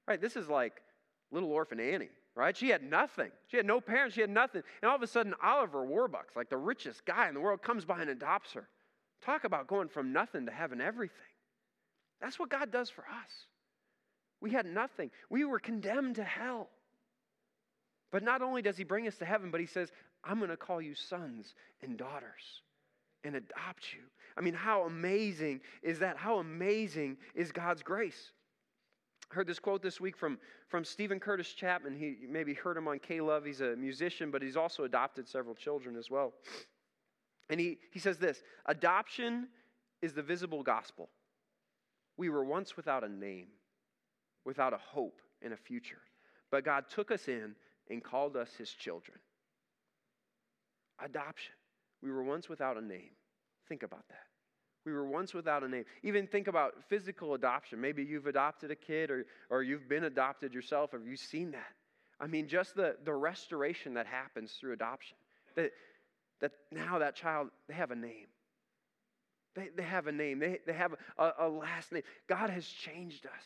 Right? 0.07 0.21
This 0.21 0.35
is 0.35 0.47
like 0.47 0.83
little 1.31 1.51
orphan 1.51 1.79
annie 1.79 2.09
right? 2.35 2.55
She 2.55 2.67
had 2.67 2.83
nothing. 2.83 3.31
She 3.47 3.55
had 3.55 3.65
no 3.65 3.79
parents. 3.79 4.13
She 4.13 4.19
had 4.19 4.29
nothing. 4.29 4.61
And 4.81 4.89
all 4.89 4.95
of 4.95 5.01
a 5.01 5.07
sudden 5.07 5.33
oliver 5.41 5.85
warbucks 5.85 6.35
like 6.35 6.49
the 6.49 6.57
richest 6.57 7.05
guy 7.05 7.27
in 7.29 7.33
the 7.33 7.39
world 7.39 7.63
comes 7.63 7.85
by 7.85 8.01
and 8.01 8.09
adopts 8.09 8.51
her. 8.53 8.67
Talk 9.23 9.45
about 9.45 9.67
going 9.67 9.87
from 9.87 10.11
nothing 10.11 10.45
to 10.45 10.51
having 10.51 10.81
everything. 10.81 11.15
That's 12.21 12.37
what 12.37 12.49
God 12.49 12.71
does 12.71 12.89
for 12.89 13.03
us. 13.03 13.31
We 14.41 14.51
had 14.51 14.65
nothing, 14.65 15.09
we 15.29 15.45
were 15.45 15.59
condemned 15.59 16.15
to 16.15 16.23
hell. 16.23 16.69
But 18.11 18.21
not 18.21 18.41
only 18.41 18.61
does 18.61 18.77
He 18.77 18.83
bring 18.83 19.07
us 19.07 19.15
to 19.19 19.25
heaven, 19.25 19.49
but 19.49 19.61
He 19.61 19.65
says, 19.65 19.89
I'm 20.23 20.37
going 20.37 20.49
to 20.49 20.57
call 20.57 20.81
you 20.81 20.93
sons 20.93 21.55
and 21.81 21.97
daughters 21.97 22.61
and 23.25 23.35
adopt 23.35 23.93
you. 23.93 24.01
I 24.37 24.41
mean, 24.41 24.53
how 24.53 24.83
amazing 24.83 25.61
is 25.81 25.99
that? 25.99 26.17
How 26.17 26.39
amazing 26.39 27.17
is 27.33 27.51
God's 27.51 27.83
grace? 27.83 28.31
I 29.31 29.35
heard 29.35 29.47
this 29.47 29.59
quote 29.59 29.81
this 29.81 29.99
week 29.99 30.15
from, 30.15 30.37
from 30.67 30.85
Steven 30.85 31.19
Curtis 31.19 31.51
Chapman. 31.53 31.95
He 31.97 32.27
maybe 32.29 32.53
heard 32.53 32.77
him 32.77 32.87
on 32.87 32.99
K 32.99 33.21
Love. 33.21 33.45
He's 33.45 33.61
a 33.61 33.75
musician, 33.75 34.29
but 34.31 34.41
he's 34.41 34.55
also 34.55 34.83
adopted 34.83 35.27
several 35.27 35.55
children 35.55 35.95
as 35.97 36.11
well. 36.11 36.33
And 37.49 37.59
he, 37.59 37.77
he 37.91 37.99
says 37.99 38.17
this 38.17 38.41
adoption 38.65 39.47
is 40.01 40.13
the 40.13 40.21
visible 40.21 40.63
gospel. 40.63 41.09
We 42.17 42.29
were 42.29 42.45
once 42.45 42.77
without 42.77 43.03
a 43.03 43.09
name, 43.09 43.47
without 44.45 44.73
a 44.73 44.77
hope 44.77 45.21
and 45.41 45.53
a 45.53 45.57
future, 45.57 46.01
but 46.51 46.63
God 46.63 46.85
took 46.89 47.11
us 47.11 47.27
in 47.27 47.55
and 47.89 48.03
called 48.03 48.35
us 48.35 48.49
his 48.57 48.69
children. 48.69 49.17
Adoption. 51.03 51.53
We 52.05 52.11
were 52.11 52.23
once 52.23 52.47
without 52.47 52.77
a 52.77 52.81
name. 52.81 53.11
Think 53.67 53.83
about 53.83 54.07
that. 54.09 54.27
We 54.85 54.93
were 54.93 55.07
once 55.07 55.33
without 55.33 55.63
a 55.63 55.67
name. 55.67 55.85
Even 56.03 56.27
think 56.27 56.47
about 56.47 56.75
physical 56.87 57.33
adoption. 57.33 57.81
Maybe 57.81 58.03
you've 58.03 58.27
adopted 58.27 58.69
a 58.69 58.75
kid 58.75 59.09
or, 59.09 59.25
or 59.49 59.63
you've 59.63 59.89
been 59.89 60.03
adopted 60.03 60.53
yourself. 60.53 60.91
Have 60.91 61.07
you 61.07 61.17
seen 61.17 61.51
that? 61.51 61.73
I 62.19 62.27
mean, 62.27 62.47
just 62.47 62.75
the, 62.75 62.95
the 63.03 63.13
restoration 63.13 63.95
that 63.95 64.05
happens 64.05 64.53
through 64.53 64.73
adoption. 64.73 65.17
That 65.55 65.71
that 66.41 66.51
now 66.71 66.99
that 66.99 67.15
child, 67.15 67.49
they 67.67 67.73
have 67.73 67.91
a 67.91 67.95
name. 67.95 68.27
They, 69.55 69.69
they 69.75 69.83
have 69.83 70.07
a 70.07 70.11
name, 70.11 70.39
they, 70.39 70.59
they 70.67 70.73
have 70.73 70.93
a, 71.17 71.31
a 71.39 71.47
last 71.47 71.91
name. 71.91 72.03
God 72.27 72.49
has 72.49 72.65
changed 72.65 73.25
us, 73.25 73.43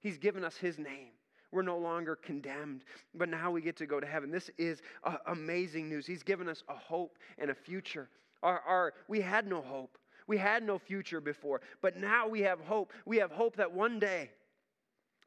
He's 0.00 0.18
given 0.18 0.44
us 0.44 0.56
His 0.56 0.78
name. 0.78 1.12
We're 1.50 1.62
no 1.62 1.78
longer 1.78 2.16
condemned, 2.16 2.84
but 3.14 3.28
now 3.28 3.50
we 3.50 3.62
get 3.62 3.76
to 3.78 3.86
go 3.86 4.00
to 4.00 4.06
heaven. 4.06 4.30
This 4.30 4.50
is 4.58 4.82
uh, 5.04 5.16
amazing 5.26 5.88
news. 5.88 6.06
He's 6.06 6.22
given 6.22 6.48
us 6.48 6.62
a 6.68 6.74
hope 6.74 7.18
and 7.38 7.50
a 7.50 7.54
future. 7.54 8.08
Our, 8.42 8.60
our, 8.60 8.94
we 9.08 9.20
had 9.20 9.46
no 9.46 9.62
hope. 9.62 9.96
We 10.26 10.36
had 10.36 10.62
no 10.62 10.78
future 10.78 11.22
before, 11.22 11.62
but 11.80 11.96
now 11.96 12.28
we 12.28 12.40
have 12.42 12.60
hope. 12.60 12.92
We 13.06 13.16
have 13.16 13.30
hope 13.30 13.56
that 13.56 13.72
one 13.72 13.98
day, 13.98 14.30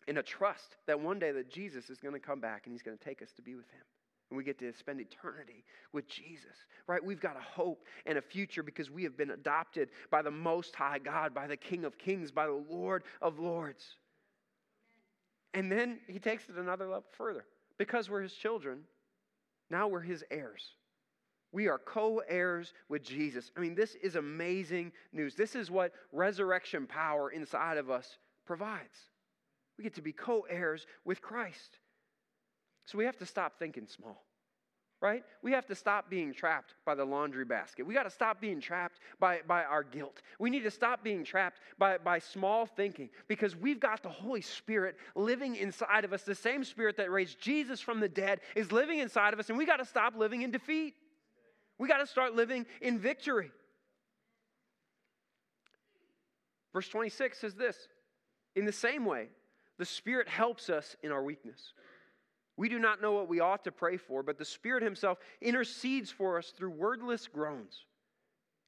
and 0.08 0.20
a 0.20 0.24
trust 0.24 0.76
that 0.86 1.00
one 1.00 1.18
day 1.18 1.32
that 1.32 1.50
Jesus 1.50 1.90
is 1.90 2.00
going 2.00 2.14
to 2.14 2.20
come 2.20 2.40
back 2.40 2.66
and 2.66 2.74
he's 2.74 2.84
going 2.84 2.98
to 2.98 3.04
take 3.04 3.22
us 3.22 3.32
to 3.36 3.42
be 3.42 3.56
with 3.56 3.70
him 3.72 3.82
and 4.32 4.38
we 4.38 4.44
get 4.44 4.58
to 4.60 4.74
spend 4.74 5.02
eternity 5.02 5.66
with 5.92 6.08
Jesus, 6.08 6.66
right? 6.88 7.04
We've 7.04 7.20
got 7.20 7.36
a 7.36 7.42
hope 7.42 7.86
and 8.06 8.18
a 8.18 8.22
future 8.22 8.64
because 8.64 8.90
we 8.90 9.04
have 9.04 9.18
been 9.18 9.32
adopted 9.32 9.90
by 10.10 10.22
the 10.22 10.32
Most 10.32 10.74
High 10.74 11.00
God, 11.00 11.34
by 11.34 11.48
the 11.48 11.58
King 11.58 11.84
of 11.84 11.98
Kings, 11.98 12.32
by 12.32 12.48
the 12.48 12.64
Lord 12.70 13.04
of 13.22 13.40
Lords. 13.40 13.98
And 15.54 15.72
then 15.72 16.00
he 16.08 16.20
takes 16.20 16.48
it 16.50 16.56
another 16.56 16.86
level 16.86 17.06
further. 17.12 17.46
Because 17.78 18.10
we're 18.10 18.22
his 18.22 18.34
children, 18.34 18.82
now 19.70 19.88
we're 19.88 20.02
his 20.02 20.24
heirs. 20.32 20.76
We 21.52 21.68
are 21.68 21.80
co 21.80 22.22
heirs 22.30 22.74
with 22.88 23.04
Jesus. 23.04 23.52
I 23.58 23.60
mean, 23.60 23.76
this 23.76 23.96
is 23.96 24.16
amazing 24.16 24.94
news. 25.12 25.36
This 25.36 25.56
is 25.56 25.70
what 25.70 25.94
resurrection 26.12 26.88
power 26.88 27.32
inside 27.32 27.78
of 27.78 27.90
us 27.90 28.18
provides. 28.46 29.10
We 29.78 29.84
get 29.84 29.96
to 29.96 30.02
be 30.02 30.14
co 30.14 30.46
heirs 30.50 30.86
with 31.04 31.22
Christ. 31.22 31.80
So 32.86 32.98
we 32.98 33.06
have 33.06 33.18
to 33.18 33.26
stop 33.26 33.60
thinking 33.60 33.88
small, 33.88 34.24
right? 35.02 35.24
We 35.42 35.52
have 35.54 35.66
to 35.66 35.76
stop 35.76 36.10
being 36.12 36.32
trapped 36.32 36.76
by 36.86 36.94
the 36.94 37.04
laundry 37.04 37.44
basket. 37.44 37.88
We 37.88 37.96
got 37.96 38.04
to 38.04 38.12
stop 38.12 38.40
being 38.40 38.62
trapped 38.62 39.00
by, 39.20 39.40
by 39.48 39.64
our 39.64 39.84
guilt. 39.84 40.22
We 40.38 40.52
need 40.52 40.64
to 40.64 40.72
stop 40.72 41.04
being 41.04 41.24
trapped 41.24 41.60
by, 41.80 41.98
by 41.98 42.20
small 42.20 42.68
thinking 42.68 43.10
because 43.28 43.56
we've 43.56 43.80
got 43.80 44.04
the 44.04 44.10
Holy 44.10 44.42
Spirit 44.42 44.96
living 45.16 45.56
inside 45.56 46.06
of 46.06 46.14
us. 46.14 46.22
The 46.22 46.36
same 46.36 46.64
Spirit 46.64 46.98
that 46.98 47.12
raised 47.12 47.40
Jesus 47.42 47.82
from 47.82 48.00
the 48.00 48.08
dead 48.08 48.42
is 48.56 48.72
living 48.72 49.00
inside 49.00 49.34
of 49.34 49.40
us, 49.40 49.50
and 49.50 49.58
we 49.58 49.66
got 49.66 49.78
to 49.78 49.86
stop 49.86 50.16
living 50.16 50.44
in 50.44 50.52
defeat. 50.52 50.94
We 51.80 51.88
got 51.88 51.98
to 51.98 52.08
start 52.08 52.36
living 52.36 52.68
in 52.80 53.00
victory. 53.00 53.52
Verse 56.74 56.88
26 56.88 57.40
says 57.40 57.56
this 57.56 57.76
In 58.56 58.66
the 58.66 58.72
same 58.72 59.06
way, 59.06 59.30
the 59.80 59.86
Spirit 59.86 60.28
helps 60.28 60.70
us 60.70 60.96
in 61.02 61.12
our 61.12 61.24
weakness. 61.24 61.74
We 62.62 62.70
do 62.70 62.78
not 62.78 63.02
know 63.02 63.14
what 63.14 63.28
we 63.28 63.40
ought 63.40 63.64
to 63.64 63.72
pray 63.72 63.98
for, 63.98 64.22
but 64.22 64.38
the 64.38 64.46
Spirit 64.46 64.84
Himself 64.84 65.18
intercedes 65.42 66.12
for 66.12 66.38
us 66.38 66.52
through 66.52 66.70
wordless 66.70 67.28
groans. 67.28 67.86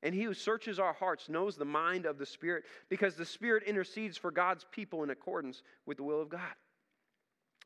And 0.02 0.16
He 0.16 0.24
who 0.24 0.34
searches 0.34 0.80
our 0.80 0.94
hearts 0.94 1.30
knows 1.30 1.58
the 1.58 1.66
mind 1.66 2.08
of 2.08 2.18
the 2.18 2.26
Spirit, 2.26 2.64
because 2.90 3.14
the 3.14 3.24
Spirit 3.24 3.62
intercedes 3.68 4.18
for 4.18 4.32
God's 4.32 4.66
people 4.72 5.04
in 5.04 5.12
accordance 5.12 5.62
with 5.86 5.98
the 5.98 6.04
will 6.04 6.20
of 6.20 6.30
God. 6.30 6.56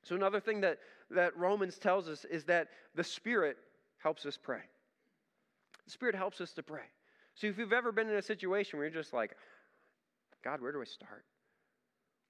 So, 0.04 0.16
another 0.18 0.42
thing 0.42 0.60
that, 0.60 0.80
that 1.12 1.38
Romans 1.38 1.78
tells 1.78 2.10
us 2.10 2.26
is 2.26 2.44
that 2.44 2.68
the 2.94 3.06
Spirit 3.06 3.56
helps 3.98 4.26
us 4.26 4.38
pray. 4.38 4.63
The 5.86 5.92
Spirit 5.92 6.13
helps 6.13 6.42
us 6.42 6.52
to 6.56 6.62
pray. 6.62 6.90
So, 7.36 7.48
if 7.48 7.58
you've 7.58 7.72
ever 7.72 7.94
been 7.94 8.10
in 8.10 8.18
a 8.18 8.22
situation 8.22 8.80
where 8.80 8.86
you're 8.86 9.02
just 9.02 9.13
like, 9.13 9.38
God, 10.44 10.62
where 10.62 10.74
do 10.74 10.82
I 10.82 10.84
start? 10.84 11.24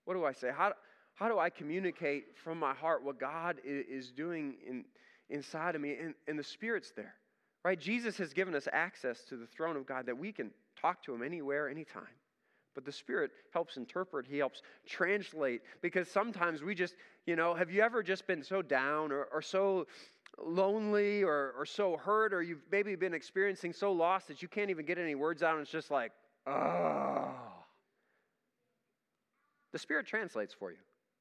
What 0.05 0.13
do 0.13 0.23
I 0.23 0.33
say? 0.33 0.51
How, 0.55 0.73
how 1.17 1.27
do 1.27 1.39
I 1.39 1.49
communicate 1.49 2.37
from 2.43 2.59
my 2.59 2.75
heart 2.75 3.03
what 3.03 3.19
God 3.19 3.57
is 3.65 4.11
doing 4.11 4.53
in, 4.65 4.85
inside 5.31 5.73
of 5.73 5.81
me? 5.81 5.95
And, 5.99 6.13
and 6.27 6.37
the 6.37 6.43
Spirit's 6.43 6.91
there, 6.95 7.15
right? 7.65 7.79
Jesus 7.79 8.17
has 8.17 8.33
given 8.33 8.53
us 8.53 8.67
access 8.71 9.23
to 9.29 9.35
the 9.35 9.47
throne 9.47 9.75
of 9.75 9.87
God 9.87 10.05
that 10.05 10.17
we 10.17 10.31
can 10.31 10.51
talk 10.79 11.01
to 11.03 11.15
Him 11.15 11.23
anywhere, 11.23 11.69
anytime. 11.69 12.03
But 12.75 12.85
the 12.85 12.91
Spirit 12.91 13.31
helps 13.51 13.77
interpret, 13.77 14.27
He 14.29 14.37
helps 14.37 14.61
translate, 14.87 15.63
because 15.81 16.07
sometimes 16.07 16.61
we 16.61 16.75
just, 16.75 16.93
you 17.25 17.35
know, 17.35 17.55
have 17.55 17.71
you 17.71 17.81
ever 17.81 18.03
just 18.03 18.27
been 18.27 18.43
so 18.43 18.61
down 18.61 19.11
or, 19.11 19.23
or 19.33 19.41
so 19.41 19.87
lonely 20.37 21.23
or, 21.23 21.55
or 21.57 21.65
so 21.65 21.97
hurt, 21.97 22.31
or 22.31 22.43
you've 22.43 22.61
maybe 22.71 22.95
been 22.95 23.15
experiencing 23.15 23.73
so 23.73 23.91
lost 23.91 24.27
that 24.27 24.43
you 24.43 24.47
can't 24.47 24.69
even 24.69 24.85
get 24.85 24.99
any 24.99 25.15
words 25.15 25.41
out, 25.41 25.53
and 25.53 25.63
it's 25.63 25.71
just 25.71 25.89
like, 25.89 26.11
oh. 26.45 27.31
The 29.73 29.79
Spirit 29.79 30.05
translates 30.05 30.53
for 30.53 30.69
you 30.69 30.77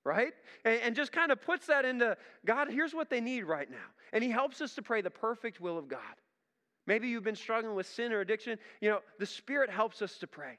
right? 0.06 0.32
And, 0.64 0.80
and 0.80 0.96
just 0.96 1.12
kind 1.12 1.30
of 1.30 1.42
puts 1.42 1.66
that 1.66 1.84
into 1.84 2.16
God, 2.46 2.68
here's 2.70 2.94
what 2.94 3.10
they 3.10 3.20
need 3.20 3.42
right 3.42 3.70
now. 3.70 3.76
And 4.12 4.22
He 4.22 4.30
helps 4.30 4.60
us 4.60 4.74
to 4.76 4.82
pray 4.82 5.02
the 5.02 5.10
perfect 5.10 5.60
will 5.60 5.76
of 5.76 5.88
God. 5.88 6.00
Maybe 6.86 7.08
you've 7.08 7.24
been 7.24 7.36
struggling 7.36 7.74
with 7.74 7.86
sin 7.86 8.12
or 8.12 8.20
addiction. 8.20 8.58
You 8.80 8.90
know, 8.90 9.00
the 9.18 9.26
Spirit 9.26 9.68
helps 9.68 10.00
us 10.00 10.16
to 10.18 10.26
pray. 10.26 10.58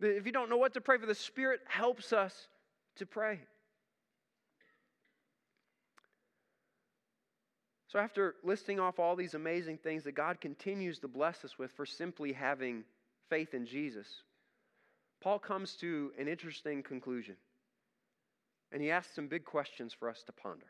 If 0.00 0.26
you 0.26 0.32
don't 0.32 0.48
know 0.48 0.56
what 0.56 0.74
to 0.74 0.80
pray 0.80 0.98
for, 0.98 1.06
the 1.06 1.14
Spirit 1.14 1.60
helps 1.68 2.12
us 2.12 2.48
to 2.96 3.06
pray. 3.06 3.40
So, 7.88 7.98
after 7.98 8.36
listing 8.42 8.80
off 8.80 8.98
all 8.98 9.14
these 9.14 9.34
amazing 9.34 9.76
things 9.76 10.04
that 10.04 10.12
God 10.12 10.40
continues 10.40 10.98
to 11.00 11.08
bless 11.08 11.44
us 11.44 11.58
with 11.58 11.70
for 11.72 11.84
simply 11.84 12.32
having 12.32 12.84
faith 13.28 13.52
in 13.52 13.66
Jesus, 13.66 14.08
Paul 15.20 15.38
comes 15.38 15.74
to 15.76 16.10
an 16.18 16.26
interesting 16.26 16.82
conclusion. 16.82 17.36
And 18.72 18.82
he 18.82 18.90
asks 18.90 19.14
some 19.14 19.28
big 19.28 19.44
questions 19.44 19.92
for 19.92 20.08
us 20.08 20.22
to 20.24 20.32
ponder. 20.32 20.66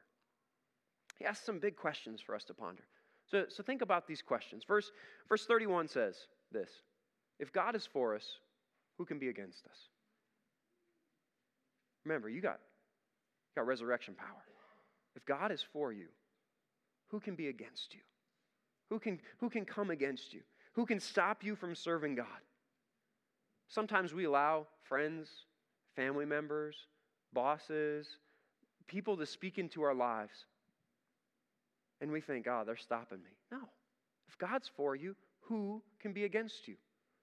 He 1.18 1.24
asks 1.24 1.46
some 1.46 1.60
big 1.60 1.76
questions 1.76 2.20
for 2.20 2.34
us 2.34 2.44
to 2.44 2.54
ponder. 2.54 2.82
So, 3.30 3.44
so 3.48 3.62
think 3.62 3.80
about 3.80 4.08
these 4.08 4.22
questions. 4.22 4.64
Verse, 4.66 4.90
verse 5.28 5.46
31 5.46 5.88
says 5.88 6.16
this 6.50 6.68
If 7.38 7.52
God 7.52 7.76
is 7.76 7.86
for 7.86 8.14
us, 8.14 8.26
who 8.98 9.04
can 9.04 9.18
be 9.18 9.28
against 9.28 9.66
us? 9.66 9.76
Remember, 12.04 12.28
you 12.28 12.40
got, 12.40 12.58
you 13.54 13.60
got 13.60 13.66
resurrection 13.66 14.14
power. 14.14 14.42
If 15.14 15.24
God 15.24 15.52
is 15.52 15.64
for 15.72 15.92
you, 15.92 16.06
who 17.08 17.20
can 17.20 17.34
be 17.34 17.48
against 17.48 17.94
you? 17.94 18.00
Who 18.90 18.98
can, 18.98 19.20
who 19.38 19.48
can 19.48 19.64
come 19.64 19.90
against 19.90 20.32
you? 20.32 20.40
Who 20.74 20.86
can 20.86 21.00
stop 21.00 21.44
you 21.44 21.54
from 21.54 21.74
serving 21.74 22.16
God? 22.16 22.26
Sometimes 23.68 24.12
we 24.12 24.24
allow 24.24 24.66
friends, 24.82 25.28
family 25.94 26.26
members, 26.26 26.76
bosses, 27.32 28.06
people 28.86 29.16
to 29.16 29.26
speak 29.26 29.58
into 29.58 29.82
our 29.82 29.94
lives. 29.94 30.46
And 32.00 32.10
we 32.10 32.20
think, 32.20 32.46
oh, 32.48 32.62
they're 32.66 32.76
stopping 32.76 33.18
me. 33.18 33.30
No. 33.50 33.60
If 34.28 34.38
God's 34.38 34.70
for 34.76 34.96
you, 34.96 35.14
who 35.42 35.82
can 36.00 36.12
be 36.12 36.24
against 36.24 36.66
you? 36.66 36.74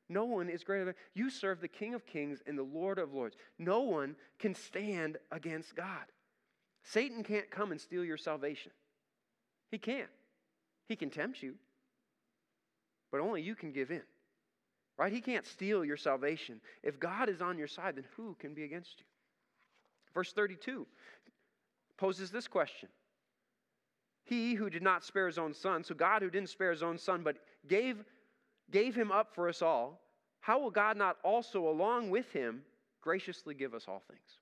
No 0.07 0.25
one 0.25 0.49
is 0.49 0.63
greater 0.63 0.85
than 0.85 0.95
you 1.13 1.29
serve 1.29 1.61
the 1.61 1.67
King 1.67 1.93
of 1.93 2.05
Kings 2.05 2.39
and 2.47 2.57
the 2.57 2.63
Lord 2.63 2.97
of 2.97 3.13
Lords. 3.13 3.35
No 3.59 3.81
one 3.81 4.15
can 4.39 4.55
stand 4.55 5.17
against 5.31 5.75
God. 5.75 6.05
Satan 6.83 7.23
can't 7.23 7.51
come 7.51 7.71
and 7.71 7.79
steal 7.79 8.03
your 8.03 8.17
salvation. 8.17 8.71
He 9.69 9.77
can't. 9.77 10.09
He 10.87 10.95
can 10.95 11.11
tempt 11.11 11.43
you, 11.43 11.53
but 13.11 13.21
only 13.21 13.43
you 13.43 13.53
can 13.53 13.71
give 13.71 13.91
in. 13.91 14.01
Right? 14.97 15.13
He 15.13 15.21
can't 15.21 15.45
steal 15.45 15.85
your 15.85 15.97
salvation. 15.97 16.59
If 16.83 16.99
God 16.99 17.29
is 17.29 17.41
on 17.41 17.57
your 17.57 17.67
side, 17.67 17.95
then 17.95 18.05
who 18.17 18.35
can 18.39 18.53
be 18.53 18.63
against 18.63 18.95
you? 18.97 19.05
Verse 20.13 20.33
32 20.33 20.87
poses 21.97 22.31
this 22.31 22.47
question 22.47 22.89
He 24.23 24.53
who 24.53 24.69
did 24.69 24.81
not 24.81 25.03
spare 25.03 25.27
his 25.27 25.37
own 25.37 25.53
son, 25.53 25.83
so 25.83 25.93
God 25.93 26.21
who 26.21 26.29
didn't 26.29 26.49
spare 26.49 26.71
his 26.71 26.83
own 26.83 26.97
son, 26.97 27.21
but 27.23 27.37
gave, 27.67 28.03
gave 28.71 28.95
him 28.95 29.11
up 29.11 29.35
for 29.35 29.49
us 29.49 29.61
all, 29.61 30.01
how 30.39 30.59
will 30.59 30.71
God 30.71 30.97
not 30.97 31.17
also, 31.23 31.67
along 31.67 32.09
with 32.09 32.31
him, 32.31 32.61
graciously 33.01 33.53
give 33.53 33.73
us 33.73 33.85
all 33.87 34.01
things? 34.07 34.39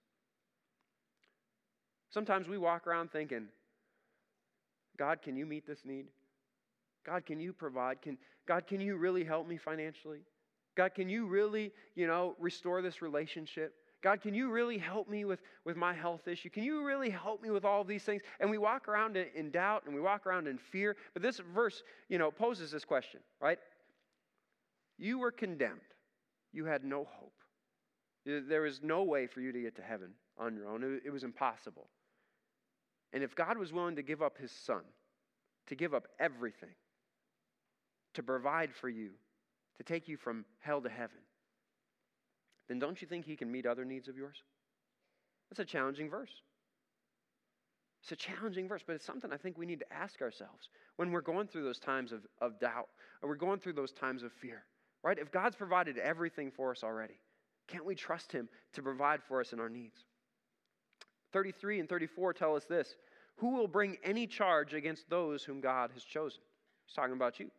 Sometimes 2.10 2.48
we 2.48 2.58
walk 2.58 2.88
around 2.88 3.12
thinking, 3.12 3.48
God, 4.98 5.22
can 5.22 5.36
you 5.36 5.46
meet 5.46 5.68
this 5.68 5.86
need? 5.86 6.06
God, 7.06 7.26
can 7.26 7.40
you 7.40 7.54
provide? 7.54 8.02
Can, 8.02 8.18
God, 8.48 8.68
can 8.68 8.82
you 8.82 8.98
really 8.98 9.24
help 9.24 9.48
me 9.48 9.58
financially? 9.58 10.20
God, 10.76 10.94
can 10.94 11.10
you 11.10 11.26
really, 11.26 11.72
you 11.96 12.08
know, 12.08 12.36
restore 12.40 12.82
this 12.82 13.02
relationship? 13.02 13.74
God, 14.04 14.22
can 14.22 14.34
you 14.34 14.52
really 14.52 14.78
help 14.78 15.10
me 15.10 15.26
with, 15.26 15.42
with 15.66 15.76
my 15.76 15.94
health 15.94 16.28
issue? 16.28 16.50
Can 16.50 16.64
you 16.64 16.86
really 16.86 17.10
help 17.10 17.42
me 17.42 17.50
with 17.50 17.66
all 17.66 17.82
of 17.82 17.88
these 17.88 18.04
things? 18.04 18.22
And 18.40 18.50
we 18.50 18.58
walk 18.58 18.88
around 18.88 19.18
in 19.18 19.50
doubt 19.50 19.84
and 19.86 19.96
we 19.96 20.02
walk 20.02 20.28
around 20.28 20.48
in 20.48 20.58
fear. 20.58 20.96
But 21.14 21.24
this 21.24 21.42
verse, 21.54 21.82
you 22.08 22.18
know, 22.18 22.30
poses 22.30 22.72
this 22.72 22.86
question, 22.86 23.22
right? 23.42 23.58
You 25.00 25.18
were 25.20 25.32
condemned. 25.32 25.82
You 26.54 26.66
had 26.66 26.84
no 26.84 27.08
hope. 27.10 27.34
There 28.26 28.62
was 28.62 28.82
no 28.84 29.04
way 29.04 29.26
for 29.26 29.42
you 29.42 29.52
to 29.52 29.62
get 29.62 29.76
to 29.78 29.82
heaven 29.82 30.12
on 30.38 30.56
your 30.56 30.68
own. 30.68 31.00
It 31.04 31.12
was 31.12 31.24
impossible. 31.24 31.88
And 33.14 33.24
if 33.24 33.36
God 33.36 33.58
was 33.58 33.72
willing 33.72 33.96
to 33.96 34.04
give 34.04 34.22
up 34.22 34.38
his 34.38 34.52
son, 34.52 34.82
to 35.68 35.76
give 35.76 35.94
up 35.94 36.08
everything, 36.20 36.76
to 38.14 38.24
provide 38.24 38.76
for 38.76 38.90
you, 38.90 39.12
to 39.78 39.84
take 39.84 40.08
you 40.08 40.18
from 40.18 40.46
hell 40.60 40.82
to 40.82 40.90
heaven, 40.90 41.18
then 42.68 42.80
don't 42.80 43.02
you 43.02 43.08
think 43.08 43.26
He 43.26 43.36
can 43.36 43.52
meet 43.52 43.66
other 43.66 43.86
needs 43.86 44.08
of 44.08 44.18
yours? 44.18 44.38
That's 45.50 45.60
a 45.60 45.66
challenging 45.66 46.10
verse. 46.10 46.32
It's 48.02 48.12
a 48.12 48.16
challenging 48.16 48.68
verse, 48.68 48.84
but 48.86 48.96
it's 48.96 49.06
something 49.06 49.34
I 49.34 49.38
think 49.38 49.58
we 49.58 49.66
need 49.66 49.80
to 49.80 49.94
ask 49.94 50.22
ourselves 50.22 50.70
when 50.96 51.12
we're 51.12 51.22
going 51.22 51.48
through 51.48 51.64
those 51.64 51.80
times 51.80 52.12
of, 52.12 52.22
of 52.40 52.60
doubt 52.60 52.88
or 53.22 53.30
we're 53.30 53.36
going 53.36 53.60
through 53.60 53.74
those 53.74 53.92
times 53.92 54.24
of 54.24 54.32
fear, 54.32 54.64
right? 55.04 55.18
If 55.20 55.32
God's 55.32 55.56
provided 55.56 55.98
everything 55.98 56.52
for 56.52 56.72
us 56.72 56.84
already, 56.84 57.20
can't 57.68 57.86
we 57.86 57.96
trust 57.96 58.32
Him 58.32 58.48
to 58.74 58.82
provide 58.82 59.22
for 59.28 59.42
us 59.42 59.52
in 59.52 59.60
our 59.60 59.70
needs? 59.70 60.06
33 61.34 61.82
and 61.82 61.90
34 61.90 62.34
tell 62.34 62.56
us 62.56 62.66
this 62.66 62.96
Who 63.38 63.56
will 63.56 63.68
bring 63.68 63.98
any 64.04 64.28
charge 64.28 64.74
against 64.74 65.10
those 65.10 65.44
whom 65.44 65.60
God 65.60 65.92
has 65.94 66.04
chosen? 66.04 66.40
He's 66.86 66.96
talking 66.96 67.14
about 67.14 67.40
you. 67.40 67.52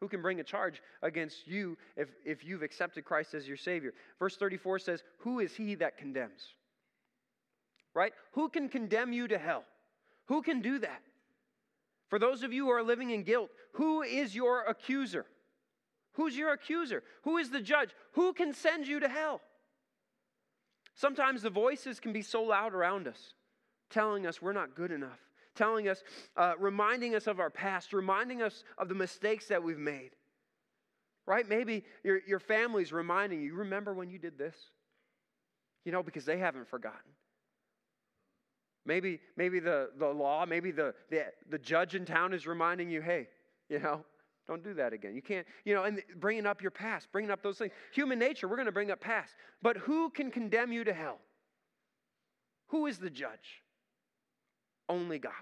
Who 0.00 0.08
can 0.08 0.22
bring 0.22 0.38
a 0.38 0.44
charge 0.44 0.80
against 1.02 1.46
you 1.46 1.76
if, 1.96 2.08
if 2.24 2.44
you've 2.44 2.62
accepted 2.62 3.04
Christ 3.04 3.34
as 3.34 3.48
your 3.48 3.56
Savior? 3.56 3.92
Verse 4.18 4.36
34 4.36 4.78
says, 4.78 5.02
Who 5.18 5.40
is 5.40 5.54
he 5.54 5.74
that 5.76 5.98
condemns? 5.98 6.54
Right? 7.94 8.12
Who 8.32 8.48
can 8.48 8.68
condemn 8.68 9.12
you 9.12 9.26
to 9.28 9.38
hell? 9.38 9.64
Who 10.26 10.42
can 10.42 10.60
do 10.60 10.78
that? 10.78 11.02
For 12.08 12.18
those 12.18 12.42
of 12.42 12.52
you 12.52 12.66
who 12.66 12.70
are 12.70 12.82
living 12.82 13.10
in 13.10 13.24
guilt, 13.24 13.50
who 13.72 14.02
is 14.02 14.34
your 14.34 14.62
accuser? 14.62 15.26
Who's 16.12 16.36
your 16.36 16.52
accuser? 16.52 17.02
Who 17.22 17.36
is 17.38 17.50
the 17.50 17.60
judge? 17.60 17.90
Who 18.12 18.32
can 18.32 18.54
send 18.54 18.86
you 18.86 19.00
to 19.00 19.08
hell? 19.08 19.40
Sometimes 20.94 21.42
the 21.42 21.50
voices 21.50 22.00
can 22.00 22.12
be 22.12 22.22
so 22.22 22.42
loud 22.42 22.72
around 22.72 23.08
us, 23.08 23.34
telling 23.90 24.26
us 24.26 24.40
we're 24.40 24.52
not 24.52 24.74
good 24.74 24.90
enough 24.90 25.27
telling 25.58 25.88
us, 25.88 26.02
uh, 26.36 26.54
reminding 26.58 27.14
us 27.14 27.26
of 27.26 27.40
our 27.40 27.50
past, 27.50 27.92
reminding 27.92 28.40
us 28.40 28.64
of 28.78 28.88
the 28.88 28.94
mistakes 28.94 29.48
that 29.48 29.62
we've 29.62 29.78
made. 29.78 30.10
Right? 31.26 31.46
Maybe 31.46 31.84
your, 32.04 32.20
your 32.26 32.38
family's 32.38 32.92
reminding 32.92 33.42
you, 33.42 33.54
remember 33.54 33.92
when 33.92 34.08
you 34.08 34.18
did 34.18 34.38
this? 34.38 34.56
You 35.84 35.92
know, 35.92 36.02
because 36.02 36.24
they 36.24 36.38
haven't 36.38 36.68
forgotten. 36.68 37.12
Maybe, 38.86 39.20
maybe 39.36 39.60
the, 39.60 39.90
the 39.98 40.06
law, 40.06 40.46
maybe 40.46 40.70
the, 40.70 40.94
the, 41.10 41.26
the 41.50 41.58
judge 41.58 41.94
in 41.94 42.06
town 42.06 42.32
is 42.32 42.46
reminding 42.46 42.90
you, 42.90 43.02
hey, 43.02 43.28
you 43.68 43.80
know, 43.80 44.02
don't 44.46 44.64
do 44.64 44.72
that 44.74 44.94
again. 44.94 45.14
You 45.14 45.20
can't, 45.20 45.46
you 45.66 45.74
know, 45.74 45.84
and 45.84 46.02
bringing 46.16 46.46
up 46.46 46.62
your 46.62 46.70
past, 46.70 47.08
bringing 47.12 47.30
up 47.30 47.42
those 47.42 47.58
things. 47.58 47.72
Human 47.92 48.18
nature, 48.18 48.48
we're 48.48 48.56
going 48.56 48.64
to 48.64 48.72
bring 48.72 48.90
up 48.90 49.00
past. 49.00 49.34
But 49.60 49.76
who 49.76 50.08
can 50.08 50.30
condemn 50.30 50.72
you 50.72 50.84
to 50.84 50.94
hell? 50.94 51.18
Who 52.68 52.86
is 52.86 52.96
the 52.96 53.10
judge? 53.10 53.62
Only 54.88 55.18
God. 55.18 55.32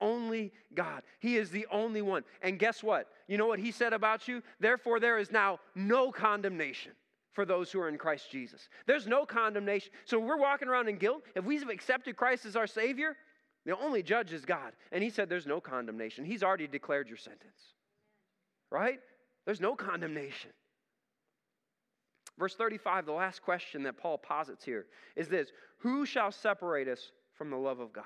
Only 0.00 0.52
God. 0.74 1.02
He 1.20 1.36
is 1.36 1.50
the 1.50 1.66
only 1.70 2.02
one. 2.02 2.24
And 2.42 2.58
guess 2.58 2.82
what? 2.82 3.08
You 3.28 3.38
know 3.38 3.46
what 3.46 3.58
he 3.58 3.70
said 3.70 3.92
about 3.92 4.28
you? 4.28 4.42
Therefore, 4.60 5.00
there 5.00 5.18
is 5.18 5.30
now 5.30 5.60
no 5.74 6.10
condemnation 6.10 6.92
for 7.32 7.44
those 7.44 7.72
who 7.72 7.80
are 7.80 7.88
in 7.88 7.98
Christ 7.98 8.30
Jesus. 8.30 8.68
There's 8.86 9.06
no 9.06 9.24
condemnation. 9.24 9.90
So 10.04 10.18
we're 10.18 10.36
walking 10.36 10.68
around 10.68 10.88
in 10.88 10.96
guilt. 10.96 11.22
If 11.34 11.44
we've 11.44 11.68
accepted 11.68 12.16
Christ 12.16 12.44
as 12.44 12.56
our 12.56 12.66
Savior, 12.66 13.16
the 13.64 13.76
only 13.78 14.02
judge 14.02 14.32
is 14.32 14.44
God. 14.44 14.72
And 14.92 15.02
he 15.02 15.10
said 15.10 15.28
there's 15.28 15.46
no 15.46 15.60
condemnation. 15.60 16.24
He's 16.24 16.42
already 16.42 16.66
declared 16.66 17.08
your 17.08 17.16
sentence. 17.16 17.74
Right? 18.70 19.00
There's 19.46 19.60
no 19.60 19.74
condemnation. 19.74 20.50
Verse 22.38 22.54
35, 22.56 23.06
the 23.06 23.12
last 23.12 23.42
question 23.42 23.84
that 23.84 23.96
Paul 23.96 24.18
posits 24.18 24.64
here 24.64 24.86
is 25.16 25.28
this 25.28 25.50
Who 25.78 26.04
shall 26.04 26.32
separate 26.32 26.88
us 26.88 27.10
from 27.36 27.50
the 27.50 27.56
love 27.56 27.80
of 27.80 27.92
God? 27.92 28.04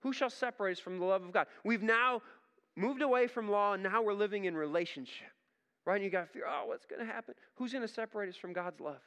Who 0.00 0.12
shall 0.12 0.30
separate 0.30 0.72
us 0.72 0.78
from 0.78 0.98
the 0.98 1.04
love 1.04 1.22
of 1.22 1.32
God? 1.32 1.46
We've 1.64 1.82
now 1.82 2.22
moved 2.76 3.02
away 3.02 3.26
from 3.26 3.50
law 3.50 3.74
and 3.74 3.82
now 3.82 4.02
we're 4.02 4.14
living 4.14 4.44
in 4.44 4.56
relationship. 4.56 5.28
Right? 5.86 5.96
And 5.96 6.04
you 6.04 6.10
got 6.10 6.26
to 6.26 6.32
fear, 6.32 6.44
oh, 6.48 6.66
what's 6.66 6.86
going 6.86 7.00
to 7.06 7.10
happen? 7.10 7.34
Who's 7.56 7.72
going 7.72 7.86
to 7.86 7.92
separate 7.92 8.28
us 8.28 8.36
from 8.36 8.52
God's 8.52 8.80
love? 8.80 9.00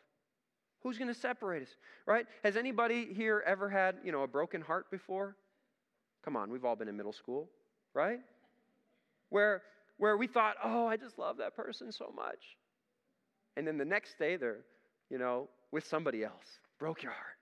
Who's 0.83 0.97
going 0.97 1.11
to 1.11 1.19
separate 1.19 1.63
us? 1.63 1.75
Right? 2.05 2.27
Has 2.43 2.55
anybody 2.55 3.13
here 3.13 3.43
ever 3.45 3.69
had, 3.69 3.95
you 4.03 4.11
know, 4.11 4.23
a 4.23 4.27
broken 4.27 4.61
heart 4.61 4.89
before? 4.91 5.35
Come 6.23 6.35
on, 6.35 6.51
we've 6.51 6.65
all 6.65 6.75
been 6.75 6.87
in 6.87 6.97
middle 6.97 7.13
school, 7.13 7.49
right? 7.93 8.19
Where 9.29 9.61
where 9.97 10.17
we 10.17 10.27
thought, 10.27 10.55
"Oh, 10.61 10.85
I 10.85 10.97
just 10.97 11.17
love 11.17 11.37
that 11.37 11.55
person 11.55 11.89
so 11.91 12.11
much." 12.13 12.57
And 13.55 13.65
then 13.65 13.77
the 13.77 13.85
next 13.85 14.19
day 14.19 14.35
they're, 14.35 14.65
you 15.09 15.17
know, 15.17 15.47
with 15.71 15.85
somebody 15.85 16.23
else. 16.25 16.59
Broke 16.79 17.01
your 17.01 17.13
heart. 17.13 17.36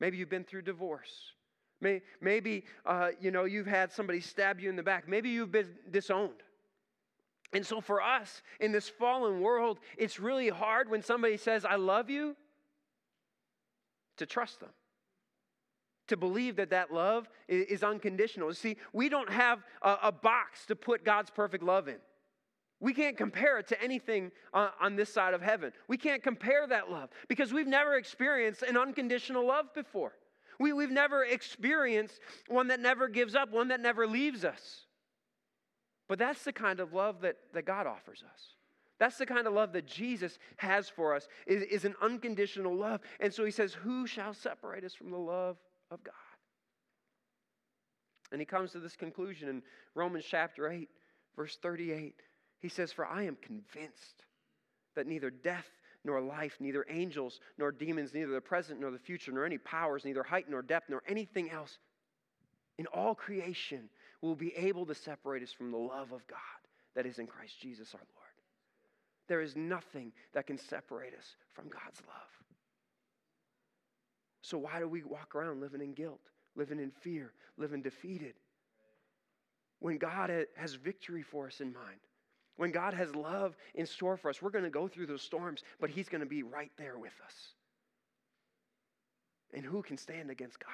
Maybe 0.00 0.16
you've 0.16 0.30
been 0.30 0.44
through 0.44 0.62
divorce. 0.62 1.32
Maybe, 2.20 2.64
uh, 2.86 3.10
you 3.20 3.30
know, 3.30 3.44
you've 3.44 3.66
had 3.66 3.92
somebody 3.92 4.20
stab 4.20 4.58
you 4.58 4.70
in 4.70 4.76
the 4.76 4.82
back. 4.82 5.06
Maybe 5.06 5.28
you've 5.28 5.52
been 5.52 5.68
disowned. 5.90 6.42
And 7.52 7.64
so 7.64 7.80
for 7.80 8.02
us 8.02 8.42
in 8.58 8.72
this 8.72 8.88
fallen 8.88 9.40
world, 9.40 9.78
it's 9.98 10.18
really 10.18 10.48
hard 10.48 10.90
when 10.90 11.02
somebody 11.02 11.36
says, 11.36 11.64
I 11.64 11.76
love 11.76 12.10
you, 12.10 12.36
to 14.16 14.26
trust 14.26 14.60
them. 14.60 14.70
To 16.08 16.16
believe 16.16 16.56
that 16.56 16.70
that 16.70 16.92
love 16.92 17.28
is 17.48 17.82
unconditional. 17.82 18.52
See, 18.54 18.76
we 18.92 19.08
don't 19.08 19.30
have 19.30 19.62
a, 19.82 19.96
a 20.04 20.12
box 20.12 20.66
to 20.66 20.76
put 20.76 21.04
God's 21.04 21.30
perfect 21.30 21.62
love 21.62 21.88
in. 21.88 21.96
We 22.84 22.92
can't 22.92 23.16
compare 23.16 23.58
it 23.58 23.68
to 23.68 23.82
anything 23.82 24.30
on, 24.52 24.68
on 24.78 24.94
this 24.94 25.10
side 25.10 25.32
of 25.32 25.40
heaven. 25.40 25.72
We 25.88 25.96
can't 25.96 26.22
compare 26.22 26.66
that 26.66 26.90
love 26.90 27.08
because 27.28 27.50
we've 27.50 27.66
never 27.66 27.94
experienced 27.94 28.60
an 28.60 28.76
unconditional 28.76 29.46
love 29.46 29.72
before. 29.72 30.12
We, 30.60 30.74
we've 30.74 30.90
never 30.90 31.24
experienced 31.24 32.20
one 32.46 32.68
that 32.68 32.80
never 32.80 33.08
gives 33.08 33.34
up, 33.34 33.50
one 33.50 33.68
that 33.68 33.80
never 33.80 34.06
leaves 34.06 34.44
us. 34.44 34.82
But 36.08 36.18
that's 36.18 36.44
the 36.44 36.52
kind 36.52 36.78
of 36.78 36.92
love 36.92 37.22
that, 37.22 37.38
that 37.54 37.64
God 37.64 37.86
offers 37.86 38.22
us. 38.30 38.40
That's 38.98 39.16
the 39.16 39.24
kind 39.24 39.46
of 39.46 39.54
love 39.54 39.72
that 39.72 39.86
Jesus 39.86 40.38
has 40.58 40.90
for 40.90 41.14
us, 41.14 41.26
is, 41.46 41.62
is 41.62 41.86
an 41.86 41.94
unconditional 42.02 42.76
love. 42.76 43.00
And 43.18 43.32
so 43.32 43.46
he 43.46 43.50
says, 43.50 43.72
Who 43.72 44.06
shall 44.06 44.34
separate 44.34 44.84
us 44.84 44.92
from 44.92 45.10
the 45.10 45.16
love 45.16 45.56
of 45.90 46.04
God? 46.04 46.12
And 48.30 48.42
he 48.42 48.44
comes 48.44 48.72
to 48.72 48.78
this 48.78 48.94
conclusion 48.94 49.48
in 49.48 49.62
Romans 49.94 50.26
chapter 50.28 50.70
8, 50.70 50.90
verse 51.34 51.56
38. 51.62 52.14
He 52.64 52.70
says, 52.70 52.92
For 52.92 53.04
I 53.04 53.24
am 53.24 53.36
convinced 53.42 54.24
that 54.96 55.06
neither 55.06 55.28
death 55.28 55.66
nor 56.02 56.22
life, 56.22 56.56
neither 56.60 56.86
angels 56.88 57.38
nor 57.58 57.70
demons, 57.70 58.14
neither 58.14 58.32
the 58.32 58.40
present 58.40 58.80
nor 58.80 58.90
the 58.90 58.98
future, 58.98 59.32
nor 59.32 59.44
any 59.44 59.58
powers, 59.58 60.02
neither 60.02 60.22
height 60.22 60.46
nor 60.48 60.62
depth, 60.62 60.88
nor 60.88 61.02
anything 61.06 61.50
else 61.50 61.76
in 62.78 62.86
all 62.86 63.14
creation 63.14 63.90
will 64.22 64.34
be 64.34 64.56
able 64.56 64.86
to 64.86 64.94
separate 64.94 65.42
us 65.42 65.52
from 65.52 65.72
the 65.72 65.76
love 65.76 66.12
of 66.12 66.26
God 66.26 66.38
that 66.94 67.04
is 67.04 67.18
in 67.18 67.26
Christ 67.26 67.60
Jesus 67.60 67.92
our 67.92 68.00
Lord. 68.00 68.32
There 69.28 69.42
is 69.42 69.54
nothing 69.54 70.10
that 70.32 70.46
can 70.46 70.56
separate 70.56 71.12
us 71.12 71.36
from 71.52 71.64
God's 71.64 72.00
love. 72.08 72.44
So, 74.40 74.56
why 74.56 74.78
do 74.78 74.88
we 74.88 75.02
walk 75.02 75.34
around 75.34 75.60
living 75.60 75.82
in 75.82 75.92
guilt, 75.92 76.30
living 76.56 76.78
in 76.78 76.92
fear, 77.02 77.34
living 77.58 77.82
defeated? 77.82 78.36
When 79.80 79.98
God 79.98 80.30
has 80.56 80.72
victory 80.76 81.22
for 81.22 81.46
us 81.46 81.60
in 81.60 81.70
mind, 81.70 82.00
When 82.56 82.70
God 82.70 82.94
has 82.94 83.14
love 83.14 83.56
in 83.74 83.86
store 83.86 84.16
for 84.16 84.28
us, 84.28 84.40
we're 84.40 84.50
going 84.50 84.64
to 84.64 84.70
go 84.70 84.86
through 84.86 85.06
those 85.06 85.22
storms, 85.22 85.62
but 85.80 85.90
He's 85.90 86.08
going 86.08 86.20
to 86.20 86.26
be 86.26 86.42
right 86.42 86.70
there 86.78 86.98
with 86.98 87.14
us. 87.24 87.34
And 89.52 89.64
who 89.64 89.82
can 89.82 89.96
stand 89.96 90.30
against 90.30 90.58
God? 90.58 90.70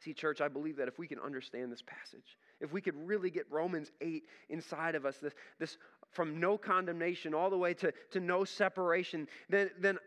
See, 0.00 0.12
church, 0.12 0.40
I 0.40 0.48
believe 0.48 0.76
that 0.76 0.88
if 0.88 0.98
we 0.98 1.06
can 1.06 1.20
understand 1.20 1.70
this 1.70 1.82
passage, 1.82 2.36
if 2.60 2.72
we 2.72 2.80
could 2.80 2.96
really 3.06 3.30
get 3.30 3.46
Romans 3.50 3.92
8 4.00 4.24
inside 4.48 4.94
of 4.94 5.06
us, 5.06 5.18
this, 5.18 5.32
this 5.60 5.76
from 6.10 6.40
no 6.40 6.58
condemnation 6.58 7.34
all 7.34 7.50
the 7.50 7.56
way 7.56 7.72
to, 7.74 7.92
to 8.10 8.20
no 8.20 8.44
separation, 8.44 9.28
then, 9.48 9.70
then 9.80 9.98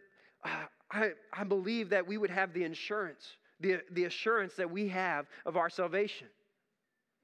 uh, 0.44 0.66
I, 0.92 1.12
I 1.32 1.44
believe 1.46 1.90
that 1.90 2.06
we 2.06 2.18
would 2.18 2.30
have 2.30 2.54
the 2.54 2.64
insurance, 2.64 3.38
the, 3.62 3.80
the 3.92 4.04
assurance 4.04 4.56
that 4.56 4.70
we 4.70 4.90
have 4.90 5.28
of 5.46 5.56
our 5.56 5.70
salvation 5.70 6.28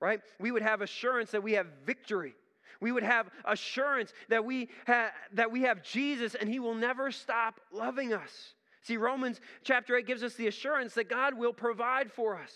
right? 0.01 0.19
We 0.39 0.51
would 0.51 0.63
have 0.63 0.81
assurance 0.81 1.31
that 1.31 1.43
we 1.43 1.53
have 1.53 1.67
victory. 1.85 2.33
We 2.81 2.91
would 2.91 3.03
have 3.03 3.29
assurance 3.45 4.11
that 4.29 4.43
we, 4.43 4.69
ha- 4.87 5.11
that 5.33 5.51
we 5.51 5.61
have 5.61 5.83
Jesus 5.83 6.35
and 6.35 6.49
he 6.49 6.59
will 6.59 6.75
never 6.75 7.11
stop 7.11 7.61
loving 7.71 8.11
us. 8.11 8.55
See, 8.81 8.97
Romans 8.97 9.39
chapter 9.63 9.95
8 9.95 10.07
gives 10.07 10.23
us 10.23 10.33
the 10.33 10.47
assurance 10.47 10.95
that 10.95 11.07
God 11.07 11.37
will 11.37 11.53
provide 11.53 12.11
for 12.11 12.35
us. 12.35 12.51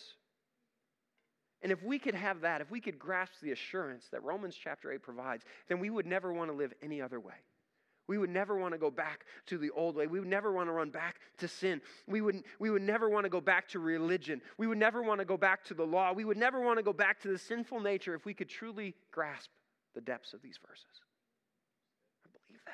And 1.61 1.71
if 1.71 1.81
we 1.83 1.99
could 1.99 2.15
have 2.15 2.41
that, 2.41 2.61
if 2.61 2.71
we 2.71 2.81
could 2.81 2.97
grasp 2.97 3.33
the 3.41 3.51
assurance 3.51 4.07
that 4.11 4.23
Romans 4.23 4.55
chapter 4.61 4.91
8 4.91 5.01
provides, 5.03 5.43
then 5.69 5.79
we 5.79 5.91
would 5.91 6.07
never 6.07 6.33
want 6.33 6.49
to 6.49 6.57
live 6.57 6.73
any 6.81 7.01
other 7.01 7.19
way. 7.19 7.35
We 8.07 8.17
would 8.17 8.29
never 8.29 8.55
want 8.57 8.73
to 8.73 8.77
go 8.77 8.91
back 8.91 9.25
to 9.47 9.57
the 9.57 9.71
old 9.71 9.95
way. 9.95 10.05
We 10.05 10.19
would 10.19 10.29
never 10.29 10.51
want 10.51 10.67
to 10.67 10.73
run 10.73 10.91
back 10.91 11.19
to 11.39 11.47
sin. 11.47 11.81
We 12.07 12.21
would, 12.21 12.43
we 12.59 12.69
would 12.69 12.83
never 12.83 13.09
want 13.09 13.25
to 13.25 13.29
go 13.29 13.41
back 13.41 13.67
to 13.69 13.79
religion. 13.79 14.41
We 14.57 14.67
would 14.67 14.77
never 14.77 15.01
want 15.01 15.19
to 15.19 15.25
go 15.25 15.37
back 15.37 15.63
to 15.65 15.73
the 15.73 15.85
law. 15.85 16.13
We 16.13 16.25
would 16.25 16.37
never 16.37 16.61
want 16.61 16.77
to 16.77 16.83
go 16.83 16.93
back 16.93 17.19
to 17.21 17.29
the 17.29 17.39
sinful 17.39 17.79
nature 17.79 18.13
if 18.13 18.25
we 18.25 18.33
could 18.33 18.49
truly 18.49 18.93
grasp 19.11 19.49
the 19.95 20.01
depths 20.01 20.33
of 20.33 20.41
these 20.41 20.59
verses. 20.67 20.85
I 22.25 22.29
believe 22.31 22.61
that. 22.65 22.73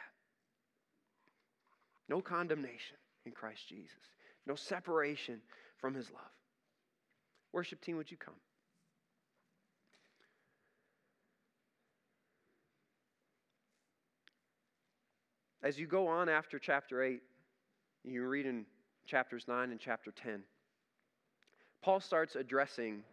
No 2.10 2.22
condemnation 2.22 2.98
in 3.26 3.32
Christ 3.32 3.70
Jesus, 3.70 3.92
no 4.46 4.56
separation 4.56 5.40
from 5.78 5.94
his 5.94 6.12
love. 6.12 6.22
Worship 7.54 7.82
team, 7.82 7.98
would 7.98 8.12
you 8.12 8.18
come? 8.18 8.34
As 15.64 15.78
you 15.78 15.86
go 15.86 16.08
on 16.08 16.28
after 16.28 16.58
chapter 16.58 17.04
8, 17.04 17.22
you 18.04 18.28
read 18.28 18.48
in 18.48 18.66
chapters 19.06 19.46
9 19.48 19.72
and 19.72 19.80
chapter 19.80 20.12
10, 20.12 20.42
Paul 21.84 22.00
starts 22.00 22.36
addressing 22.36 23.04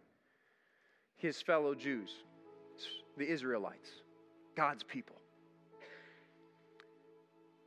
his 1.15 1.41
fellow 1.41 1.75
Jews, 1.75 2.09
the 3.17 3.29
Israelites, 3.29 3.89
God's 4.55 4.83
people. 4.83 5.15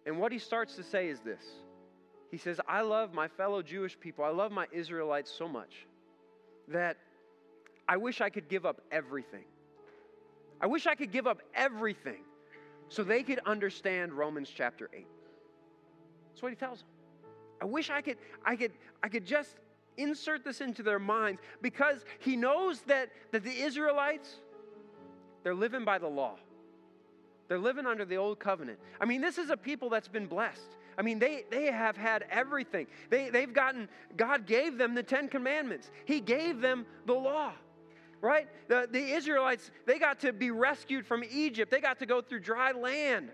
And 0.05 0.19
what 0.19 0.33
he 0.33 0.39
starts 0.39 0.75
to 0.77 0.83
say 0.83 1.09
is 1.09 1.21
this 1.21 1.45
He 2.33 2.39
says, 2.39 2.61
I 2.67 2.81
love 2.81 3.15
my 3.15 3.29
fellow 3.29 3.63
Jewish 3.63 3.99
people, 3.99 4.25
I 4.25 4.31
love 4.31 4.51
my 4.51 4.67
Israelites 4.73 5.31
so 5.31 5.47
much 5.47 5.87
that 6.69 6.97
I 7.89 7.99
wish 7.99 8.21
I 8.21 8.31
could 8.31 8.49
give 8.49 8.67
up 8.67 8.81
everything. 8.91 9.45
I 10.61 10.67
wish 10.67 10.87
I 10.87 10.95
could 10.95 11.13
give 11.13 11.27
up 11.27 11.41
everything 11.55 12.23
so 12.93 13.03
they 13.03 13.23
could 13.23 13.41
understand 13.47 14.13
Romans 14.13 14.51
chapter 14.55 14.91
8. 14.93 15.07
That's 16.29 16.43
what 16.43 16.51
he 16.51 16.57
tells 16.57 16.81
them. 16.81 16.89
I 17.63 17.65
wish 17.65 17.89
I 17.89 18.03
could, 18.03 18.19
I 18.45 18.55
could, 18.55 18.73
I 19.03 19.09
could 19.09 19.25
just 19.25 19.57
insert 19.97 20.45
this 20.45 20.61
into 20.61 20.83
their 20.83 20.99
minds 20.99 21.41
because 21.63 22.05
he 22.19 22.37
knows 22.37 22.83
that, 22.83 23.09
that 23.31 23.45
the 23.45 23.51
Israelites, 23.51 24.37
they're 25.43 25.55
living 25.55 25.87
by 25.87 25.97
the 25.99 26.07
law. 26.07 26.37
They're 27.49 27.59
living 27.59 27.87
under 27.87 28.05
the 28.05 28.17
old 28.17 28.39
covenant. 28.39 28.79
I 29.01 29.07
mean, 29.07 29.23
this 29.23 29.39
is 29.39 29.49
a 29.49 29.57
people 29.57 29.89
that's 29.89 30.09
been 30.09 30.27
blessed. 30.27 30.77
I 30.99 31.03
mean, 31.03 31.19
they, 31.19 31.45
they 31.51 31.73
have 31.73 31.97
had 31.97 32.27
everything. 32.31 32.87
They, 33.09 33.31
they've 33.31 33.53
gotten, 33.53 33.89
God 34.19 34.47
gave 34.47 34.77
them 34.77 34.95
the 34.95 35.03
Ten 35.03 35.29
Commandments, 35.29 35.91
He 36.05 36.21
gave 36.21 36.61
them 36.61 36.85
the 37.07 37.15
law 37.15 37.53
right? 38.23 38.49
The, 38.69 38.89
the 38.91 39.03
Israelites, 39.03 39.71
they 39.85 39.99
got 39.99 40.21
to 40.21 40.33
be 40.33 40.51
rescued 40.51 41.05
from 41.05 41.23
Egypt. 41.31 41.71
They 41.71 41.81
got 41.81 41.99
to 41.99 42.07
go 42.07 42.23
through 42.23 42.41
dry 42.41 42.71
land 42.71 43.31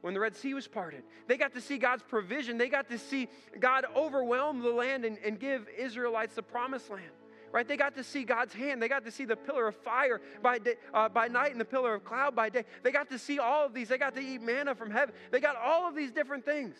when 0.00 0.14
the 0.14 0.20
Red 0.20 0.34
Sea 0.34 0.54
was 0.54 0.66
parted. 0.66 1.04
They 1.28 1.36
got 1.36 1.52
to 1.52 1.60
see 1.60 1.78
God's 1.78 2.02
provision. 2.02 2.58
They 2.58 2.68
got 2.68 2.88
to 2.88 2.98
see 2.98 3.28
God 3.60 3.84
overwhelm 3.94 4.62
the 4.62 4.70
land 4.70 5.04
and, 5.04 5.18
and 5.18 5.38
give 5.38 5.68
Israelites 5.78 6.34
the 6.34 6.42
promised 6.42 6.90
land. 6.90 7.04
Right? 7.52 7.68
They 7.68 7.76
got 7.76 7.94
to 7.94 8.02
see 8.02 8.24
God's 8.24 8.52
hand. 8.52 8.82
They 8.82 8.88
got 8.88 9.04
to 9.04 9.10
see 9.10 9.24
the 9.24 9.36
pillar 9.36 9.68
of 9.68 9.76
fire 9.76 10.20
by, 10.42 10.58
day, 10.58 10.74
uh, 10.92 11.08
by 11.08 11.28
night 11.28 11.52
and 11.52 11.60
the 11.60 11.64
pillar 11.64 11.94
of 11.94 12.04
cloud 12.04 12.34
by 12.34 12.48
day. 12.48 12.64
They 12.82 12.90
got 12.90 13.10
to 13.10 13.18
see 13.18 13.38
all 13.38 13.66
of 13.66 13.74
these. 13.74 13.88
They 13.88 13.98
got 13.98 14.14
to 14.16 14.20
eat 14.20 14.42
manna 14.42 14.74
from 14.74 14.90
heaven. 14.90 15.14
They 15.30 15.40
got 15.40 15.56
all 15.56 15.86
of 15.86 15.94
these 15.94 16.10
different 16.10 16.44
things. 16.44 16.74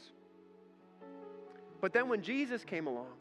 But 1.80 1.93
then 1.93 2.09
when 2.09 2.22
Jesus 2.22 2.64
came 2.64 2.87
along 2.87 3.12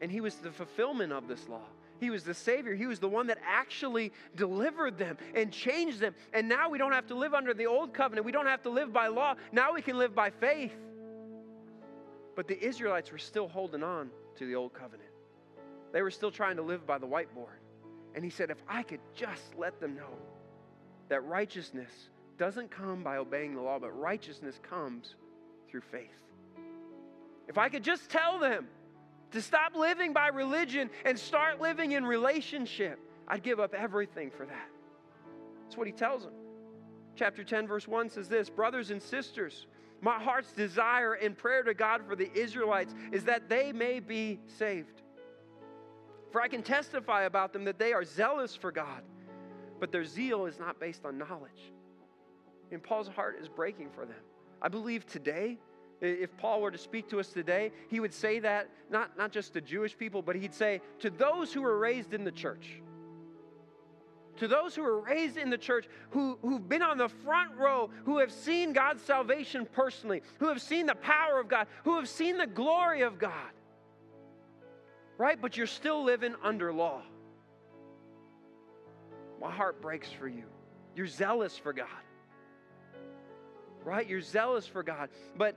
and 0.00 0.10
he 0.10 0.20
was 0.20 0.34
the 0.36 0.50
fulfillment 0.50 1.12
of 1.12 1.28
this 1.28 1.48
law, 1.48 1.64
he 1.98 2.10
was 2.10 2.24
the 2.24 2.34
Savior. 2.34 2.74
He 2.74 2.86
was 2.86 2.98
the 2.98 3.08
one 3.08 3.28
that 3.28 3.38
actually 3.46 4.12
delivered 4.34 4.98
them 4.98 5.16
and 5.34 5.52
changed 5.52 6.00
them. 6.00 6.14
And 6.32 6.48
now 6.48 6.68
we 6.68 6.78
don't 6.78 6.92
have 6.92 7.06
to 7.08 7.14
live 7.14 7.34
under 7.34 7.54
the 7.54 7.66
old 7.66 7.94
covenant. 7.94 8.24
We 8.24 8.32
don't 8.32 8.46
have 8.46 8.62
to 8.62 8.70
live 8.70 8.92
by 8.92 9.08
law. 9.08 9.34
Now 9.52 9.74
we 9.74 9.82
can 9.82 9.98
live 9.98 10.14
by 10.14 10.30
faith. 10.30 10.72
But 12.34 12.48
the 12.48 12.62
Israelites 12.62 13.10
were 13.10 13.18
still 13.18 13.48
holding 13.48 13.82
on 13.82 14.10
to 14.36 14.46
the 14.46 14.54
old 14.54 14.74
covenant, 14.74 15.08
they 15.92 16.02
were 16.02 16.10
still 16.10 16.30
trying 16.30 16.56
to 16.56 16.62
live 16.62 16.86
by 16.86 16.98
the 16.98 17.06
whiteboard. 17.06 17.56
And 18.14 18.22
he 18.22 18.30
said, 18.30 18.50
If 18.50 18.62
I 18.68 18.82
could 18.82 19.00
just 19.14 19.54
let 19.56 19.80
them 19.80 19.94
know 19.94 20.18
that 21.08 21.24
righteousness 21.24 21.90
doesn't 22.38 22.70
come 22.70 23.02
by 23.02 23.16
obeying 23.16 23.54
the 23.54 23.62
law, 23.62 23.78
but 23.78 23.98
righteousness 23.98 24.60
comes 24.62 25.14
through 25.70 25.80
faith. 25.80 26.10
If 27.48 27.58
I 27.58 27.68
could 27.68 27.82
just 27.82 28.10
tell 28.10 28.38
them 28.38 28.66
to 29.32 29.42
stop 29.42 29.74
living 29.74 30.12
by 30.12 30.28
religion 30.28 30.90
and 31.04 31.18
start 31.18 31.60
living 31.60 31.92
in 31.92 32.04
relationship. 32.04 32.98
I'd 33.28 33.42
give 33.42 33.60
up 33.60 33.74
everything 33.74 34.30
for 34.30 34.46
that. 34.46 34.68
That's 35.64 35.76
what 35.76 35.86
he 35.86 35.92
tells 35.92 36.22
them. 36.22 36.32
Chapter 37.16 37.42
10, 37.42 37.66
verse 37.66 37.88
1 37.88 38.10
says 38.10 38.28
this 38.28 38.48
Brothers 38.48 38.90
and 38.90 39.02
sisters, 39.02 39.66
my 40.00 40.22
heart's 40.22 40.52
desire 40.52 41.14
and 41.14 41.36
prayer 41.36 41.62
to 41.62 41.74
God 41.74 42.02
for 42.06 42.14
the 42.14 42.30
Israelites 42.34 42.94
is 43.12 43.24
that 43.24 43.48
they 43.48 43.72
may 43.72 44.00
be 44.00 44.38
saved. 44.46 45.02
For 46.30 46.40
I 46.40 46.48
can 46.48 46.62
testify 46.62 47.22
about 47.22 47.52
them 47.52 47.64
that 47.64 47.78
they 47.78 47.92
are 47.92 48.04
zealous 48.04 48.54
for 48.54 48.70
God, 48.70 49.02
but 49.80 49.90
their 49.90 50.04
zeal 50.04 50.46
is 50.46 50.58
not 50.58 50.78
based 50.78 51.04
on 51.04 51.16
knowledge. 51.16 51.72
And 52.70 52.82
Paul's 52.82 53.08
heart 53.08 53.38
is 53.40 53.48
breaking 53.48 53.90
for 53.94 54.04
them. 54.04 54.20
I 54.60 54.68
believe 54.68 55.06
today 55.06 55.58
if 56.00 56.36
Paul 56.36 56.60
were 56.60 56.70
to 56.70 56.78
speak 56.78 57.08
to 57.08 57.20
us 57.20 57.28
today, 57.28 57.72
he 57.88 58.00
would 58.00 58.12
say 58.12 58.38
that 58.40 58.68
not, 58.90 59.16
not 59.16 59.32
just 59.32 59.54
to 59.54 59.60
Jewish 59.60 59.96
people, 59.96 60.22
but 60.22 60.36
he'd 60.36 60.54
say 60.54 60.80
to 61.00 61.10
those 61.10 61.52
who 61.52 61.62
were 61.62 61.78
raised 61.78 62.12
in 62.12 62.24
the 62.24 62.32
church. 62.32 62.80
To 64.38 64.48
those 64.48 64.74
who 64.74 64.82
were 64.82 65.00
raised 65.00 65.38
in 65.38 65.48
the 65.48 65.56
church, 65.56 65.88
who, 66.10 66.38
who've 66.42 66.68
been 66.68 66.82
on 66.82 66.98
the 66.98 67.08
front 67.08 67.56
row, 67.56 67.88
who 68.04 68.18
have 68.18 68.30
seen 68.30 68.74
God's 68.74 69.02
salvation 69.02 69.66
personally, 69.72 70.22
who 70.38 70.48
have 70.48 70.60
seen 70.60 70.84
the 70.84 70.94
power 70.94 71.40
of 71.40 71.48
God, 71.48 71.66
who 71.84 71.96
have 71.96 72.08
seen 72.08 72.36
the 72.36 72.46
glory 72.46 73.00
of 73.00 73.18
God. 73.18 73.32
Right? 75.16 75.40
But 75.40 75.56
you're 75.56 75.66
still 75.66 76.04
living 76.04 76.34
under 76.42 76.70
law. 76.70 77.00
My 79.40 79.50
heart 79.50 79.80
breaks 79.80 80.10
for 80.12 80.28
you. 80.28 80.44
You're 80.94 81.06
zealous 81.06 81.56
for 81.56 81.72
God 81.72 81.86
right? 83.86 84.08
You're 84.08 84.20
zealous 84.20 84.66
for 84.66 84.82
God. 84.82 85.08
But 85.38 85.56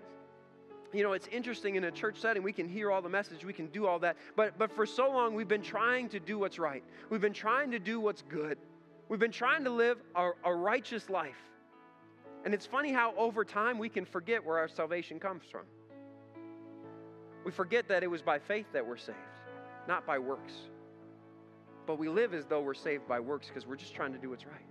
you 0.93 1.03
know, 1.03 1.13
it's 1.13 1.27
interesting 1.27 1.75
in 1.75 1.83
a 1.85 1.91
church 1.91 2.19
setting, 2.19 2.43
we 2.43 2.53
can 2.53 2.67
hear 2.67 2.91
all 2.91 3.01
the 3.01 3.09
message, 3.09 3.45
we 3.45 3.53
can 3.53 3.67
do 3.67 3.85
all 3.85 3.99
that. 3.99 4.17
But, 4.35 4.57
but 4.57 4.71
for 4.71 4.85
so 4.85 5.09
long, 5.09 5.35
we've 5.35 5.47
been 5.47 5.61
trying 5.61 6.09
to 6.09 6.19
do 6.19 6.39
what's 6.39 6.59
right. 6.59 6.83
We've 7.09 7.21
been 7.21 7.33
trying 7.33 7.71
to 7.71 7.79
do 7.79 7.99
what's 7.99 8.23
good. 8.23 8.57
We've 9.07 9.19
been 9.19 9.31
trying 9.31 9.63
to 9.63 9.69
live 9.69 9.97
a, 10.15 10.31
a 10.43 10.53
righteous 10.53 11.09
life. 11.09 11.37
And 12.45 12.53
it's 12.53 12.65
funny 12.65 12.91
how 12.91 13.13
over 13.17 13.43
time 13.43 13.77
we 13.77 13.89
can 13.89 14.05
forget 14.05 14.45
where 14.45 14.57
our 14.57 14.67
salvation 14.67 15.19
comes 15.19 15.43
from. 15.51 15.63
We 17.43 17.51
forget 17.51 17.87
that 17.89 18.03
it 18.03 18.07
was 18.07 18.21
by 18.21 18.39
faith 18.39 18.67
that 18.73 18.85
we're 18.85 18.97
saved, 18.97 19.17
not 19.87 20.05
by 20.05 20.19
works. 20.19 20.53
But 21.85 21.97
we 21.97 22.07
live 22.07 22.33
as 22.33 22.45
though 22.45 22.61
we're 22.61 22.73
saved 22.73 23.07
by 23.07 23.19
works 23.19 23.47
because 23.47 23.65
we're 23.65 23.75
just 23.75 23.95
trying 23.95 24.13
to 24.13 24.19
do 24.19 24.29
what's 24.29 24.45
right. 24.45 24.65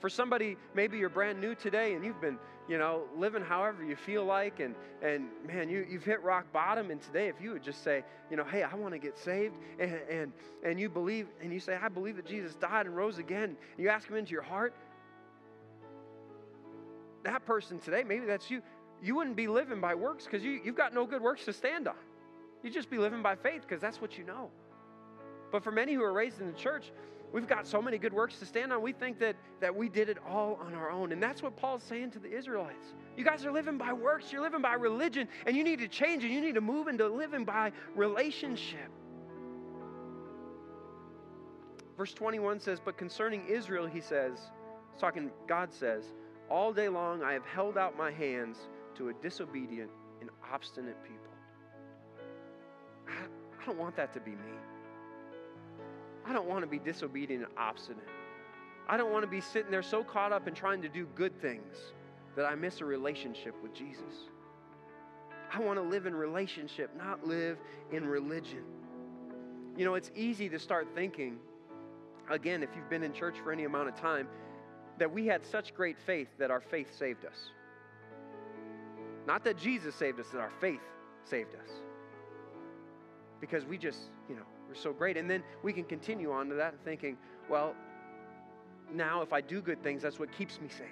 For 0.00 0.08
somebody, 0.08 0.56
maybe 0.74 0.98
you're 0.98 1.08
brand 1.08 1.40
new 1.40 1.54
today 1.54 1.94
and 1.94 2.04
you've 2.04 2.20
been, 2.20 2.38
you 2.68 2.78
know, 2.78 3.02
living 3.16 3.42
however 3.42 3.84
you 3.84 3.96
feel 3.96 4.24
like, 4.24 4.60
and, 4.60 4.74
and 5.02 5.26
man, 5.46 5.68
you, 5.68 5.84
you've 5.88 6.04
hit 6.04 6.22
rock 6.22 6.52
bottom. 6.52 6.90
And 6.90 7.02
today, 7.02 7.28
if 7.28 7.40
you 7.40 7.52
would 7.52 7.62
just 7.62 7.82
say, 7.82 8.04
you 8.30 8.36
know, 8.36 8.44
hey, 8.44 8.62
I 8.62 8.74
want 8.74 8.94
to 8.94 8.98
get 8.98 9.18
saved, 9.18 9.56
and, 9.80 9.94
and, 10.08 10.32
and 10.64 10.78
you 10.78 10.88
believe, 10.88 11.26
and 11.42 11.52
you 11.52 11.58
say, 11.58 11.76
I 11.80 11.88
believe 11.88 12.16
that 12.16 12.26
Jesus 12.26 12.54
died 12.54 12.86
and 12.86 12.96
rose 12.96 13.18
again, 13.18 13.44
and 13.44 13.78
you 13.78 13.88
ask 13.88 14.08
him 14.08 14.16
into 14.16 14.32
your 14.32 14.42
heart, 14.42 14.74
that 17.24 17.44
person 17.44 17.78
today, 17.80 18.04
maybe 18.04 18.26
that's 18.26 18.50
you, 18.50 18.62
you 19.02 19.14
wouldn't 19.14 19.36
be 19.36 19.48
living 19.48 19.80
by 19.80 19.94
works 19.94 20.24
because 20.24 20.44
you, 20.44 20.60
you've 20.64 20.76
got 20.76 20.94
no 20.94 21.06
good 21.06 21.22
works 21.22 21.44
to 21.46 21.52
stand 21.52 21.88
on. 21.88 21.94
You'd 22.62 22.72
just 22.72 22.90
be 22.90 22.98
living 22.98 23.22
by 23.22 23.36
faith 23.36 23.62
because 23.62 23.80
that's 23.80 24.00
what 24.00 24.18
you 24.18 24.24
know. 24.24 24.50
But 25.50 25.64
for 25.64 25.70
many 25.70 25.94
who 25.94 26.02
are 26.02 26.12
raised 26.12 26.40
in 26.40 26.46
the 26.46 26.58
church, 26.58 26.92
we've 27.32 27.46
got 27.46 27.66
so 27.66 27.80
many 27.82 27.98
good 27.98 28.12
works 28.12 28.38
to 28.38 28.46
stand 28.46 28.72
on. 28.72 28.82
We 28.82 28.92
think 28.92 29.18
that, 29.18 29.36
that 29.60 29.74
we 29.74 29.88
did 29.88 30.08
it 30.08 30.18
all 30.28 30.58
on 30.60 30.74
our 30.74 30.90
own. 30.90 31.12
And 31.12 31.22
that's 31.22 31.42
what 31.42 31.56
Paul's 31.56 31.82
saying 31.82 32.12
to 32.12 32.18
the 32.18 32.30
Israelites. 32.30 32.94
You 33.16 33.24
guys 33.24 33.44
are 33.44 33.52
living 33.52 33.78
by 33.78 33.92
works, 33.92 34.32
you're 34.32 34.42
living 34.42 34.62
by 34.62 34.74
religion, 34.74 35.28
and 35.46 35.56
you 35.56 35.64
need 35.64 35.80
to 35.80 35.88
change 35.88 36.24
and 36.24 36.32
you 36.32 36.40
need 36.40 36.54
to 36.54 36.60
move 36.60 36.88
into 36.88 37.06
living 37.08 37.44
by 37.44 37.72
relationship. 37.94 38.90
Verse 41.96 42.14
21 42.14 42.60
says, 42.60 42.80
But 42.82 42.96
concerning 42.96 43.44
Israel, 43.48 43.86
he 43.86 44.00
says, 44.00 44.38
talking, 44.98 45.30
God 45.48 45.72
says, 45.72 46.04
All 46.48 46.72
day 46.72 46.88
long 46.88 47.22
I 47.22 47.32
have 47.32 47.44
held 47.44 47.76
out 47.76 47.96
my 47.96 48.12
hands 48.12 48.68
to 48.94 49.08
a 49.08 49.12
disobedient 49.14 49.90
and 50.20 50.30
obstinate 50.52 51.02
people. 51.02 51.18
I, 53.08 53.24
I 53.60 53.66
don't 53.66 53.78
want 53.78 53.96
that 53.96 54.12
to 54.14 54.20
be 54.20 54.30
me. 54.30 54.54
I 56.28 56.32
don't 56.32 56.46
want 56.46 56.62
to 56.62 56.66
be 56.66 56.78
disobedient 56.78 57.44
and 57.44 57.52
obstinate. 57.56 58.08
I 58.86 58.96
don't 58.96 59.12
want 59.12 59.22
to 59.24 59.30
be 59.30 59.40
sitting 59.40 59.70
there 59.70 59.82
so 59.82 60.04
caught 60.04 60.32
up 60.32 60.46
in 60.46 60.54
trying 60.54 60.82
to 60.82 60.88
do 60.88 61.06
good 61.14 61.40
things 61.40 61.76
that 62.36 62.44
I 62.44 62.54
miss 62.54 62.80
a 62.80 62.84
relationship 62.84 63.54
with 63.62 63.74
Jesus. 63.74 64.28
I 65.52 65.60
want 65.60 65.78
to 65.78 65.82
live 65.82 66.06
in 66.06 66.14
relationship, 66.14 66.90
not 66.96 67.26
live 67.26 67.58
in 67.92 68.06
religion. 68.06 68.62
You 69.76 69.86
know, 69.86 69.94
it's 69.94 70.10
easy 70.14 70.48
to 70.50 70.58
start 70.58 70.88
thinking, 70.94 71.38
again, 72.30 72.62
if 72.62 72.68
you've 72.76 72.90
been 72.90 73.02
in 73.02 73.14
church 73.14 73.36
for 73.42 73.50
any 73.50 73.64
amount 73.64 73.88
of 73.88 73.96
time, 73.96 74.28
that 74.98 75.10
we 75.10 75.26
had 75.26 75.46
such 75.46 75.74
great 75.74 75.96
faith 75.98 76.28
that 76.38 76.50
our 76.50 76.60
faith 76.60 76.94
saved 76.98 77.24
us. 77.24 77.50
Not 79.26 79.44
that 79.44 79.56
Jesus 79.56 79.94
saved 79.94 80.20
us, 80.20 80.28
that 80.32 80.40
our 80.40 80.52
faith 80.60 80.80
saved 81.24 81.54
us. 81.54 81.70
Because 83.40 83.64
we 83.64 83.78
just, 83.78 84.10
you 84.28 84.34
know, 84.34 84.46
we're 84.68 84.74
so 84.74 84.92
great. 84.92 85.16
And 85.16 85.28
then 85.30 85.42
we 85.62 85.72
can 85.72 85.84
continue 85.84 86.30
on 86.30 86.48
to 86.50 86.54
that 86.56 86.74
and 86.74 86.84
thinking, 86.84 87.16
well, 87.48 87.74
now 88.92 89.22
if 89.22 89.32
I 89.32 89.40
do 89.40 89.60
good 89.60 89.82
things, 89.82 90.02
that's 90.02 90.18
what 90.18 90.30
keeps 90.36 90.60
me 90.60 90.68
saved. 90.68 90.90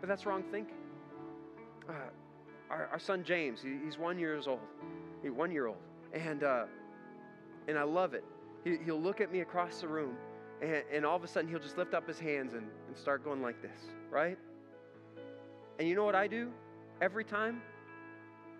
But 0.00 0.08
that's 0.08 0.26
wrong 0.26 0.42
thinking. 0.50 0.76
Uh, 1.88 1.92
our, 2.70 2.88
our, 2.92 2.98
son 2.98 3.24
James, 3.24 3.60
he, 3.62 3.76
he's 3.84 3.98
one 3.98 4.18
years 4.18 4.46
old, 4.46 4.60
he, 5.22 5.30
one 5.30 5.50
year 5.50 5.66
old, 5.66 5.78
and 6.12 6.44
uh, 6.44 6.64
and 7.68 7.78
I 7.78 7.82
love 7.82 8.14
it. 8.14 8.24
He, 8.64 8.78
will 8.90 9.00
look 9.00 9.20
at 9.20 9.32
me 9.32 9.40
across 9.40 9.80
the 9.80 9.88
room, 9.88 10.16
and, 10.62 10.82
and 10.92 11.04
all 11.04 11.16
of 11.16 11.24
a 11.24 11.28
sudden 11.28 11.50
he'll 11.50 11.58
just 11.58 11.76
lift 11.76 11.94
up 11.94 12.06
his 12.06 12.18
hands 12.18 12.54
and, 12.54 12.68
and 12.86 12.96
start 12.96 13.24
going 13.24 13.42
like 13.42 13.60
this, 13.60 13.78
right? 14.10 14.38
And 15.78 15.88
you 15.88 15.96
know 15.96 16.04
what 16.04 16.14
I 16.14 16.28
do 16.28 16.52
every 17.00 17.24
time? 17.24 17.60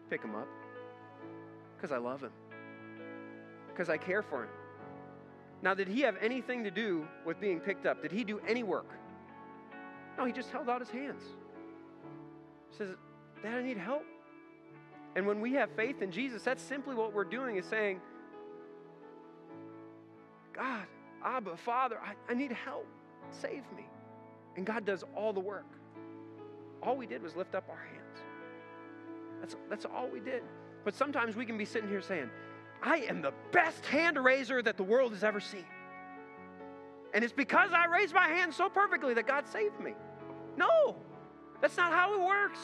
Pick 0.09 0.23
him 0.23 0.35
up 0.35 0.49
because 1.77 1.93
I 1.93 1.99
love 1.99 2.21
him, 2.21 2.33
because 3.73 3.89
I 3.89 3.97
care 3.97 4.23
for 4.23 4.45
him. 4.45 4.51
Now, 5.63 5.75
did 5.75 5.89
he 5.89 6.01
have 6.03 6.17
anything 6.21 6.65
to 6.65 6.71
do 6.71 7.07
with 7.25 7.41
being 7.41 7.61
picked 7.61 7.87
up? 7.87 8.03
Did 8.03 8.13
he 8.13 8.25
do 8.25 8.41
any 8.47 8.63
work? 8.63 8.91
No, 10.17 10.25
he 10.25 10.33
just 10.33 10.51
held 10.51 10.69
out 10.69 10.81
his 10.81 10.91
hands. 10.91 11.23
He 12.71 12.77
says, 12.79 12.91
Dad, 13.43 13.59
I 13.59 13.63
need 13.63 13.77
help. 13.77 14.05
And 15.17 15.27
when 15.27 15.41
we 15.41 15.53
have 15.55 15.71
faith 15.73 16.03
in 16.03 16.11
Jesus, 16.11 16.43
that's 16.43 16.63
simply 16.63 16.95
what 16.95 17.13
we're 17.13 17.25
doing 17.25 17.57
is 17.57 17.67
saying, 17.67 18.01
God, 20.53 20.87
Abba, 21.25 21.57
Father, 21.57 21.99
I, 22.03 22.15
I 22.31 22.35
need 22.35 22.53
help. 22.53 22.87
Save 23.31 23.65
me. 23.77 23.87
And 24.57 24.65
God 24.65 24.85
does 24.85 25.05
all 25.15 25.33
the 25.33 25.41
work. 25.41 25.67
All 26.83 26.97
we 26.97 27.07
did 27.07 27.23
was 27.23 27.37
lift 27.37 27.55
up 27.55 27.69
our 27.69 27.77
hands. 27.77 28.01
That's, 29.41 29.57
that's 29.69 29.85
all 29.85 30.09
we 30.09 30.21
did. 30.21 30.43
But 30.85 30.95
sometimes 30.95 31.37
we 31.37 31.45
can 31.45 31.59
be 31.59 31.65
sitting 31.65 31.89
here 31.89 32.03
saying, 32.03 32.31
I 32.83 32.99
am 33.09 33.21
the 33.23 33.33
best 33.53 33.85
hand 33.87 34.23
raiser 34.23 34.63
that 34.63 34.77
the 34.77 34.83
world 34.83 35.13
has 35.13 35.25
ever 35.25 35.41
seen. 35.41 35.65
And 37.13 37.25
it's 37.25 37.33
because 37.33 37.73
I 37.73 37.87
raised 37.87 38.15
my 38.15 38.29
hand 38.29 38.55
so 38.55 38.69
perfectly 38.69 39.15
that 39.15 39.27
God 39.27 39.47
saved 39.49 39.81
me. 39.81 39.95
No, 40.57 40.97
that's 41.61 41.77
not 41.77 41.93
how 41.93 42.15
it 42.15 42.21
works. 42.21 42.61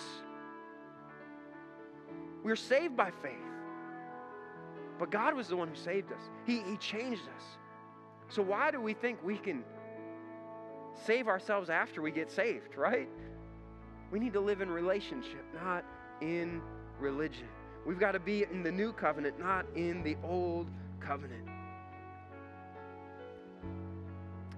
We're 2.42 2.56
saved 2.56 2.96
by 2.96 3.10
faith. 3.10 3.32
But 4.98 5.10
God 5.10 5.34
was 5.34 5.48
the 5.48 5.56
one 5.56 5.68
who 5.68 5.74
saved 5.74 6.12
us, 6.12 6.22
He, 6.46 6.60
he 6.62 6.76
changed 6.78 7.22
us. 7.36 7.44
So, 8.28 8.42
why 8.42 8.70
do 8.70 8.80
we 8.80 8.94
think 8.94 9.22
we 9.22 9.36
can 9.36 9.64
save 11.04 11.28
ourselves 11.28 11.70
after 11.70 12.00
we 12.02 12.10
get 12.10 12.30
saved, 12.30 12.76
right? 12.76 13.08
We 14.10 14.18
need 14.18 14.32
to 14.32 14.40
live 14.40 14.60
in 14.60 14.70
relationship, 14.70 15.44
not 15.54 15.84
in 16.20 16.62
religion. 16.98 17.48
We've 17.87 18.01
got 18.01 18.12
to 18.12 18.18
be 18.18 18.45
in 18.51 18.64
the 18.64 18.72
new 18.72 18.93
covenant, 18.93 19.39
not 19.39 19.64
in 19.76 20.03
the 20.03 20.16
old 20.24 20.68
covenant. 20.99 21.49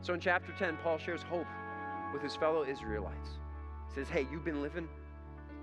So 0.00 0.14
in 0.14 0.20
chapter 0.20 0.52
10, 0.58 0.78
Paul 0.82 0.96
shares 0.96 1.22
hope 1.22 1.46
with 2.12 2.22
his 2.22 2.34
fellow 2.34 2.64
Israelites. 2.64 3.28
He 3.88 3.94
says, 3.94 4.08
Hey, 4.08 4.26
you've 4.32 4.44
been 4.44 4.62
living 4.62 4.88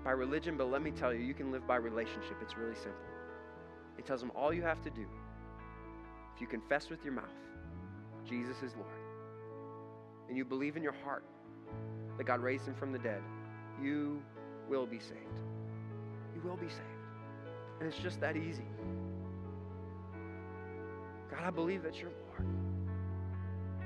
by 0.04 0.12
religion, 0.12 0.56
but 0.56 0.70
let 0.70 0.82
me 0.82 0.92
tell 0.92 1.12
you, 1.12 1.20
you 1.20 1.34
can 1.34 1.50
live 1.50 1.66
by 1.66 1.76
relationship. 1.76 2.36
It's 2.40 2.56
really 2.56 2.76
simple. 2.76 2.92
He 3.96 4.02
tells 4.02 4.20
them 4.20 4.30
all 4.36 4.52
you 4.52 4.62
have 4.62 4.80
to 4.82 4.90
do, 4.90 5.06
if 6.34 6.40
you 6.40 6.46
confess 6.46 6.88
with 6.90 7.02
your 7.02 7.14
mouth, 7.14 7.24
Jesus 8.28 8.56
is 8.62 8.74
Lord, 8.76 8.90
and 10.28 10.36
you 10.36 10.44
believe 10.44 10.76
in 10.76 10.82
your 10.82 10.94
heart 11.04 11.24
that 12.18 12.24
God 12.24 12.40
raised 12.40 12.68
him 12.68 12.74
from 12.74 12.92
the 12.92 12.98
dead, 12.98 13.22
you 13.82 14.22
will 14.68 14.86
be 14.86 15.00
saved. 15.00 15.40
You 16.34 16.42
will 16.48 16.56
be 16.56 16.68
saved. 16.68 16.95
And 17.78 17.88
it's 17.88 17.98
just 17.98 18.20
that 18.20 18.36
easy. 18.36 18.64
God, 21.30 21.44
I 21.44 21.50
believe 21.50 21.82
that 21.82 22.00
you're 22.00 22.10
Lord. 22.10 22.46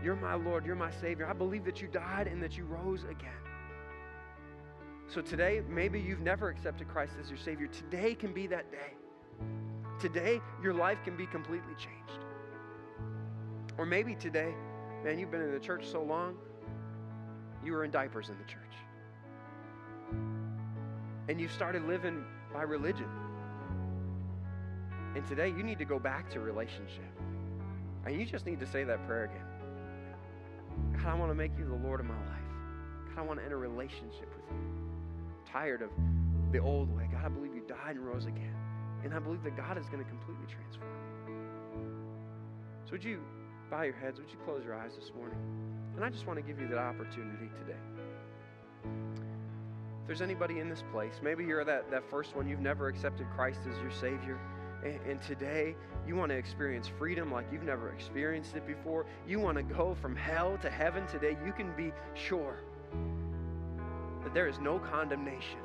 You're 0.05 0.17
my 0.17 0.35
Lord. 0.35 0.65
You're 0.65 0.77
my 0.77 0.91
Savior. 0.91 1.27
I 1.27 1.33
believe 1.33 1.65
that 1.65 1.83
you 1.83 1.89
died 1.89 2.27
and 2.27 2.43
that 2.43 2.57
you 2.57 2.65
rose 2.65 3.05
again. 3.05 3.31
So 5.09 5.21
today, 5.21 5.63
maybe 5.69 5.99
you've 5.99 6.21
never 6.21 6.49
accepted 6.51 6.89
Christ 6.89 7.15
as 7.21 7.29
your 7.29 7.39
Savior. 7.39 7.67
Today 7.67 8.15
can 8.15 8.33
be 8.33 8.47
that 8.47 8.71
day. 8.71 8.95
Today, 10.01 10.41
your 10.63 10.73
life 10.73 10.99
can 11.05 11.17
be 11.17 11.27
completely 11.27 11.75
changed. 11.75 12.25
Or 13.77 13.85
maybe 13.85 14.15
today, 14.15 14.55
man, 15.03 15.19
you've 15.19 15.31
been 15.31 15.43
in 15.43 15.53
the 15.53 15.59
church 15.59 15.87
so 15.87 16.03
long, 16.03 16.37
you 17.65 17.73
were 17.73 17.85
in 17.85 17.91
diapers 17.91 18.29
in 18.29 18.39
the 18.39 18.45
church. 18.45 18.61
And 21.29 21.41
you've 21.41 21.53
started 21.53 21.85
living 21.85 22.25
by 22.53 22.63
religion. 22.63 23.09
And 25.15 25.27
today 25.27 25.49
you 25.49 25.63
need 25.63 25.79
to 25.79 25.85
go 25.85 25.99
back 25.99 26.31
to 26.31 26.41
relationship. 26.41 27.11
And 28.07 28.19
you 28.19 28.25
just 28.25 28.47
need 28.47 28.61
to 28.61 28.67
say 28.67 28.85
that 28.85 29.07
prayer 29.07 29.25
again. 29.25 31.01
God, 31.03 31.07
I 31.07 31.15
want 31.15 31.31
to 31.31 31.35
make 31.35 31.53
you 31.59 31.65
the 31.65 31.75
Lord 31.75 32.01
of 32.01 32.07
my 32.07 32.15
life. 32.15 32.51
God, 33.09 33.19
I 33.19 33.23
want 33.23 33.39
to 33.41 33.45
enter 33.45 33.59
relationship 33.59 34.33
with 34.35 34.51
you. 34.51 34.57
I'm 34.57 35.53
tired 35.53 35.83
of 35.83 35.91
the 36.53 36.59
old 36.59 36.95
way. 36.97 37.09
God, 37.13 37.25
I 37.25 37.29
believe 37.29 37.55
you 37.55 37.63
died 37.67 37.97
and 37.97 38.07
rose 38.07 38.27
again. 38.27 38.55
And 39.05 39.15
I 39.15 39.19
believe 39.19 39.43
that 39.43 39.57
God 39.57 39.79
is 39.79 39.87
going 39.87 40.03
to 40.03 40.09
completely 40.09 40.47
transform 40.47 40.91
you. 41.27 41.35
So 42.85 42.93
would 42.93 43.05
you 43.05 43.21
bow 43.71 43.83
your 43.83 43.95
heads? 43.95 44.19
Would 44.19 44.31
you 44.31 44.39
close 44.45 44.65
your 44.65 44.75
eyes 44.75 44.93
this 44.99 45.13
morning? 45.15 45.39
And 45.97 46.05
I 46.05 46.09
just 46.09 46.27
want 46.27 46.39
to 46.39 46.43
give 46.43 46.61
you 46.61 46.69
that 46.69 46.79
opportunity 46.79 47.49
today. 47.59 47.79
If 50.03 50.07
there's 50.07 50.23
anybody 50.23 50.59
in 50.59 50.69
this 50.69 50.83
place, 50.93 51.21
maybe 51.23 51.45
you're 51.45 51.65
that, 51.65 51.91
that 51.91 52.09
first 52.09 52.37
one, 52.37 52.49
you've 52.49 52.61
never 52.61 52.89
accepted 52.89 53.27
Christ 53.31 53.61
as 53.71 53.79
your 53.81 53.91
Savior. 53.91 54.39
And, 54.83 55.21
today, 55.21 55.77
you 56.07 56.17
want 56.17 56.31
to 56.31 56.37
experience 56.37 56.89
freedom 56.99 57.31
like 57.31 57.47
you've 57.53 57.65
never 57.65 57.91
experienced 57.93 58.57
it 58.57 58.67
before. 58.67 59.05
You 59.29 59.39
want 59.39 59.59
to 59.59 59.63
go 59.63 59.95
from 60.01 60.17
hell 60.17 60.59
to 60.63 60.71
heaven 60.71 61.07
today. 61.07 61.37
You 61.45 61.53
can 61.53 61.71
be 61.77 61.93
sure 62.15 62.61
that 64.25 64.33
there 64.33 64.49
is 64.49 64.59
no 64.59 64.79
condemnation 64.79 65.59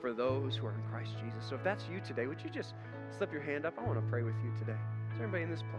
for 0.00 0.12
those 0.12 0.54
who 0.54 0.66
are 0.66 0.74
in 0.74 0.82
Christ 0.90 1.14
Jesus. 1.24 1.48
So 1.48 1.56
if 1.56 1.64
that's 1.64 1.88
you 1.88 2.00
today, 2.06 2.26
would 2.26 2.40
you 2.44 2.50
just 2.50 2.74
slip 3.16 3.32
your 3.32 3.42
hand 3.42 3.66
up? 3.66 3.74
I 3.76 3.82
want 3.82 3.98
to 3.98 4.10
pray 4.10 4.22
with 4.22 4.34
you 4.44 4.52
today. 4.58 4.78
Is 5.10 5.18
there 5.18 5.24
anybody 5.24 5.42
in 5.42 5.50
this 5.50 5.62
place? 5.62 5.73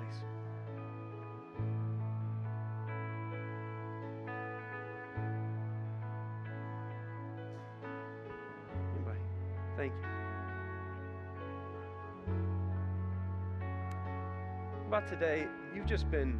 Today, 15.08 15.48
you've 15.74 15.86
just 15.86 16.10
been 16.10 16.40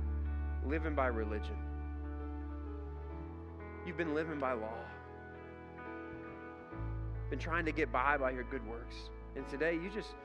living 0.66 0.96
by 0.96 1.08
religion. 1.08 1.56
You've 3.86 3.98
been 3.98 4.16
living 4.16 4.40
by 4.40 4.54
law. 4.54 4.74
Been 7.30 7.40
trying 7.40 7.66
to 7.66 7.72
get 7.72 7.92
by 7.92 8.18
by 8.18 8.32
your 8.32 8.44
good 8.44 8.66
works. 8.68 8.96
And 9.36 9.48
today 9.48 9.74
you 9.74 9.90
just 9.94 10.16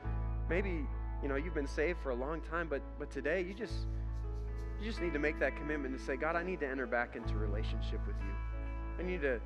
maybe, 0.49 0.85
you 1.21 1.29
know, 1.29 1.35
you've 1.35 1.53
been 1.53 1.67
saved 1.67 1.99
for 2.01 2.11
a 2.11 2.15
long 2.15 2.41
time, 2.41 2.67
but 2.67 2.81
but 2.97 3.11
today 3.11 3.41
you 3.41 3.53
just 3.53 3.85
you 4.79 4.87
just 4.87 5.01
need 5.01 5.13
to 5.13 5.19
make 5.19 5.39
that 5.39 5.55
commitment 5.55 5.97
to 5.97 6.03
say, 6.03 6.15
God, 6.15 6.35
I 6.35 6.43
need 6.43 6.59
to 6.61 6.67
enter 6.67 6.87
back 6.87 7.15
into 7.15 7.35
relationship 7.35 8.05
with 8.07 8.15
you. 8.21 8.33
I 8.99 9.03
need 9.07 9.21
to 9.21 9.39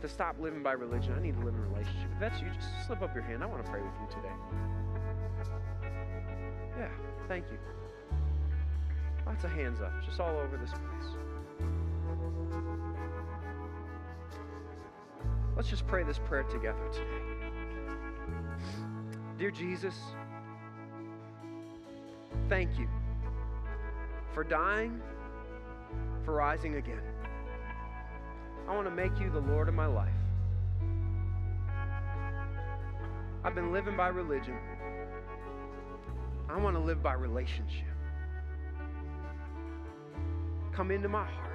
to 0.00 0.08
stop 0.08 0.36
living 0.40 0.62
by 0.62 0.72
religion. 0.72 1.14
I 1.16 1.20
need 1.20 1.38
to 1.38 1.44
live 1.44 1.54
in 1.54 1.62
relationship. 1.62 2.08
If 2.14 2.20
that's 2.20 2.40
you, 2.40 2.48
just 2.54 2.86
slip 2.86 3.02
up 3.02 3.14
your 3.14 3.22
hand. 3.22 3.42
I 3.42 3.46
want 3.46 3.64
to 3.64 3.70
pray 3.70 3.82
with 3.82 3.92
you 4.00 4.08
today. 4.16 4.34
Yeah, 6.78 6.88
thank 7.28 7.44
you. 7.50 7.79
Lots 9.30 9.44
of 9.44 9.52
hands 9.52 9.80
up, 9.80 9.92
just 10.04 10.18
all 10.18 10.36
over 10.40 10.56
this 10.56 10.70
place. 10.70 11.14
Let's 15.54 15.70
just 15.70 15.86
pray 15.86 16.02
this 16.02 16.18
prayer 16.18 16.42
together 16.42 16.80
today. 16.92 17.04
Dear 19.38 19.52
Jesus, 19.52 19.94
thank 22.48 22.76
you 22.76 22.88
for 24.34 24.42
dying, 24.42 25.00
for 26.24 26.34
rising 26.34 26.74
again. 26.74 27.00
I 28.68 28.74
want 28.74 28.88
to 28.88 28.94
make 28.94 29.16
you 29.20 29.30
the 29.30 29.38
Lord 29.38 29.68
of 29.68 29.74
my 29.74 29.86
life. 29.86 30.08
I've 33.44 33.54
been 33.54 33.70
living 33.70 33.96
by 33.96 34.08
religion. 34.08 34.58
I 36.48 36.58
want 36.58 36.74
to 36.74 36.82
live 36.82 37.00
by 37.00 37.12
relationship. 37.12 37.89
Come 40.72 40.90
into 40.90 41.08
my 41.08 41.24
heart. 41.24 41.50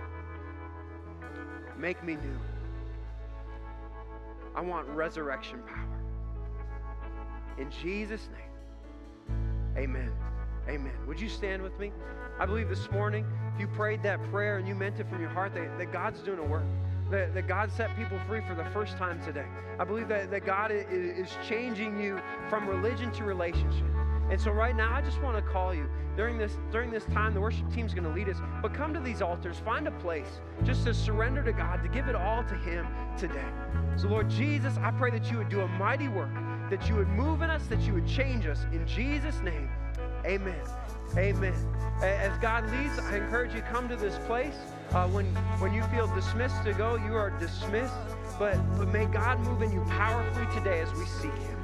Make 1.78 2.04
me 2.04 2.16
new. 2.16 2.40
I 4.56 4.62
want 4.62 4.88
resurrection 4.90 5.60
power. 5.68 6.00
In 7.58 7.70
Jesus' 7.70 8.30
name, 8.32 9.78
amen. 9.78 10.12
Amen. 10.68 10.94
Would 11.08 11.20
you 11.20 11.30
stand 11.30 11.62
with 11.62 11.78
me? 11.80 11.92
I 12.40 12.46
believe 12.46 12.70
this 12.70 12.90
morning, 12.92 13.26
if 13.54 13.60
you 13.60 13.68
prayed 13.68 14.02
that 14.04 14.22
prayer 14.32 14.58
and 14.58 14.68
you 14.68 14.76
meant 14.76 15.00
it 15.00 15.08
from 15.10 15.22
your 15.22 15.30
heart, 15.30 15.54
that, 15.54 15.78
that 15.78 15.92
God's 15.94 16.20
doing 16.22 16.40
a 16.40 16.44
work. 16.44 16.66
That, 17.12 17.36
that 17.36 17.48
God 17.48 17.72
set 17.72 17.96
people 17.96 18.20
free 18.28 18.42
for 18.48 18.56
the 18.56 18.66
first 18.74 18.98
time 18.98 19.22
today. 19.24 19.46
I 19.80 19.84
believe 19.84 20.08
that, 20.08 20.32
that 20.32 20.44
God 20.44 20.72
is, 20.72 20.86
is 20.90 21.38
changing 21.48 22.02
you 22.02 22.20
from 22.50 22.68
religion 22.68 23.12
to 23.12 23.24
relationship. 23.24 23.86
And 24.32 24.42
so 24.42 24.50
right 24.50 24.76
now, 24.76 24.92
I 24.92 25.02
just 25.02 25.22
want 25.22 25.38
to 25.38 25.44
call 25.56 25.74
you 25.74 25.90
during 26.18 26.38
this 26.38 26.58
during 26.70 26.92
this 26.92 27.06
time. 27.06 27.34
The 27.34 27.40
worship 27.40 27.74
team's 27.74 27.94
going 27.94 28.04
to 28.04 28.10
lead 28.10 28.28
us, 28.28 28.38
but 28.62 28.74
come 28.74 28.94
to 28.94 29.00
these 29.00 29.22
altars, 29.22 29.58
find 29.64 29.88
a 29.88 29.92
place 29.92 30.42
just 30.64 30.84
to 30.84 30.94
surrender 30.94 31.42
to 31.44 31.54
God, 31.54 31.82
to 31.82 31.88
give 31.88 32.10
it 32.10 32.16
all 32.16 32.44
to 32.44 32.56
Him 32.56 32.86
today. 33.18 33.50
So 33.96 34.10
Lord 34.10 34.30
Jesus, 34.30 34.76
I 34.82 34.92
pray 34.92 35.12
that 35.12 35.32
you 35.32 35.38
would 35.38 35.48
do 35.48 35.62
a 35.62 35.68
mighty 35.68 36.10
work, 36.10 36.34
that 36.70 36.90
you 36.90 36.96
would 36.96 37.08
move 37.08 37.42
in 37.42 37.50
us, 37.50 37.68
that 37.68 37.80
you 37.82 37.94
would 37.94 38.06
change 38.06 38.46
us. 38.46 38.66
In 38.74 38.86
Jesus' 38.86 39.40
name, 39.42 39.70
Amen. 40.26 40.60
Amen. 41.16 41.54
As 42.02 42.38
God 42.40 42.70
leads, 42.72 43.00
I 43.00 43.16
encourage 43.16 43.54
you 43.54 43.62
come 43.62 43.88
to 43.88 43.96
this 43.96 44.18
place. 44.26 44.58
Uh, 44.92 45.08
when 45.08 45.26
when 45.60 45.74
you 45.74 45.84
feel 45.84 46.14
dismissed 46.14 46.66
to 46.66 46.74
go, 46.74 46.98
you 46.98 47.16
are 47.16 47.30
dismissed. 47.40 47.94
But 48.38 48.58
but 48.78 48.90
may 48.90 49.06
God 49.06 49.40
move 49.40 49.62
in 49.62 49.72
you 49.72 49.86
powerfully 49.88 50.48
today 50.54 50.82
as 50.82 50.92
we 50.96 51.06
seek 51.06 51.38
Him. 51.48 51.55